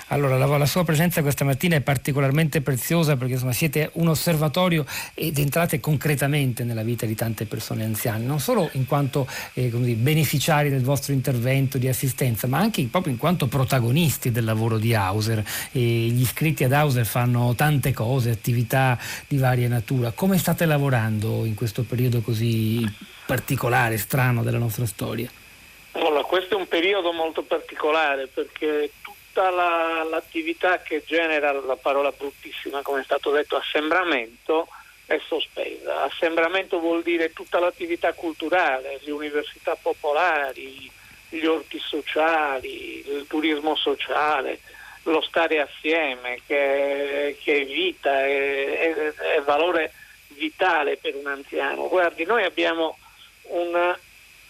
Allora, 0.10 0.38
la, 0.38 0.45
la, 0.45 0.66
sua 0.68 0.84
presenza 0.84 1.24
questa 1.24 1.43
mattina 1.45 1.78
è 1.78 1.82
particolarmente 1.82 2.62
preziosa 2.62 3.16
perché 3.16 3.34
insomma, 3.34 3.53
siete 3.53 3.89
un 3.93 4.08
osservatorio 4.08 4.86
ed 5.16 5.39
entrate 5.39 5.80
concretamente 5.80 6.64
nella 6.64 6.84
vita 6.84 7.08
di 7.08 7.16
tante 7.16 7.45
persone 7.45 7.84
anziane, 7.84 8.24
non 8.24 8.39
solo 8.39 8.70
in 8.74 8.86
quanto 8.86 9.28
eh, 9.53 9.72
dire, 9.72 9.93
beneficiari 9.93 10.70
del 10.70 10.84
vostro 10.84 11.12
intervento 11.12 11.80
di 11.80 11.88
assistenza, 11.88 12.45
ma 12.45 12.60
anche 12.60 12.84
proprio 12.84 13.14
in 13.14 13.18
quanto 13.18 13.47
protagonisti 13.47 14.32
del 14.32 14.43
lavoro 14.43 14.78
di 14.78 14.93
Hauser. 14.93 15.43
E 15.72 15.80
gli 15.80 16.22
iscritti 16.22 16.64
ad 16.64 16.74
Hauser 16.74 17.06
fanno 17.06 17.56
tante 17.56 17.91
cose, 17.91 18.30
attività 18.30 18.99
di 19.28 19.38
varia 19.38 19.68
natura. 19.68 20.12
Come 20.12 20.38
state 20.38 20.66
lavorando 20.66 21.45
in 21.45 21.56
questo 21.56 21.82
periodo 21.82 22.22
così 22.22 22.86
particolare, 23.26 23.97
strano 23.97 24.43
della 24.43 24.60
nostra 24.60 24.86
storia? 24.86 25.28
Allora, 25.93 26.22
questo 26.24 26.56
è 26.56 26.58
un 26.60 26.68
periodo 26.68 27.12
molto 27.12 27.41
particolare 27.41 28.28
perché 28.28 28.91
tutta 29.36 29.49
la, 29.49 30.07
l'attività 30.09 30.81
che 30.81 31.03
genera 31.05 31.51
la 31.51 31.75
parola 31.75 32.09
bruttissima, 32.11 32.81
come 32.81 33.01
è 33.01 33.03
stato 33.03 33.31
detto, 33.31 33.57
assembramento, 33.57 34.69
è 35.05 35.19
sospesa. 35.27 36.03
Assembramento 36.03 36.79
vuol 36.79 37.03
dire 37.03 37.33
tutta 37.33 37.59
l'attività 37.59 38.13
culturale, 38.13 39.01
le 39.03 39.11
università 39.11 39.75
popolari, 39.75 40.89
gli 41.27 41.45
orti 41.45 41.77
sociali, 41.79 43.05
il 43.05 43.25
turismo 43.27 43.75
sociale, 43.75 44.61
lo 45.03 45.19
stare 45.19 45.59
assieme 45.59 46.39
che, 46.47 47.38
che 47.43 47.61
è 47.61 47.65
vita, 47.65 48.21
è, 48.23 48.93
è, 48.95 49.13
è, 49.36 49.41
valore 49.41 49.91
vitale 50.29 50.95
per 50.95 51.13
un 51.15 51.27
anziano. 51.27 51.89
Guardi, 51.89 52.23
noi 52.23 52.45
abbiamo 52.45 52.97
un, 53.49 53.95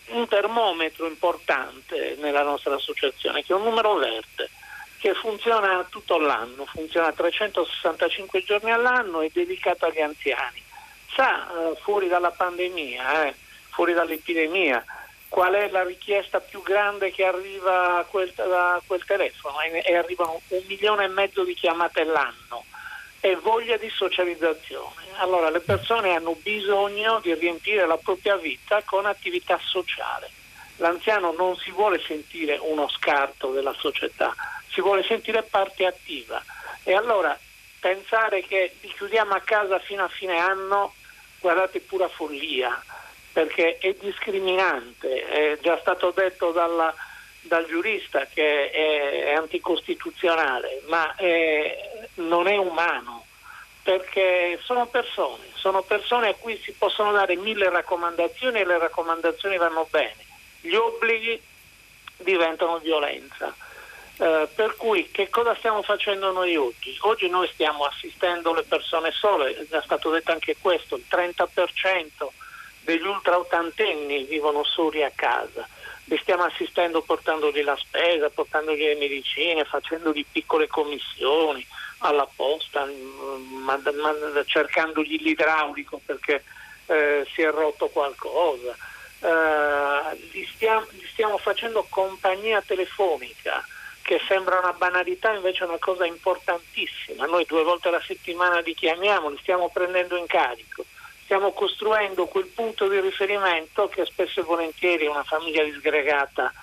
un 0.10 0.28
termometro 0.28 1.08
importante 1.08 2.18
nella 2.20 2.44
nostra 2.44 2.76
associazione 2.76 3.44
che 3.44 3.52
è 3.52 3.56
un 3.56 3.64
numero 3.64 3.96
verde 3.96 4.50
che 4.98 5.14
funziona 5.14 5.86
tutto 5.90 6.18
l'anno, 6.18 6.66
funziona 6.66 7.12
365 7.12 8.44
giorni 8.44 8.72
all'anno 8.72 9.22
e 9.22 9.30
dedicato 9.34 9.86
agli 9.86 10.02
anziani. 10.02 10.62
Sa, 11.14 11.48
eh, 11.48 11.76
fuori 11.82 12.08
dalla 12.08 12.32
pandemia, 12.32 13.28
eh, 13.28 13.36
fuori 13.70 13.94
dall'epidemia, 13.94 14.84
qual 15.28 15.54
è 15.54 15.70
la 15.70 15.84
richiesta 15.84 16.40
più 16.40 16.62
grande 16.62 17.12
che 17.12 17.26
arriva 17.26 17.98
a 17.98 18.04
quel, 18.04 18.32
a 18.38 18.82
quel 18.86 19.04
telefono? 19.06 19.60
E, 19.62 19.84
e 19.86 19.96
arrivano 19.96 20.42
un 20.48 20.64
milione 20.68 21.06
e 21.06 21.10
mezzo 21.10 21.44
di 21.44 21.54
chiamate 21.54 22.04
l'anno 22.04 22.64
e 23.26 23.36
voglia 23.38 23.76
di 23.78 23.90
socializzazione. 23.90 25.04
Allora 25.18 25.50
le 25.50 25.60
persone 25.60 26.16
hanno 26.16 26.38
bisogno 26.42 27.20
di 27.22 27.34
riempire 27.34 27.88
la 27.88 27.98
propria 27.98 28.36
vita 28.36 28.84
con 28.84 29.06
attività 29.08 29.60
sociale. 29.64 30.30
L'anziano 30.78 31.32
non 31.32 31.56
si 31.56 31.72
vuole 31.72 32.00
sentire 32.06 32.58
uno 32.62 32.88
scarto 32.88 33.52
della 33.52 33.74
società, 33.74 34.36
si 34.76 34.82
vuole 34.82 35.04
sentire 35.04 35.42
parte 35.42 35.86
attiva. 35.86 36.44
E 36.84 36.94
allora 36.94 37.38
pensare 37.80 38.42
che 38.44 38.76
li 38.82 38.94
chiudiamo 38.94 39.34
a 39.34 39.40
casa 39.40 39.80
fino 39.80 40.04
a 40.04 40.10
fine 40.10 40.38
anno, 40.38 40.94
guardate, 41.40 41.80
pura 41.80 42.10
follia, 42.10 42.84
perché 43.32 43.78
è 43.78 43.94
discriminante, 43.94 45.26
è 45.26 45.58
già 45.62 45.80
stato 45.80 46.12
detto 46.12 46.52
dalla, 46.52 46.94
dal 47.42 47.66
giurista 47.66 48.26
che 48.26 48.70
è, 48.70 49.24
è 49.28 49.34
anticostituzionale, 49.34 50.82
ma 50.88 51.16
è, 51.16 52.08
non 52.16 52.48
è 52.48 52.58
umano, 52.58 53.26
perché 53.82 54.60
sono 54.62 54.88
persone, 54.88 55.46
sono 55.54 55.84
persone 55.84 56.30
a 56.30 56.36
cui 56.36 56.60
si 56.62 56.74
possono 56.74 57.14
dare 57.14 57.38
mille 57.38 57.70
raccomandazioni 57.70 58.60
e 58.60 58.66
le 58.66 58.78
raccomandazioni 58.78 59.58
vanno 59.58 59.88
bene, 59.90 60.26
gli 60.60 60.76
obblighi 60.76 61.42
diventano 62.18 62.80
violenza. 62.80 63.56
Eh, 64.18 64.48
per 64.56 64.78
cui 64.78 65.10
che 65.12 65.30
cosa 65.30 65.54
stiamo 65.56 65.82
facendo 65.82 66.32
noi 66.32 66.56
oggi? 66.56 66.96
Oggi 67.02 67.28
noi 67.28 67.50
stiamo 67.52 67.84
assistendo 67.84 68.54
le 68.54 68.64
persone 68.64 69.12
sole, 69.12 69.68
è 69.70 69.82
stato 69.84 70.10
detto 70.10 70.32
anche 70.32 70.56
questo, 70.60 70.96
il 70.96 71.04
30% 71.10 72.28
degli 72.82 73.06
ultra 73.06 73.38
ottantenni 73.38 74.24
vivono 74.24 74.64
soli 74.64 75.04
a 75.04 75.12
casa. 75.14 75.68
Li 76.06 76.18
stiamo 76.22 76.44
assistendo 76.44 77.02
portandogli 77.02 77.62
la 77.64 77.76
spesa, 77.76 78.30
portandogli 78.30 78.84
le 78.84 78.96
medicine, 78.96 79.66
facendogli 79.66 80.26
piccole 80.32 80.68
commissioni 80.68 81.66
alla 82.00 82.28
posta, 82.34 82.86
mand- 82.86 83.96
mand- 84.00 84.46
cercandogli 84.46 85.18
l'idraulico 85.22 86.00
perché 86.06 86.44
eh, 86.86 87.28
si 87.34 87.42
è 87.42 87.50
rotto 87.50 87.88
qualcosa. 87.90 88.78
Eh, 89.20 90.18
gli, 90.32 90.48
stiamo, 90.54 90.86
gli 90.92 91.06
stiamo 91.08 91.38
facendo 91.38 91.86
compagnia 91.90 92.62
telefonica 92.62 93.66
che 94.06 94.22
sembra 94.28 94.60
una 94.60 94.74
banalità 94.74 95.34
invece 95.34 95.64
è 95.64 95.68
una 95.68 95.80
cosa 95.80 96.06
importantissima. 96.06 97.26
Noi 97.26 97.44
due 97.46 97.64
volte 97.64 97.88
alla 97.88 98.04
settimana 98.06 98.60
li 98.60 98.76
chiamiamo, 98.76 99.30
li 99.30 99.40
stiamo 99.42 99.70
prendendo 99.70 100.16
in 100.16 100.28
carico, 100.28 100.86
stiamo 101.24 101.54
costruendo 101.54 102.28
quel 102.28 102.46
punto 102.46 102.88
di 102.88 103.00
riferimento 103.00 103.88
che 103.88 104.06
spesso 104.06 104.42
e 104.42 104.44
volentieri 104.44 105.08
una 105.08 105.24
famiglia 105.24 105.64
disgregata 105.64 106.54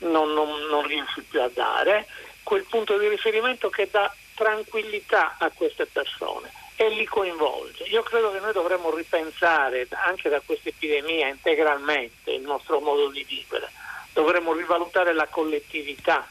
non, 0.00 0.34
non, 0.34 0.66
non 0.68 0.86
riesce 0.86 1.22
più 1.22 1.40
a 1.40 1.48
dare, 1.48 2.06
quel 2.42 2.66
punto 2.68 2.98
di 2.98 3.08
riferimento 3.08 3.70
che 3.70 3.88
dà 3.90 4.14
tranquillità 4.34 5.36
a 5.38 5.50
queste 5.50 5.86
persone 5.86 6.52
e 6.76 6.90
li 6.90 7.06
coinvolge. 7.06 7.84
Io 7.84 8.02
credo 8.02 8.32
che 8.32 8.40
noi 8.40 8.52
dovremmo 8.52 8.94
ripensare 8.94 9.88
anche 9.92 10.28
da 10.28 10.42
questa 10.44 10.68
epidemia 10.68 11.28
integralmente 11.28 12.32
il 12.32 12.42
nostro 12.42 12.80
modo 12.80 13.08
di 13.08 13.24
vivere, 13.24 13.70
dovremmo 14.12 14.52
rivalutare 14.52 15.14
la 15.14 15.26
collettività, 15.28 16.28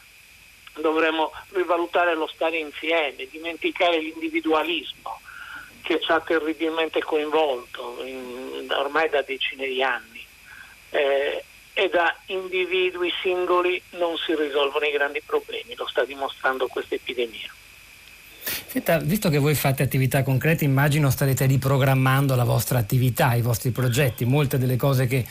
dovremmo 0.80 1.32
rivalutare 1.50 2.16
lo 2.16 2.28
stare 2.28 2.58
insieme, 2.58 3.28
dimenticare 3.30 4.00
l'individualismo 4.00 5.20
che 5.82 6.00
ci 6.00 6.12
ha 6.12 6.20
terribilmente 6.22 7.02
coinvolto 7.02 8.02
in, 8.06 8.68
ormai 8.72 9.10
da 9.10 9.22
decine 9.24 9.68
di 9.68 9.82
anni 9.84 10.26
eh, 10.92 11.44
e 11.74 11.90
da 11.90 12.16
individui 12.28 13.12
singoli 13.22 13.82
non 13.92 14.16
si 14.18 14.36
risolvono 14.36 14.86
i 14.86 14.92
grandi 14.92 15.22
problemi, 15.26 15.76
lo 15.76 15.88
sta 15.88 16.04
dimostrando 16.04 16.68
questa 16.68 16.96
epidemia. 16.96 17.52
Senta, 18.44 18.98
visto 19.00 19.30
che 19.30 19.38
voi 19.38 19.54
fate 19.54 19.84
attività 19.84 20.24
concrete, 20.24 20.64
immagino 20.64 21.10
starete 21.10 21.46
riprogrammando 21.46 22.36
la 22.36 22.44
vostra 22.44 22.80
attività, 22.80 23.34
i 23.34 23.42
vostri 23.42 23.72
progetti, 23.72 24.26
molte 24.26 24.58
delle 24.58 24.78
cose 24.78 25.08
che 25.08 25.26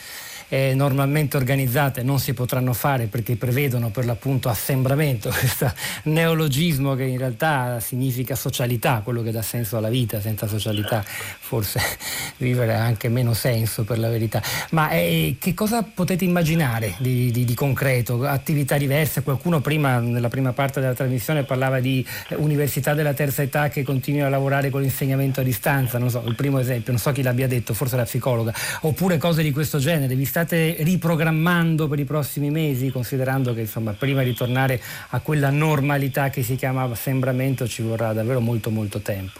eh, 0.51 0.73
normalmente 0.75 1.37
organizzate 1.37 2.03
non 2.03 2.19
si 2.19 2.33
potranno 2.33 2.73
fare 2.73 3.05
perché 3.05 3.37
prevedono 3.37 3.89
per 3.89 4.03
l'appunto 4.03 4.49
assembramento, 4.49 5.29
questo 5.39 5.71
neologismo 6.03 6.93
che 6.93 7.05
in 7.05 7.17
realtà 7.17 7.79
significa 7.79 8.35
socialità, 8.35 8.99
quello 9.01 9.23
che 9.23 9.31
dà 9.31 9.41
senso 9.41 9.77
alla 9.77 9.87
vita, 9.87 10.19
senza 10.19 10.47
socialità 10.47 11.03
forse 11.05 11.79
vivere 12.35 12.75
ha 12.75 12.83
anche 12.83 13.07
meno 13.07 13.33
senso 13.33 13.85
per 13.85 13.97
la 13.97 14.09
verità. 14.09 14.43
Ma 14.71 14.89
eh, 14.89 15.37
che 15.39 15.53
cosa 15.53 15.83
potete 15.83 16.25
immaginare 16.25 16.95
di, 16.97 17.31
di, 17.31 17.45
di, 17.45 17.53
concreto? 17.53 18.25
Attività 18.25 18.77
diverse? 18.77 19.23
Qualcuno 19.23 19.61
prima, 19.61 19.99
nella 19.99 20.27
prima 20.27 20.51
parte 20.51 20.81
della 20.81 20.93
trasmissione 20.93 21.43
parlava 21.43 21.79
di 21.79 22.05
università 22.35 22.93
della 22.93 23.13
terza 23.13 23.41
età 23.41 23.69
che 23.69 23.83
continuano 23.83 24.27
a 24.27 24.31
lavorare 24.31 24.69
con 24.69 24.81
l'insegnamento 24.81 25.39
a 25.39 25.43
distanza, 25.43 25.97
non 25.97 26.09
so, 26.09 26.21
il 26.25 26.35
primo 26.35 26.59
esempio, 26.59 26.91
non 26.91 26.99
so 26.99 27.13
chi 27.13 27.21
l'abbia 27.21 27.47
detto, 27.47 27.73
forse 27.73 27.95
la 27.95 28.03
psicologa, 28.03 28.53
oppure 28.81 29.17
cose 29.17 29.43
di 29.43 29.51
questo 29.51 29.77
genere. 29.77 30.13
Vi 30.13 30.25
state 30.25 30.39
riprogrammando 30.49 31.87
per 31.87 31.99
i 31.99 32.05
prossimi 32.05 32.49
mesi, 32.49 32.91
considerando 32.91 33.53
che 33.53 33.61
insomma, 33.61 33.93
prima 33.93 34.23
di 34.23 34.33
tornare 34.33 34.81
a 35.09 35.19
quella 35.21 35.49
normalità 35.49 36.29
che 36.29 36.43
si 36.43 36.55
chiama 36.55 36.83
assembramento 36.83 37.67
ci 37.67 37.81
vorrà 37.81 38.13
davvero 38.13 38.39
molto 38.39 38.69
molto 38.69 38.99
tempo? 38.99 39.39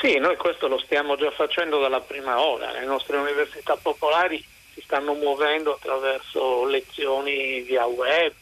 Sì, 0.00 0.18
noi 0.18 0.36
questo 0.36 0.68
lo 0.68 0.78
stiamo 0.78 1.16
già 1.16 1.30
facendo 1.30 1.80
dalla 1.80 2.00
prima 2.00 2.40
ora. 2.40 2.72
Le 2.72 2.84
nostre 2.84 3.16
università 3.16 3.76
popolari 3.80 4.44
si 4.74 4.82
stanno 4.82 5.14
muovendo 5.14 5.74
attraverso 5.74 6.66
lezioni 6.66 7.60
via 7.62 7.86
web, 7.86 8.34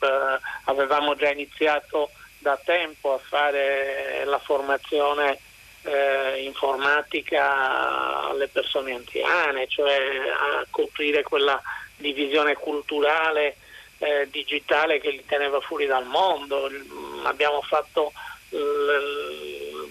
avevamo 0.65 1.15
già 1.15 1.31
iniziato 1.31 2.11
da 2.39 2.59
tempo 2.65 3.15
a 3.15 3.19
fare 3.19 4.25
la 4.25 4.39
formazione 4.39 5.39
eh, 5.83 6.43
informatica 6.43 8.29
alle 8.29 8.49
persone 8.49 8.95
anziane, 8.95 9.67
cioè 9.69 9.95
a 9.95 10.67
coprire 10.71 11.23
quella 11.23 11.61
divisione 12.03 12.55
culturale 12.55 13.57
eh, 13.99 14.29
digitale 14.31 15.01
che 15.01 15.11
li 15.11 15.25
teneva 15.25 15.61
fuori 15.61 15.87
dal 15.87 16.05
mondo. 16.05 16.69
Abbiamo 17.25 17.63
fatto 17.63 18.13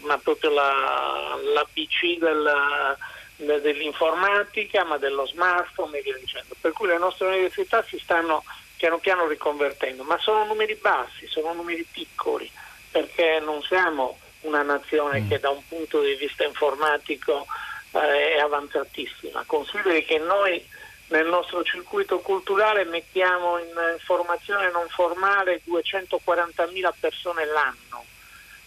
ma 0.04 0.18
proprio 0.18 0.52
la, 0.52 1.38
l'ABC 1.54 2.18
del, 2.20 3.62
dell'informatica, 3.62 4.84
ma 4.84 4.98
dello 4.98 5.26
smartphone 5.26 5.98
e 5.98 6.02
via 6.02 6.18
dicendo. 6.18 6.56
Per 6.60 6.72
cui 6.74 6.88
le 6.88 6.98
nostre 6.98 7.28
università 7.28 7.84
si 7.84 7.98
stanno 8.00 8.44
piano 8.78 8.98
piano 8.98 9.28
riconvertendo, 9.28 10.04
ma 10.04 10.18
sono 10.20 10.46
numeri 10.46 10.76
bassi, 10.76 11.28
sono 11.28 11.54
numeri 11.54 11.86
piccoli, 11.92 12.50
perché 12.90 13.40
non 13.40 13.62
siamo 13.62 14.18
una 14.42 14.64
nazione 14.64 15.22
mm. 15.22 15.30
che 15.30 15.40
da 15.40 15.50
un 15.50 15.62
punto 15.68 16.02
di 16.02 16.16
vista 16.16 16.44
informatico 16.44 17.46
eh, 17.92 18.36
è 18.36 18.40
avanzatissima. 18.40 19.44
Consideri 19.46 20.04
che 20.04 20.18
noi 20.18 20.66
nel 21.12 21.28
nostro 21.28 21.64
circuito 21.64 22.20
culturale 22.20 22.86
mettiamo 22.86 23.58
in 23.58 23.98
formazione 24.00 24.72
non 24.72 24.88
formale 24.90 25.62
240.000 25.68 26.90
persone 27.00 27.46
l'anno 27.46 28.06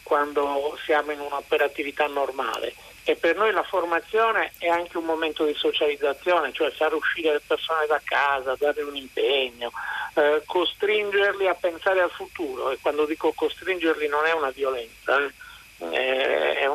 quando 0.02 0.78
siamo 0.84 1.12
in 1.12 1.20
un'operatività 1.20 2.06
normale. 2.06 2.74
E 3.06 3.16
per 3.16 3.36
noi 3.36 3.52
la 3.52 3.62
formazione 3.62 4.52
è 4.58 4.68
anche 4.68 4.96
un 4.98 5.04
momento 5.04 5.44
di 5.44 5.54
socializzazione, 5.54 6.52
cioè 6.52 6.70
far 6.70 6.94
uscire 6.94 7.32
le 7.32 7.42
persone 7.46 7.86
da 7.86 8.00
casa, 8.02 8.56
dare 8.58 8.82
un 8.82 8.96
impegno, 8.96 9.72
eh, 10.14 10.42
costringerli 10.44 11.46
a 11.46 11.54
pensare 11.54 12.00
al 12.00 12.10
futuro. 12.10 12.70
E 12.70 12.78
quando 12.80 13.06
dico 13.06 13.32
costringerli 13.32 14.08
non 14.08 14.24
è 14.26 14.32
una 14.32 14.50
violenza, 14.50 15.18
eh 15.20 15.32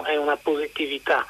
è 0.09 0.17
una 0.17 0.37
positività, 0.37 1.25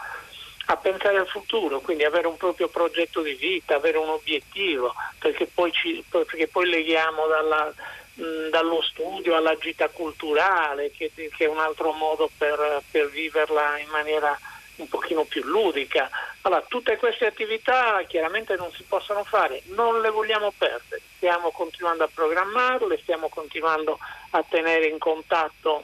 a 0.72 0.78
pensare 0.78 1.17
al 1.17 1.28
futuro, 1.28 1.80
quindi 1.80 2.03
avere 2.03 2.28
un 2.28 2.38
proprio 2.38 2.67
progetto 2.67 3.24
di 3.24 3.34
vita, 3.34 3.76
avere 3.76 3.97
un 3.97 4.09
obiettivo, 4.09 4.93
perché 5.17 5.47
poi, 5.47 5.72
ci, 5.72 6.03
perché 6.07 6.47
poi 6.47 6.70
leghiamo 6.70 7.26
dalla, 7.26 7.74
mh, 8.13 8.49
dallo 8.51 8.80
studio 8.84 9.36
alla 9.36 9.57
gita 9.57 9.89
culturale, 9.89 10.91
che, 10.91 11.11
che, 11.15 11.32
è 11.38 11.47
un 11.47 11.57
altro 11.57 11.91
modo 11.93 12.30
per, 12.38 12.84
per 12.91 13.09
viverla 13.09 13.80
in 13.80 13.89
maniera 13.89 14.38
un 14.76 14.88
pochino 14.88 15.24
più 15.24 15.43
ludica. 15.43 16.07
Allora, 16.41 16.63
tutte 16.67 16.97
queste 16.97 17.26
attività 17.26 18.03
chiaramente 18.07 18.55
non 18.55 18.72
si 18.72 18.84
possono 18.84 19.24
fare, 19.24 19.63
non 19.70 20.01
le 20.01 20.11
vogliamo 20.11 20.53
perdere, 20.55 21.01
stiamo 21.15 21.49
continuando 21.49 22.03
a 22.03 22.09
programmarle, 22.13 22.99
stiamo 23.01 23.28
continuando 23.28 23.97
a 24.30 24.43
tenere 24.47 24.86
in 24.86 24.99
contatto 24.99 25.84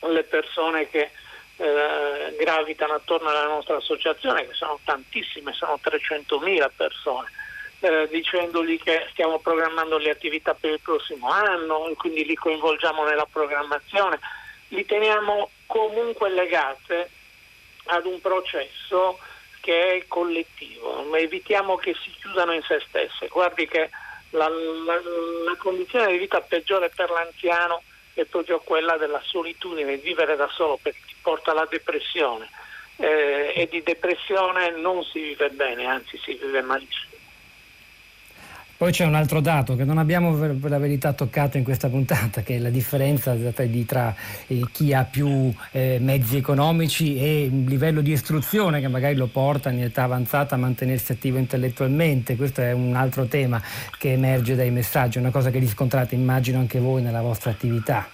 le 0.00 0.24
persone 0.24 0.88
che 0.88 1.10
eh, 1.56 2.36
gravitano 2.38 2.94
attorno 2.94 3.28
alla 3.28 3.46
nostra 3.46 3.76
associazione, 3.76 4.46
che 4.46 4.54
sono 4.54 4.78
tantissime, 4.84 5.52
sono 5.52 5.78
300.000 5.82 6.70
persone, 6.74 7.30
eh, 7.80 8.08
dicendogli 8.10 8.80
che 8.80 9.06
stiamo 9.10 9.38
programmando 9.38 9.98
le 9.98 10.10
attività 10.10 10.54
per 10.54 10.72
il 10.72 10.80
prossimo 10.80 11.28
anno, 11.30 11.92
quindi 11.96 12.24
li 12.24 12.34
coinvolgiamo 12.34 13.04
nella 13.04 13.26
programmazione, 13.30 14.18
li 14.68 14.84
teniamo 14.84 15.50
comunque 15.66 16.30
legate 16.30 17.10
ad 17.86 18.06
un 18.06 18.20
processo 18.20 19.18
che 19.60 19.96
è 19.96 20.04
collettivo, 20.08 21.14
evitiamo 21.14 21.76
che 21.76 21.94
si 22.02 22.10
chiudano 22.20 22.52
in 22.52 22.62
se 22.62 22.82
stesse. 22.86 23.28
Guardi 23.28 23.66
che 23.66 23.90
la, 24.30 24.48
la, 24.48 24.94
la 24.94 25.56
condizione 25.58 26.12
di 26.12 26.18
vita 26.18 26.40
peggiore 26.40 26.90
per 26.90 27.10
l'anziano 27.10 27.82
è 28.14 28.24
proprio 28.24 28.60
quella 28.60 28.96
della 28.96 29.20
solitudine, 29.24 29.96
vivere 29.96 30.36
da 30.36 30.48
solo 30.48 30.78
perché 30.80 31.00
porta 31.20 31.50
alla 31.50 31.66
depressione 31.68 32.48
eh, 32.96 33.52
e 33.54 33.68
di 33.70 33.82
depressione 33.82 34.70
non 34.70 35.02
si 35.04 35.20
vive 35.20 35.50
bene, 35.50 35.86
anzi 35.86 36.18
si 36.18 36.34
vive 36.34 36.62
malissimo. 36.62 37.13
Poi 38.76 38.90
c'è 38.90 39.04
un 39.04 39.14
altro 39.14 39.40
dato 39.40 39.76
che 39.76 39.84
non 39.84 39.98
abbiamo 39.98 40.34
per 40.34 40.68
la 40.68 40.78
verità 40.78 41.12
toccato 41.12 41.56
in 41.56 41.64
questa 41.64 41.88
puntata, 41.88 42.42
che 42.42 42.56
è 42.56 42.58
la 42.58 42.70
differenza 42.70 43.32
tra 43.86 44.14
eh, 44.48 44.62
chi 44.72 44.92
ha 44.92 45.04
più 45.04 45.52
eh, 45.70 45.98
mezzi 46.00 46.36
economici 46.36 47.16
e 47.16 47.48
un 47.50 47.66
livello 47.68 48.00
di 48.00 48.10
istruzione 48.10 48.80
che 48.80 48.88
magari 48.88 49.14
lo 49.14 49.26
porta 49.26 49.70
in 49.70 49.80
età 49.80 50.02
avanzata 50.02 50.56
a 50.56 50.58
mantenersi 50.58 51.12
attivo 51.12 51.38
intellettualmente. 51.38 52.34
Questo 52.34 52.62
è 52.62 52.72
un 52.72 52.96
altro 52.96 53.26
tema 53.26 53.62
che 53.96 54.12
emerge 54.12 54.56
dai 54.56 54.70
messaggi, 54.70 55.18
una 55.18 55.30
cosa 55.30 55.50
che 55.50 55.60
riscontrate 55.60 56.16
immagino 56.16 56.58
anche 56.58 56.80
voi 56.80 57.00
nella 57.00 57.22
vostra 57.22 57.50
attività. 57.50 58.08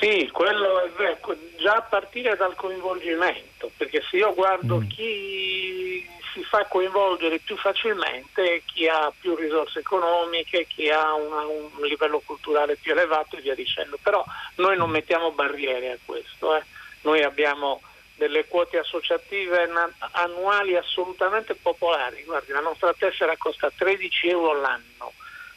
Sì, 0.00 0.28
quello 0.32 0.84
è 0.84 0.90
vero, 0.96 1.18
già 1.60 1.74
a 1.74 1.82
partire 1.82 2.36
dal 2.36 2.54
coinvolgimento, 2.54 3.70
perché 3.76 4.02
se 4.08 4.16
io 4.16 4.34
guardo 4.34 4.80
mm. 4.80 4.86
chi 4.86 6.06
si 6.38 6.44
fa 6.44 6.64
coinvolgere 6.66 7.40
più 7.40 7.56
facilmente 7.56 8.62
chi 8.64 8.86
ha 8.86 9.12
più 9.18 9.34
risorse 9.34 9.80
economiche, 9.80 10.66
chi 10.68 10.88
ha 10.88 11.12
una, 11.14 11.44
un 11.44 11.68
livello 11.82 12.22
culturale 12.24 12.76
più 12.76 12.92
elevato 12.92 13.36
e 13.36 13.40
via 13.40 13.56
dicendo. 13.56 13.98
Però 14.00 14.24
noi 14.56 14.76
non 14.76 14.90
mettiamo 14.90 15.32
barriere 15.32 15.90
a 15.90 15.98
questo, 16.04 16.54
eh. 16.54 16.62
noi 17.02 17.24
abbiamo 17.24 17.82
delle 18.14 18.46
quote 18.46 18.78
associative 18.78 19.68
annuali 20.12 20.76
assolutamente 20.76 21.56
popolari. 21.56 22.22
Guardi, 22.22 22.52
la 22.52 22.60
nostra 22.60 22.92
tessera 22.96 23.36
costa 23.36 23.72
13 23.74 24.28
euro 24.28 24.60
l'anno, 24.60 25.12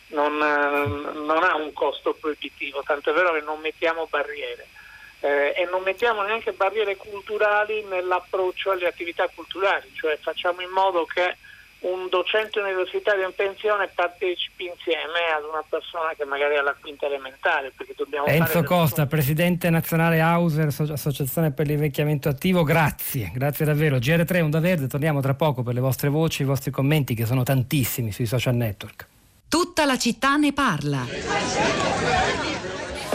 non, 0.08 0.36
non 0.38 1.44
ha 1.44 1.56
un 1.56 1.74
costo 1.74 2.14
proibitivo, 2.14 2.82
tanto 2.84 3.12
è 3.12 3.14
vero 3.14 3.34
che 3.34 3.42
non 3.42 3.60
mettiamo 3.60 4.08
barriere 4.08 4.68
eh, 5.22 5.54
e 5.56 5.68
non 5.70 5.84
mettiamo 5.84 6.24
neanche 6.24 6.52
barriere 6.52 6.98
culturali 6.98 7.84
nell'approccio 7.84 8.72
alle 8.72 8.88
attività 8.88 9.28
culturali, 9.34 9.90
cioè 9.94 10.18
facciamo 10.22 10.62
in 10.62 10.70
modo 10.70 11.06
che 11.06 11.38
un 11.82 12.08
docente 12.10 12.60
universitario 12.60 13.26
in 13.26 13.34
pensione 13.36 13.90
partecipi 13.94 14.66
insieme 14.66 15.34
ad 15.36 15.44
una 15.50 15.64
persona 15.68 16.14
che 16.16 16.26
magari 16.26 16.56
è 16.56 16.58
alla 16.58 16.76
quinta 16.80 17.08
elementare. 17.08 17.74
Enzo 18.26 18.64
Costa, 18.64 19.08
presidente 19.08 19.70
nazionale 19.72 20.20
Hauser, 20.20 20.68
Associazione 20.68 21.52
per 21.52 21.66
l'invecchiamento 21.66 22.30
attivo, 22.30 22.64
grazie, 22.64 23.32
grazie 23.34 23.66
davvero. 23.66 23.98
GR3 23.98 24.42
Onda 24.42 24.60
Verde, 24.60 24.88
torniamo 24.88 25.22
tra 25.22 25.34
poco 25.34 25.64
per 25.64 25.74
le 25.74 25.80
vostre 25.80 26.10
voci, 26.10 26.44
i 26.44 26.46
vostri 26.46 26.70
commenti 26.70 27.16
che 27.16 27.26
sono 27.26 27.42
tantissimi 27.42 28.12
sui 28.12 28.28
social 28.28 28.56
network. 28.56 29.08
Tutta 29.48 29.86
la 29.86 29.98
città 29.98 30.36
ne 30.36 30.54
parla. 30.54 32.51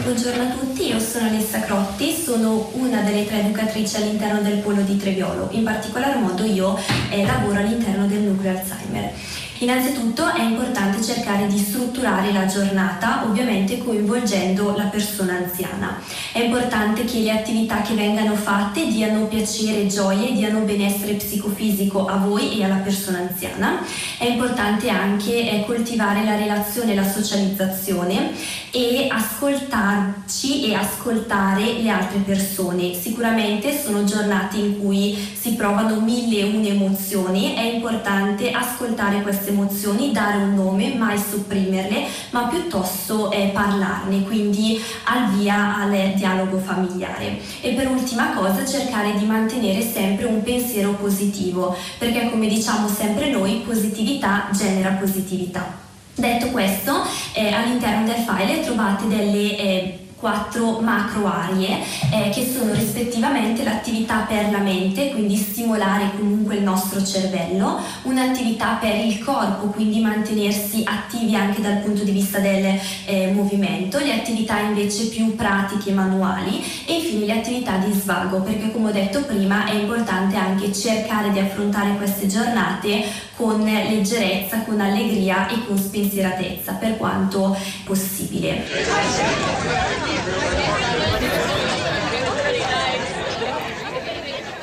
Buongiorno 0.07 0.41
a 0.41 0.51
tutti, 0.55 0.87
io 0.87 1.01
sono 1.01 1.27
Alessa 1.27 1.59
Crotti, 1.59 2.13
sono 2.15 2.69
una 2.75 3.01
delle 3.01 3.25
tre 3.25 3.41
educatrici 3.41 3.97
all'interno 3.97 4.41
del 4.41 4.59
polo 4.59 4.81
di 4.83 4.95
Treviolo, 4.95 5.49
in 5.51 5.65
particolar 5.65 6.17
modo 6.17 6.45
io 6.45 6.79
eh, 7.09 7.25
lavoro 7.25 7.59
all'interno 7.59 8.07
del 8.07 8.21
nucleo 8.21 8.57
Alzheimer. 8.57 9.11
Innanzitutto 9.59 10.31
è 10.31 10.43
importante 10.43 11.01
cercare 11.01 11.47
di 11.47 11.57
strutturare 11.57 12.31
la 12.31 12.45
giornata, 12.45 13.23
ovviamente 13.25 13.79
coinvolgendo 13.79 14.75
la 14.75 14.83
persona 14.83 15.33
anziana. 15.33 15.99
È 16.31 16.39
importante 16.39 17.05
che 17.05 17.19
le 17.19 17.31
attività 17.31 17.81
che 17.81 17.95
vengano 17.95 18.35
fatte 18.35 18.85
diano 18.85 19.25
piacere 19.25 19.81
e 19.81 19.87
gioia, 19.87 20.29
diano 20.31 20.59
benessere 20.59 21.13
psicofisico 21.13 22.05
a 22.05 22.17
voi 22.17 22.59
e 22.59 22.65
alla 22.65 22.75
persona 22.75 23.17
anziana. 23.17 23.83
È 24.17 24.25
importante 24.25 24.89
anche 24.89 25.49
eh, 25.49 25.65
coltivare 25.65 26.23
la 26.23 26.35
relazione, 26.35 26.93
la 26.93 27.09
socializzazione 27.09 28.33
e 28.69 29.07
ascoltarci 29.09 30.69
e 30.69 30.75
ascoltare 30.75 31.81
le 31.81 31.89
altre 31.89 32.19
persone. 32.19 32.93
Sicuramente 32.93 33.75
sono 33.75 34.03
giornate 34.03 34.57
in 34.57 34.79
cui 34.79 35.17
si 35.33 35.53
provano 35.55 35.99
mille 35.99 36.41
e 36.41 36.43
une 36.43 36.69
emozioni, 36.69 37.55
è 37.55 37.61
importante 37.61 38.51
ascoltare 38.51 39.21
queste 39.21 39.46
emozioni, 39.49 40.11
dare 40.11 40.37
un 40.37 40.55
nome, 40.55 40.93
mai 40.95 41.17
sopprimerle, 41.17 42.05
ma 42.31 42.47
piuttosto 42.47 43.31
eh, 43.31 43.51
parlarne, 43.53 44.23
quindi 44.23 44.81
al 45.05 45.29
via 45.35 45.77
al 45.77 46.13
dialogo 46.15 46.57
familiare. 46.57 47.39
E 47.61 47.73
per 47.73 47.89
ultima 47.89 48.33
cosa 48.33 48.65
cercare 48.65 49.17
di 49.17 49.25
mantenere 49.25 49.81
sempre 49.81 50.25
un 50.25 50.41
pensiero 50.43 50.91
positivo, 50.91 51.75
perché 51.97 52.29
come 52.29 52.47
diciamo 52.47 52.87
sempre 52.87 53.29
noi, 53.29 53.63
positività 53.65 54.49
genera 54.51 54.91
positività. 54.91 55.85
Detto 56.15 56.47
questo, 56.47 57.03
eh, 57.33 57.53
all'interno 57.53 58.05
del 58.05 58.25
file 58.25 58.61
trovate 58.61 59.07
delle 59.07 59.57
eh, 59.57 60.06
quattro 60.17 60.79
macro 60.79 61.27
aree 61.27 61.79
eh, 62.11 62.29
che 62.29 62.45
sono 62.45 62.73
rispettivamente 62.73 63.63
l'attività 63.63 64.25
per 64.27 64.51
la 64.51 64.57
mente, 64.57 65.11
quindi 65.11 65.35
stimolare 65.35 66.11
comunque 66.17 66.55
il 66.55 66.63
nostro 66.63 67.03
cervello, 67.03 67.79
un'attività 68.03 68.77
per 68.81 68.95
il 68.95 69.23
corpo, 69.23 69.67
quindi 69.67 69.99
mantenersi 70.01 70.83
attivi 70.85 71.35
anche 71.35 71.61
dal 71.61 71.77
punto 71.77 72.03
di 72.03 72.11
vista 72.11 72.39
del 72.39 72.79
eh, 73.05 73.31
movimento, 73.31 73.99
le 73.99 74.13
attività 74.13 74.59
invece 74.59 75.07
più 75.07 75.35
pratiche 75.35 75.91
e 75.91 75.93
manuali 75.93 76.63
e 76.85 76.93
infine 76.93 77.25
le 77.25 77.39
attività 77.39 77.77
di 77.77 77.91
svago, 77.91 78.41
perché 78.41 78.71
come 78.71 78.89
ho 78.89 78.93
detto 78.93 79.21
prima 79.21 79.65
è 79.65 79.73
importante 79.73 80.35
anche 80.35 80.73
cercare 80.73 81.31
di 81.31 81.39
affrontare 81.39 81.95
queste 81.97 82.27
giornate 82.27 83.03
con 83.37 83.63
leggerezza, 83.63 84.63
con 84.63 84.81
allegria 84.81 85.47
e 85.47 85.65
con 85.65 85.77
spensieratezza 85.77 86.73
per 86.73 86.97
quanto 86.97 87.55
possibile. 87.85 88.65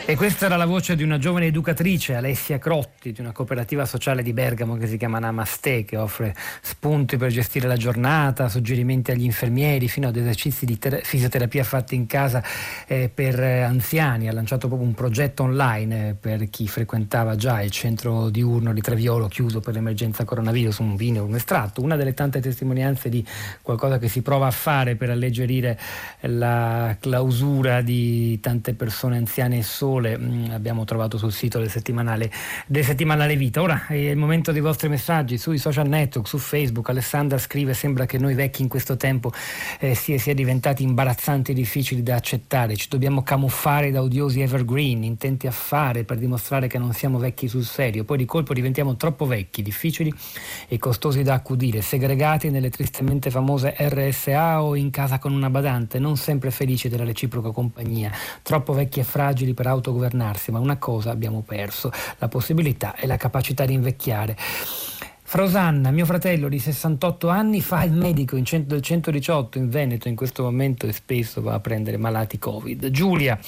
E 0.07 0.17
questa 0.17 0.45
era 0.45 0.57
la 0.57 0.67
voce 0.67 0.97
di 0.97 1.03
una 1.03 1.17
giovane 1.17 1.47
educatrice, 1.47 2.15
Alessia 2.15 2.59
Crotti, 2.59 3.13
di 3.13 3.23
una 3.23 3.33
cooperativa 3.33 3.87
sociale 3.87 4.23
di 4.23 4.35
Bergamo 4.35 4.77
che 4.77 4.87
si 4.87 4.99
chiama 4.99 5.19
Namaste, 5.19 5.87
che 5.87 5.97
offre 5.97 6.35
spunti 6.61 7.17
per 7.17 7.31
gestire 7.31 7.67
la 7.67 7.79
giornata, 7.79 8.51
suggerimenti 8.51 9.13
agli 9.13 9.25
infermieri, 9.25 9.89
fino 9.89 10.09
ad 10.09 10.17
esercizi 10.17 10.67
di 10.67 10.79
ter- 10.79 11.03
fisioterapia 11.03 11.65
fatti 11.65 11.95
in 11.95 12.05
casa 12.05 12.45
eh, 12.87 13.11
per 13.13 13.41
eh, 13.41 13.63
anziani. 13.63 14.29
Ha 14.29 14.35
lanciato 14.35 14.67
proprio 14.67 14.87
un 14.87 14.95
progetto 14.95 15.45
online 15.45 16.09
eh, 16.11 16.15
per 16.15 16.51
chi 16.51 16.69
frequentava 16.69 17.35
già 17.35 17.63
il 17.63 17.71
centro 17.71 18.29
diurno 18.29 18.75
di 18.75 18.83
Treviolo, 18.83 19.27
chiuso 19.29 19.61
per 19.61 19.73
l'emergenza 19.73 20.25
coronavirus, 20.25 20.79
un 20.81 20.97
vino, 20.97 21.25
un 21.25 21.35
estratto. 21.35 21.81
Una 21.81 21.97
delle 21.97 22.13
tante 22.13 22.43
testimonianze 22.43 23.09
di 23.09 23.25
qualcosa 23.63 23.97
che 23.97 24.09
si 24.09 24.21
prova 24.21 24.49
a 24.49 24.53
fare 24.53 24.97
per 24.97 25.09
alleggerire 25.09 25.79
la 26.21 26.95
clausura 27.01 27.81
di 27.81 28.39
tante 28.41 28.75
persone 28.75 29.17
anziane 29.17 29.57
e 29.57 29.63
sole 29.63 29.93
sole 29.95 30.19
mm, 30.19 30.51
abbiamo 30.51 30.85
trovato 30.85 31.19
sul 31.19 31.33
sito 31.33 31.59
del 31.59 31.71
settimanale, 31.71 32.31
del 32.67 32.85
settimanale 32.85 33.37
Vita. 33.37 33.63
Ora 33.63 33.87
è 33.87 33.95
il 33.95 34.17
momento 34.17 34.51
dei 34.53 34.61
vostri 34.61 34.89
messaggi 34.89 35.39
sui 35.39 35.59
social 35.59 35.89
network, 35.89 36.27
su 36.27 36.39
Facebook. 36.39 36.89
Alessandra 36.89 37.39
scrive: 37.39 37.75
Sembra 37.75 38.07
che 38.07 38.19
noi 38.19 38.35
vecchi 38.35 38.63
in 38.63 38.69
questo 38.69 38.97
tempo 38.97 39.33
eh, 39.79 39.95
sia, 39.95 40.19
sia 40.19 40.35
diventati 40.35 40.83
imbarazzanti 40.83 41.53
e 41.53 41.55
difficili 41.55 42.03
da 42.03 42.17
accettare. 42.17 42.77
Ci 42.77 42.89
dobbiamo 42.89 43.23
camuffare 43.23 43.91
da 43.91 44.03
odiosi 44.03 44.41
evergreen, 44.41 45.05
intenti 45.05 45.47
a 45.47 45.53
fare 45.53 46.05
per 46.05 46.19
dimostrare 46.19 46.67
che 46.67 46.79
non 46.79 46.93
siamo 46.93 47.19
vecchi 47.19 47.49
sul 47.49 47.65
serio. 47.65 48.05
Poi 48.05 48.19
di 48.19 48.25
colpo 48.25 48.53
diventiamo 48.53 48.97
troppo 48.97 49.27
vecchi, 49.27 49.63
difficili 49.63 50.13
e 50.69 50.79
costosi 50.79 51.23
da 51.23 51.35
accudire, 51.35 51.83
segregati 51.83 52.51
nelle 52.51 52.71
tristemente 52.71 53.31
famose 53.31 53.75
RSA 53.79 54.63
o 54.63 54.75
in 54.75 54.91
casa 54.91 55.19
con 55.19 55.33
una 55.33 55.51
badante, 55.51 55.99
non 55.99 56.17
sempre 56.17 56.51
felici 56.51 56.89
della 56.89 57.05
reciproca 57.05 57.51
compagnia, 57.51 58.11
troppo 58.43 58.73
vecchi 58.73 59.01
e 59.01 59.05
fragili 59.05 59.55
per 59.55 59.67
auto 59.67 59.84
autogovernarsi, 59.85 60.51
ma 60.51 60.59
una 60.59 60.79
cosa 60.79 61.11
abbiamo 61.11 61.43
perso, 61.43 61.93
la 62.19 62.29
possibilità 62.29 62.95
e 62.95 63.07
la 63.07 63.17
capacità 63.17 63.67
di 63.67 63.75
invecchiare. 63.75 64.37
Frosanna, 65.27 65.91
mio 65.91 66.07
fratello 66.07 66.49
di 66.49 66.59
68 66.59 67.29
anni, 67.29 67.61
fa 67.61 67.83
il 67.83 67.93
medico 67.93 68.37
in 68.37 68.45
100, 68.45 68.75
del 68.75 68.83
118 68.83 69.59
in 69.59 69.69
Veneto 69.69 70.09
in 70.09 70.17
questo 70.17 70.45
momento 70.45 70.87
e 70.87 70.93
spesso 70.93 71.43
va 71.43 71.55
a 71.55 71.61
prendere 71.61 71.97
malati 71.97 72.39
Covid. 72.39 72.91
Giulia, 72.91 73.39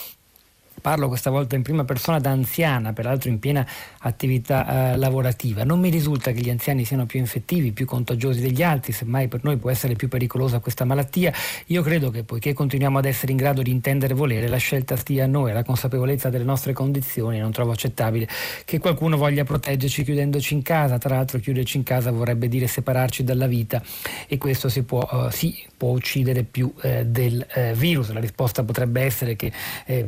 Parlo 0.81 1.09
questa 1.09 1.31
volta 1.31 1.57
in 1.57 1.63
prima 1.63 1.85
persona 1.85 2.19
da 2.19 2.31
anziana, 2.31 2.93
peraltro 2.93 3.29
in 3.29 3.39
piena 3.39 3.67
attività 4.01 4.93
eh, 4.93 4.97
lavorativa. 4.97 5.65
Non 5.65 5.81
mi 5.81 5.91
risulta 5.91 6.31
che 6.33 6.41
gli 6.41 6.51
anziani 6.51 6.85
siano 6.85 7.07
più 7.07 7.19
infettivi, 7.19 7.73
più 7.73 7.87
contagiosi 7.87 8.41
degli 8.41 8.63
altri, 8.63 8.93
semmai 8.93 9.27
per 9.29 9.43
noi 9.43 9.57
può 9.57 9.71
essere 9.71 9.95
più 9.95 10.09
pericolosa 10.09 10.61
questa 10.61 10.85
malattia. 10.85 11.33
Io 11.67 11.83
credo 11.83 12.11
che 12.11 12.23
poiché 12.23 12.53
continuiamo 12.53 12.99
ad 12.99 13.05
essere 13.05 13.33
in 13.33 13.39
grado 13.39 13.63
di 13.63 13.71
intendere 13.71 14.13
e 14.13 14.17
volere, 14.17 14.49
la 14.49 14.59
scelta 14.59 14.97
stia 14.97 15.25
a 15.25 15.27
noi, 15.27 15.51
alla 15.51 15.65
consapevolezza 15.65 16.29
delle 16.29 16.45
nostre 16.45 16.73
condizioni. 16.73 17.39
Non 17.39 17.51
trovo 17.51 17.73
accettabile 17.73 18.29
che 18.65 18.79
qualcuno 18.79 19.17
voglia 19.17 19.45
proteggerci 19.45 20.05
chiudendoci 20.05 20.55
in 20.55 20.63
casa. 20.63 20.99
Tra 20.99 21.17
l'altro 21.17 21.39
chiuderci 21.39 21.79
in 21.79 21.83
casa 21.83 22.11
vorrebbe 22.11 22.49
dire 22.49 22.67
separarci 22.67 23.25
dalla 23.25 23.47
vita 23.47 23.83
e 24.29 24.39
questo 24.39 24.69
si 24.69 24.83
può, 24.83 25.07
uh, 25.11 25.31
sì, 25.31 25.65
può 25.77 25.91
uccidere 25.91 26.45
più 26.45 26.73
uh, 26.75 27.03
del 27.05 27.45
uh, 27.55 27.73
virus. 27.73 28.13
La 28.13 28.21
risposta 28.21 28.63
potrebbe 28.63 29.03
essere 29.03 29.37
che 29.37 29.53
eh, 29.87 30.07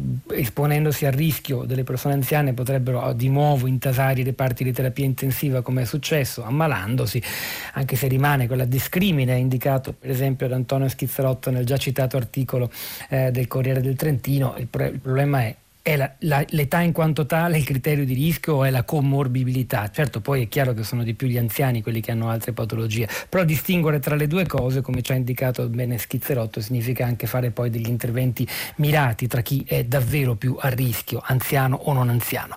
esponendosi 0.59 1.07
al 1.07 1.13
rischio 1.13 1.63
delle 1.63 1.85
persone 1.85 2.15
anziane 2.15 2.53
potrebbero 2.53 3.01
ah, 3.01 3.13
di 3.13 3.29
nuovo 3.29 3.69
intasare 3.69 4.21
i 4.21 4.25
reparti 4.25 4.65
di 4.65 4.73
terapia 4.73 5.05
intensiva 5.05 5.63
come 5.63 5.83
è 5.83 5.85
successo, 5.85 6.43
ammalandosi, 6.43 7.23
anche 7.75 7.95
se 7.95 8.09
rimane 8.09 8.49
quella 8.49 8.65
discrimine 8.65 9.37
indicato 9.37 9.93
per 9.93 10.11
esempio 10.11 10.49
da 10.49 10.57
Antonio 10.57 10.89
Schizzerotto 10.89 11.51
nel 11.51 11.65
già 11.65 11.77
citato 11.77 12.17
articolo 12.17 12.71
eh, 13.09 13.31
del 13.31 13.47
Corriere 13.47 13.81
del 13.81 13.95
Trentino, 13.95 14.57
il, 14.59 14.67
pro- 14.67 14.87
il 14.87 14.99
problema 14.99 15.43
è 15.43 15.55
è 15.89 15.97
la, 15.97 16.13
la, 16.21 16.45
l'età 16.49 16.81
in 16.81 16.93
quanto 16.93 17.25
tale 17.25 17.57
il 17.57 17.65
criterio 17.65 18.05
di 18.05 18.13
rischio 18.13 18.57
o 18.57 18.65
è 18.65 18.71
la 18.71 18.83
comorbibilità? 18.83 19.91
Certo, 19.91 20.21
poi 20.21 20.43
è 20.43 20.49
chiaro 20.49 20.75
che 20.75 20.83
sono 20.83 21.03
di 21.03 21.15
più 21.15 21.29
gli 21.29 21.39
anziani 21.39 21.81
quelli 21.81 22.03
che 22.03 22.11
hanno 22.11 22.29
altre 22.29 22.53
patologie, 22.53 23.09
però 23.29 23.43
distinguere 23.43 23.99
tra 23.99 24.15
le 24.15 24.27
due 24.27 24.47
cose, 24.47 24.83
come 24.83 25.01
ci 25.01 25.13
ha 25.13 25.15
indicato 25.15 25.67
bene 25.69 25.97
Schizzerotto, 25.97 26.61
significa 26.61 27.07
anche 27.07 27.27
fare 27.27 27.53
poi 27.53 27.71
degli 27.71 27.89
interventi 27.89 28.47
mirati 28.77 29.27
tra 29.29 29.41
chi 29.41 29.65
è 29.67 29.85
davvero 29.85 30.35
più 30.35 30.57
a 30.61 30.69
rischio, 30.69 31.23
anziano 31.25 31.77
o 31.77 31.93
non 31.95 32.11
anziano. 32.11 32.55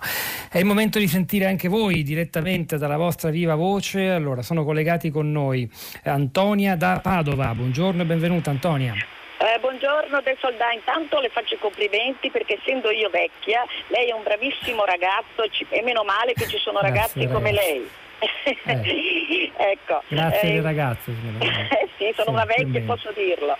È 0.50 0.58
il 0.58 0.66
momento 0.66 0.98
di 0.98 1.08
sentire 1.08 1.46
anche 1.46 1.68
voi 1.68 2.02
direttamente 2.02 2.76
dalla 2.76 2.98
vostra 2.98 3.30
viva 3.30 3.54
voce. 3.54 4.10
Allora, 4.10 4.42
sono 4.42 4.62
collegati 4.62 5.10
con 5.10 5.32
noi 5.32 5.70
Antonia 6.02 6.76
da 6.76 7.00
Padova. 7.02 7.54
Buongiorno 7.54 8.02
e 8.02 8.04
benvenuta 8.04 8.50
Antonia. 8.50 8.94
Eh, 9.42 9.58
buongiorno 9.58 10.20
del 10.20 10.36
soldato, 10.38 10.72
intanto 10.72 11.18
le 11.18 11.28
faccio 11.28 11.54
i 11.54 11.58
complimenti 11.58 12.30
perché 12.30 12.60
essendo 12.60 12.92
io 12.92 13.10
vecchia, 13.10 13.66
lei 13.88 14.10
è 14.10 14.12
un 14.12 14.22
bravissimo 14.22 14.84
ragazzo 14.84 15.42
e 15.68 15.82
meno 15.82 16.04
male 16.04 16.32
che 16.32 16.46
ci 16.46 16.58
sono 16.58 16.78
ragazzi 16.78 17.26
come 17.26 17.50
lei. 17.50 17.90
Eh. 18.64 19.52
ecco. 19.56 20.02
Grazie 20.08 20.54
eh, 20.54 20.60
ragazze. 20.60 21.12
Sì, 22.02 22.10
sono 22.16 22.30
sì, 22.30 22.34
una 22.34 22.44
vecchia 22.44 22.80
e 22.80 22.82
posso 22.82 23.12
dirlo. 23.12 23.56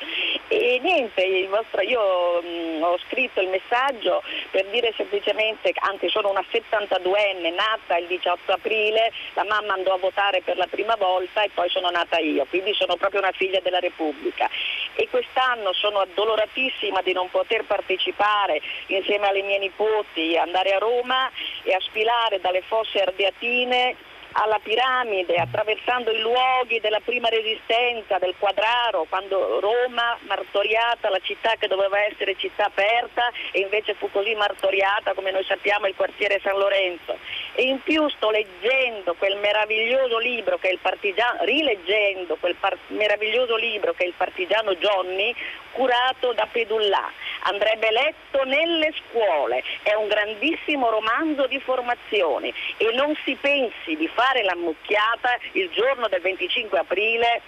E 0.49 0.81
niente, 0.83 1.47
vostro, 1.49 1.81
io 1.81 2.43
mh, 2.43 2.79
mm, 2.79 2.83
ho 2.83 2.99
scritto 3.07 3.41
il 3.41 3.49
messaggio 3.49 4.23
per 4.51 4.67
dire 4.67 4.93
semplicemente, 4.97 5.73
anzi 5.77 6.09
sono 6.09 6.31
una 6.31 6.45
72enne 6.51 7.55
nata 7.55 7.97
il 7.99 8.07
18 8.07 8.53
aprile, 8.53 9.13
la 9.35 9.45
mamma 9.45 9.75
andò 9.75 9.95
a 9.95 9.99
votare 9.99 10.43
per 10.43 10.57
la 10.57 10.67
prima 10.67 10.97
volta 10.97 11.43
e 11.43 11.51
poi 11.55 11.69
sono 11.69 11.89
nata 11.91 12.19
io, 12.19 12.47
quindi 12.51 12.75
sono 12.75 12.97
proprio 12.97 13.21
una 13.21 13.33
figlia 13.33 13.61
della 13.61 13.79
Repubblica. 13.79 14.51
E 14.95 15.09
quest'anno 15.09 15.73
sono 15.73 16.01
addoloratissima 16.01 17.01
di 17.03 17.13
non 17.13 17.31
poter 17.31 17.65
partecipare 17.65 18.61
insieme 18.87 19.29
alle 19.29 19.43
mie 19.43 19.59
nipoti, 19.59 20.37
andare 20.37 20.75
a 20.75 20.79
Roma 20.79 21.31
e 21.63 21.73
a 21.75 21.81
sfilare 21.81 22.41
dalle 22.41 22.63
fosse 22.63 23.01
ardeatine 23.01 24.11
alla 24.33 24.59
piramide, 24.62 25.37
attraversando 25.37 26.11
i 26.11 26.20
luoghi 26.20 26.80
della 26.80 27.01
prima 27.05 27.28
resistenza, 27.28 28.18
del 28.18 28.35
quadraro, 28.39 29.07
quando 29.09 29.61
Roma 29.61 30.16
martoriata, 30.26 31.11
la 31.11 31.20
città 31.20 31.55
che 31.59 31.68
doveva 31.68 32.01
essere 32.05 32.37
città 32.37 32.66
aperta 32.66 33.30
e 33.51 33.61
invece 33.61 33.95
fu 33.95 34.11
così 34.11 34.35
martoriata 34.35 35.14
come 35.14 35.30
noi 35.30 35.45
sappiamo 35.45 35.87
il 35.87 35.95
quartiere 35.95 36.41
San 36.43 36.57
Lorenzo. 36.57 37.18
E 37.55 37.62
in 37.64 37.83
più 37.83 38.09
sto 38.09 38.30
leggendo 38.30 39.14
quel 39.14 39.37
meraviglioso 39.37 40.18
libro 40.18 40.59
che 40.59 40.68
è 40.68 40.72
il 40.72 40.78
partigiano, 40.80 41.45
rileggendo 41.45 42.37
quel 42.37 42.55
par- 42.55 42.78
meraviglioso 42.89 43.57
libro 43.57 43.93
che 43.93 44.05
è 44.05 44.07
il 44.07 44.14
partigiano 44.16 44.74
Johnny, 44.76 45.35
curato 45.72 46.33
da 46.33 46.47
Pedullà. 46.51 47.11
Andrebbe 47.45 47.91
letto 47.91 48.45
nelle 48.45 48.93
scuole, 49.09 49.62
è 49.83 49.95
un 49.95 50.07
grandissimo 50.07 50.91
romanzo 50.91 51.47
di 51.47 51.59
formazione 51.61 52.53
e 52.76 52.93
non 52.95 53.16
si 53.24 53.37
pensi 53.41 53.97
di 53.97 54.07
fare 54.09 54.22
fare 54.23 54.45
la 54.45 54.55
mucchiata 54.55 55.37
il 55.53 55.68
giorno 55.70 56.07
del 56.07 56.20
25 56.20 56.79
aprile 56.79 57.41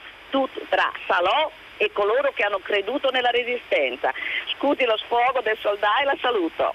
tra 0.69 0.91
Salò 1.07 1.49
e 1.77 1.93
coloro 1.93 2.33
che 2.35 2.43
hanno 2.43 2.59
creduto 2.59 3.11
nella 3.11 3.31
resistenza. 3.31 4.13
Scusi 4.57 4.85
lo 4.85 4.97
sfogo 4.97 5.41
del 5.43 5.57
soldato 5.61 6.03
e 6.03 6.05
la 6.05 6.17
saluto. 6.21 6.75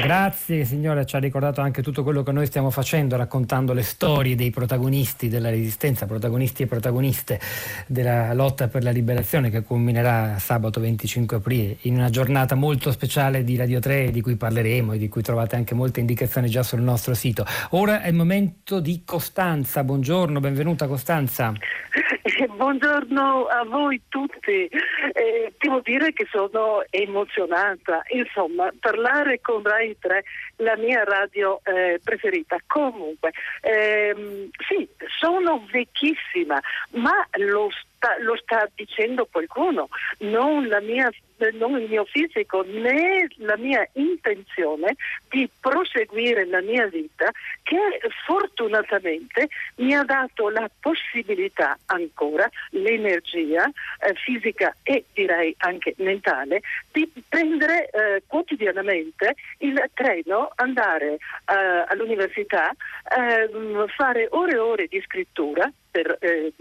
Grazie 0.00 0.64
signora, 0.64 1.04
ci 1.04 1.16
ha 1.16 1.18
ricordato 1.18 1.60
anche 1.60 1.82
tutto 1.82 2.02
quello 2.02 2.22
che 2.22 2.32
noi 2.32 2.46
stiamo 2.46 2.70
facendo, 2.70 3.14
raccontando 3.14 3.74
le 3.74 3.82
storie 3.82 4.34
dei 4.34 4.50
protagonisti 4.50 5.28
della 5.28 5.50
resistenza, 5.50 6.06
protagonisti 6.06 6.62
e 6.62 6.66
protagoniste 6.66 7.38
della 7.86 8.32
lotta 8.32 8.68
per 8.68 8.84
la 8.84 8.90
liberazione 8.90 9.50
che 9.50 9.62
culminerà 9.62 10.38
sabato 10.38 10.80
25 10.80 11.36
aprile 11.36 11.76
in 11.82 11.96
una 11.96 12.08
giornata 12.08 12.54
molto 12.54 12.90
speciale 12.90 13.44
di 13.44 13.54
Radio 13.56 13.80
3 13.80 14.10
di 14.10 14.22
cui 14.22 14.36
parleremo 14.36 14.94
e 14.94 14.98
di 14.98 15.08
cui 15.08 15.20
trovate 15.20 15.56
anche 15.56 15.74
molte 15.74 16.00
indicazioni 16.00 16.48
già 16.48 16.62
sul 16.62 16.80
nostro 16.80 17.12
sito. 17.12 17.44
Ora 17.70 18.00
è 18.00 18.08
il 18.08 18.14
momento 18.14 18.80
di 18.80 19.02
Costanza, 19.04 19.84
buongiorno, 19.84 20.40
benvenuta 20.40 20.86
Costanza. 20.86 21.52
Buongiorno 22.56 23.46
a 23.46 23.64
voi 23.64 24.00
tutti, 24.08 24.68
eh, 25.12 25.52
devo 25.58 25.80
dire 25.80 26.12
che 26.12 26.26
sono 26.30 26.82
emozionata, 26.90 28.02
insomma 28.08 28.70
parlare 28.80 29.40
con 29.40 29.62
Rai 29.62 29.70
Rai 29.92 29.96
3 29.98 30.24
la 30.56 30.76
mia 30.76 31.04
radio 31.04 31.60
eh, 31.64 32.00
preferita. 32.02 32.56
Comunque, 32.66 33.32
ehm, 33.60 34.48
sì, 34.68 34.88
sono 35.18 35.64
vecchissima, 35.70 36.60
ma 36.92 37.26
lo, 37.38 37.68
sta, 37.70 38.16
lo 38.20 38.36
sta 38.36 38.68
dicendo 38.74 39.28
qualcuno, 39.30 39.88
non 40.20 40.66
la 40.66 40.80
mia 40.80 41.10
non 41.52 41.80
il 41.80 41.88
mio 41.88 42.04
fisico 42.04 42.62
né 42.62 43.26
la 43.38 43.56
mia 43.56 43.86
intenzione 43.94 44.96
di 45.28 45.48
proseguire 45.60 46.46
la 46.46 46.60
mia 46.60 46.86
vita 46.86 47.30
che 47.62 47.78
fortunatamente 48.24 49.48
mi 49.76 49.94
ha 49.94 50.02
dato 50.04 50.48
la 50.48 50.70
possibilità 50.80 51.78
ancora, 51.86 52.48
l'energia 52.70 53.64
eh, 53.66 54.14
fisica 54.14 54.76
e 54.82 55.04
direi 55.12 55.54
anche 55.58 55.94
mentale 55.98 56.60
di 56.92 57.10
prendere 57.28 57.88
eh, 57.90 58.22
quotidianamente 58.26 59.34
il 59.58 59.82
treno, 59.94 60.50
andare 60.56 61.14
eh, 61.14 61.84
all'università, 61.88 62.70
ehm, 63.16 63.86
fare 63.88 64.28
ore 64.30 64.52
e 64.52 64.58
ore 64.58 64.86
di 64.88 65.00
scrittura 65.04 65.70
per, 65.92 66.16
eh, 66.20 66.52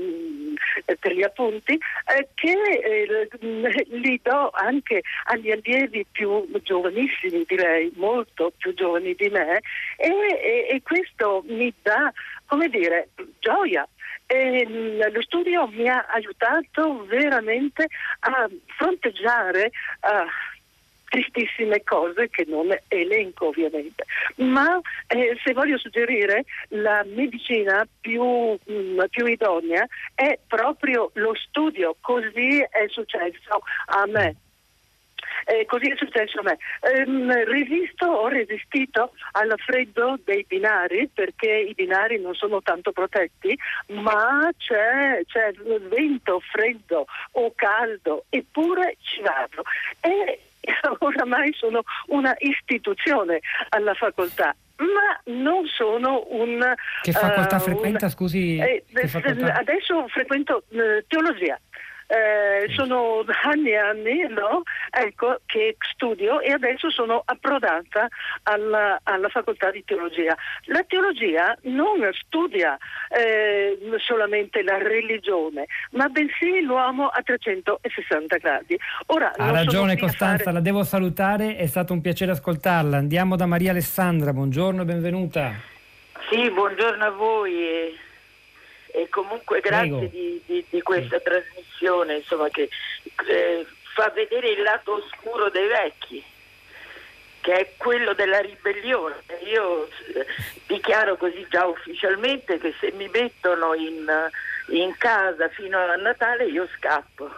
per 1.00 1.14
gli 1.14 1.24
appunti 1.24 1.74
eh, 1.74 2.28
che 2.36 2.52
eh, 2.52 3.30
li 3.90 4.20
do 4.22 4.52
anche 4.72 5.02
agli 5.26 5.52
allievi 5.52 6.06
più 6.10 6.48
giovanissimi, 6.64 7.44
direi, 7.46 7.92
molto 7.96 8.54
più 8.58 8.74
giovani 8.74 9.14
di 9.16 9.30
me 9.30 9.60
e, 9.98 10.10
e, 10.10 10.68
e 10.70 10.82
questo 10.82 11.44
mi 11.48 11.74
dà, 11.82 12.12
come 12.46 12.70
dire, 12.70 13.10
gioia. 13.40 13.88
E 14.26 14.66
lo 15.12 15.22
studio 15.22 15.68
mi 15.68 15.90
ha 15.90 16.06
aiutato 16.08 17.06
veramente 17.06 17.88
a 18.20 18.50
fronteggiare 18.78 19.72
uh, 20.04 20.52
tristissime 21.12 21.84
cose 21.84 22.30
che 22.30 22.46
non 22.48 22.74
elenco 22.88 23.48
ovviamente, 23.48 24.06
ma 24.36 24.80
eh, 25.08 25.38
se 25.44 25.52
voglio 25.52 25.78
suggerire 25.78 26.46
la 26.70 27.04
medicina 27.06 27.86
più, 28.00 28.24
mh, 28.24 28.74
mm, 28.74 29.00
più 29.10 29.26
idonea 29.26 29.86
è 30.16 30.40
proprio 30.48 31.12
lo 31.16 31.36
studio, 31.36 31.98
così 32.00 32.60
è 32.60 32.88
successo 32.88 33.62
a 33.88 34.06
me. 34.08 34.36
Eh, 35.46 35.66
così 35.66 35.90
è 35.90 35.96
successo 35.96 36.40
a 36.40 36.44
me. 36.44 36.58
Ehm, 36.82 37.32
resisto, 37.46 38.06
ho 38.06 38.28
resistito 38.28 39.14
al 39.32 39.54
freddo 39.58 40.20
dei 40.24 40.46
binari 40.48 41.10
perché 41.14 41.50
i 41.50 41.74
binari 41.74 42.20
non 42.20 42.34
sono 42.34 42.62
tanto 42.62 42.92
protetti, 42.92 43.58
ma 43.88 44.50
c'è, 44.58 45.22
c'è 45.26 45.52
vento 45.90 46.42
freddo 46.52 47.06
o 47.32 47.54
caldo, 47.56 48.26
eppure 48.30 48.98
ci 49.02 49.22
vado. 49.22 49.64
E 50.02 50.40
oramai 51.00 51.54
sono 51.54 51.82
una 52.08 52.36
istituzione 52.40 53.40
alla 53.70 53.94
facoltà 53.94 54.56
ma 54.82 55.32
non 55.34 55.68
sono 55.68 56.26
un... 56.30 56.74
Che 57.04 57.12
facoltà 57.12 57.58
uh, 57.58 57.60
frequenta, 57.60 58.06
un, 58.06 58.12
scusi? 58.12 58.58
Eh, 58.58 58.84
facoltà? 59.08 59.54
Adesso 59.54 60.08
frequento 60.08 60.64
uh, 60.70 61.04
teologia. 61.08 61.60
Eh, 62.12 62.70
sono 62.74 63.24
anni 63.48 63.70
e 63.70 63.78
anni 63.78 64.28
no? 64.28 64.64
ecco, 64.90 65.40
che 65.46 65.78
studio 65.94 66.42
e 66.42 66.52
adesso 66.52 66.92
sono 66.92 67.22
approdata 67.24 68.10
alla, 68.44 69.00
alla, 69.04 69.30
facoltà 69.30 69.72
di 69.72 69.82
teologia. 69.86 70.36
La 70.66 70.84
teologia 70.84 71.58
non 71.62 72.02
studia 72.20 72.78
eh, 73.08 73.80
solamente 74.06 74.62
la 74.62 74.78
religione, 74.78 75.68
ma 75.92 76.10
bensì 76.10 76.60
l'uomo 76.62 77.08
a 77.08 77.22
360 77.22 78.38
gradi. 78.40 78.78
Ora, 79.06 79.32
ha 79.38 79.52
ragione 79.52 79.98
Costanza, 79.98 80.44
fare... 80.44 80.56
la 80.58 80.62
devo 80.62 80.84
salutare, 80.84 81.56
è 81.56 81.66
stato 81.66 81.94
un 81.94 82.02
piacere 82.02 82.32
ascoltarla. 82.32 82.98
Andiamo 82.98 83.38
da 83.38 83.46
Maria 83.46 83.72
Alessandra, 83.72 84.34
buongiorno 84.34 84.82
e 84.82 84.86
benvenuta. 84.86 85.54
Sì, 86.30 86.52
buongiorno 86.52 87.06
a 87.06 87.10
voi. 87.12 88.10
E 88.94 89.10
comunque 89.10 89.60
grazie 89.62 90.10
di, 90.10 90.42
di, 90.46 90.66
di, 90.70 90.82
questa 90.82 91.18
sì. 91.18 91.24
trasmissione 91.24 92.16
insomma, 92.18 92.50
che 92.50 92.70
eh, 93.28 93.66
fa 93.94 94.10
vedere 94.10 94.50
il 94.50 94.62
lato 94.62 94.94
oscuro 94.94 95.50
dei 95.50 95.68
vecchi 95.68 96.24
che 97.42 97.54
è 97.54 97.74
quello 97.78 98.14
della 98.14 98.40
ribellione. 98.40 99.16
Io 99.46 99.88
eh, 99.88 100.26
dichiaro 100.68 101.18
così 101.18 101.46
già 101.50 101.66
ufficialmente 101.66 102.60
che 102.60 102.74
se 102.80 102.92
mi 102.94 103.10
mettono 103.12 103.74
in, 103.74 104.08
in 104.68 104.96
casa 104.98 105.50
fino 105.50 105.78
a 105.78 105.96
Natale 105.96 106.46
io 106.46 106.68
scappo. 106.78 107.30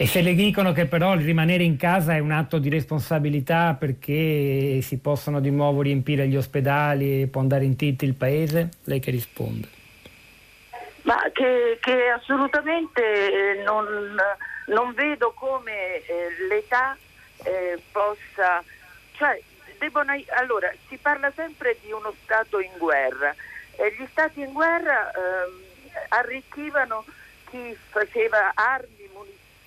E 0.00 0.06
se 0.06 0.22
le 0.22 0.32
dicono 0.32 0.72
che 0.72 0.86
però 0.86 1.12
il 1.12 1.20
rimanere 1.20 1.62
in 1.62 1.76
casa 1.76 2.14
è 2.14 2.20
un 2.20 2.30
atto 2.30 2.56
di 2.56 2.70
responsabilità 2.70 3.76
perché 3.78 4.80
si 4.80 4.96
possono 4.96 5.40
di 5.40 5.50
nuovo 5.50 5.82
riempire 5.82 6.26
gli 6.26 6.38
ospedali 6.38 7.20
e 7.20 7.26
può 7.26 7.42
andare 7.42 7.66
in 7.66 7.76
tilt 7.76 8.00
il 8.00 8.14
paese, 8.14 8.70
lei 8.84 8.98
che 8.98 9.10
risponde? 9.10 9.68
Ma 11.02 11.20
che, 11.34 11.76
che 11.82 12.08
assolutamente 12.08 13.02
eh, 13.02 13.62
non, 13.62 13.84
non, 14.68 14.94
vedo 14.94 15.34
come 15.34 15.96
eh, 15.96 16.46
l'età 16.48 16.96
eh, 17.44 17.78
possa... 17.92 18.64
Cioè, 19.12 19.38
debbono, 19.78 20.14
allora, 20.38 20.72
si 20.88 20.96
parla 20.96 21.30
sempre 21.36 21.76
di 21.82 21.92
uno 21.92 22.14
Stato 22.22 22.58
in 22.58 22.72
guerra. 22.78 23.34
gli 23.76 24.06
Stati 24.12 24.40
in 24.40 24.54
guerra 24.54 25.10
ehm, 25.10 25.60
arricchivano 26.08 27.04
chi 27.50 27.76
faceva 27.90 28.52
armi 28.54 28.99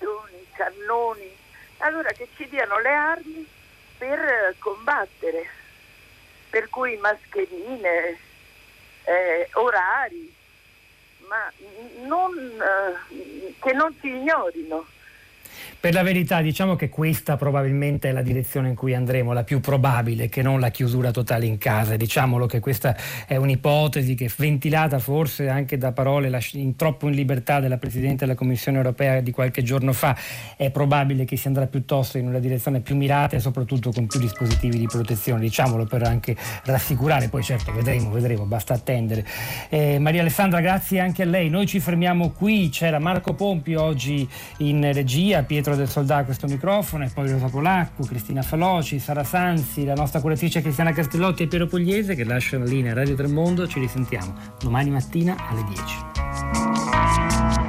munizioni, 0.04 0.46
cannoni, 0.52 1.36
allora 1.78 2.12
che 2.12 2.28
ci 2.36 2.48
diano 2.48 2.78
le 2.80 2.90
armi 2.90 3.46
per 3.98 4.54
combattere, 4.58 5.48
per 6.50 6.68
cui 6.68 6.96
mascherine, 6.96 8.18
eh, 9.04 9.48
orari, 9.54 10.32
ma 11.28 11.50
non, 12.02 12.36
eh, 12.36 13.54
che 13.60 13.72
non 13.72 13.94
si 14.00 14.08
ignorino. 14.08 14.86
Per 15.80 15.92
la 15.92 16.02
verità 16.02 16.40
diciamo 16.40 16.76
che 16.76 16.88
questa 16.88 17.36
probabilmente 17.36 18.08
è 18.08 18.12
la 18.12 18.22
direzione 18.22 18.68
in 18.68 18.74
cui 18.74 18.94
andremo, 18.94 19.32
la 19.32 19.44
più 19.44 19.60
probabile, 19.60 20.28
che 20.28 20.42
non 20.42 20.60
la 20.60 20.70
chiusura 20.70 21.10
totale 21.10 21.46
in 21.46 21.58
casa. 21.58 21.96
Diciamolo 21.96 22.46
che 22.46 22.60
questa 22.60 22.96
è 23.26 23.36
un'ipotesi 23.36 24.14
che 24.14 24.30
ventilata 24.36 24.98
forse 24.98 25.48
anche 25.48 25.76
da 25.78 25.92
parole 25.92 26.30
in 26.52 26.76
troppo 26.76 27.08
in 27.08 27.14
libertà 27.14 27.60
della 27.60 27.76
Presidente 27.76 28.24
della 28.24 28.36
Commissione 28.36 28.78
europea 28.78 29.20
di 29.20 29.30
qualche 29.30 29.62
giorno 29.62 29.92
fa, 29.92 30.16
è 30.56 30.70
probabile 30.70 31.24
che 31.24 31.36
si 31.36 31.46
andrà 31.46 31.66
piuttosto 31.66 32.18
in 32.18 32.26
una 32.26 32.38
direzione 32.38 32.80
più 32.80 32.96
mirata 32.96 33.36
e 33.36 33.40
soprattutto 33.40 33.92
con 33.92 34.06
più 34.06 34.18
dispositivi 34.20 34.78
di 34.78 34.86
protezione, 34.86 35.40
diciamolo 35.40 35.84
per 35.84 36.02
anche 36.02 36.36
rassicurare, 36.64 37.28
poi 37.28 37.42
certo 37.42 37.72
vedremo, 37.72 38.10
vedremo, 38.10 38.44
basta 38.44 38.74
attendere. 38.74 39.26
Eh, 39.68 39.98
Maria 39.98 40.20
Alessandra, 40.20 40.60
grazie 40.60 41.00
anche 41.00 41.22
a 41.22 41.26
lei. 41.26 41.48
Noi 41.48 41.66
ci 41.66 41.80
fermiamo 41.80 42.30
qui, 42.30 42.68
c'era 42.70 42.98
Marco 42.98 43.34
Pompi 43.34 43.74
oggi 43.74 44.28
in 44.58 44.92
regia, 44.92 45.42
Pietro 45.54 45.76
del 45.76 45.88
Soldà 45.88 46.16
a 46.16 46.24
questo 46.24 46.48
microfono 46.48 47.04
e 47.04 47.10
poi 47.14 47.30
Rosa 47.30 47.46
Polacco, 47.46 48.02
Cristina 48.02 48.42
Faloci, 48.42 48.98
Sara 48.98 49.22
Sanzi, 49.22 49.84
la 49.84 49.94
nostra 49.94 50.20
curatrice 50.20 50.60
Cristiana 50.60 50.90
Castellotti 50.90 51.44
e 51.44 51.46
Piero 51.46 51.68
Pugliese 51.68 52.16
che 52.16 52.24
lasciano 52.24 52.64
la 52.64 52.70
linea 52.70 52.92
Radio 52.92 53.14
Tremondo. 53.14 53.68
Ci 53.68 53.78
risentiamo 53.78 54.34
domani 54.58 54.90
mattina 54.90 55.36
alle 55.48 55.62
10. 55.62 57.63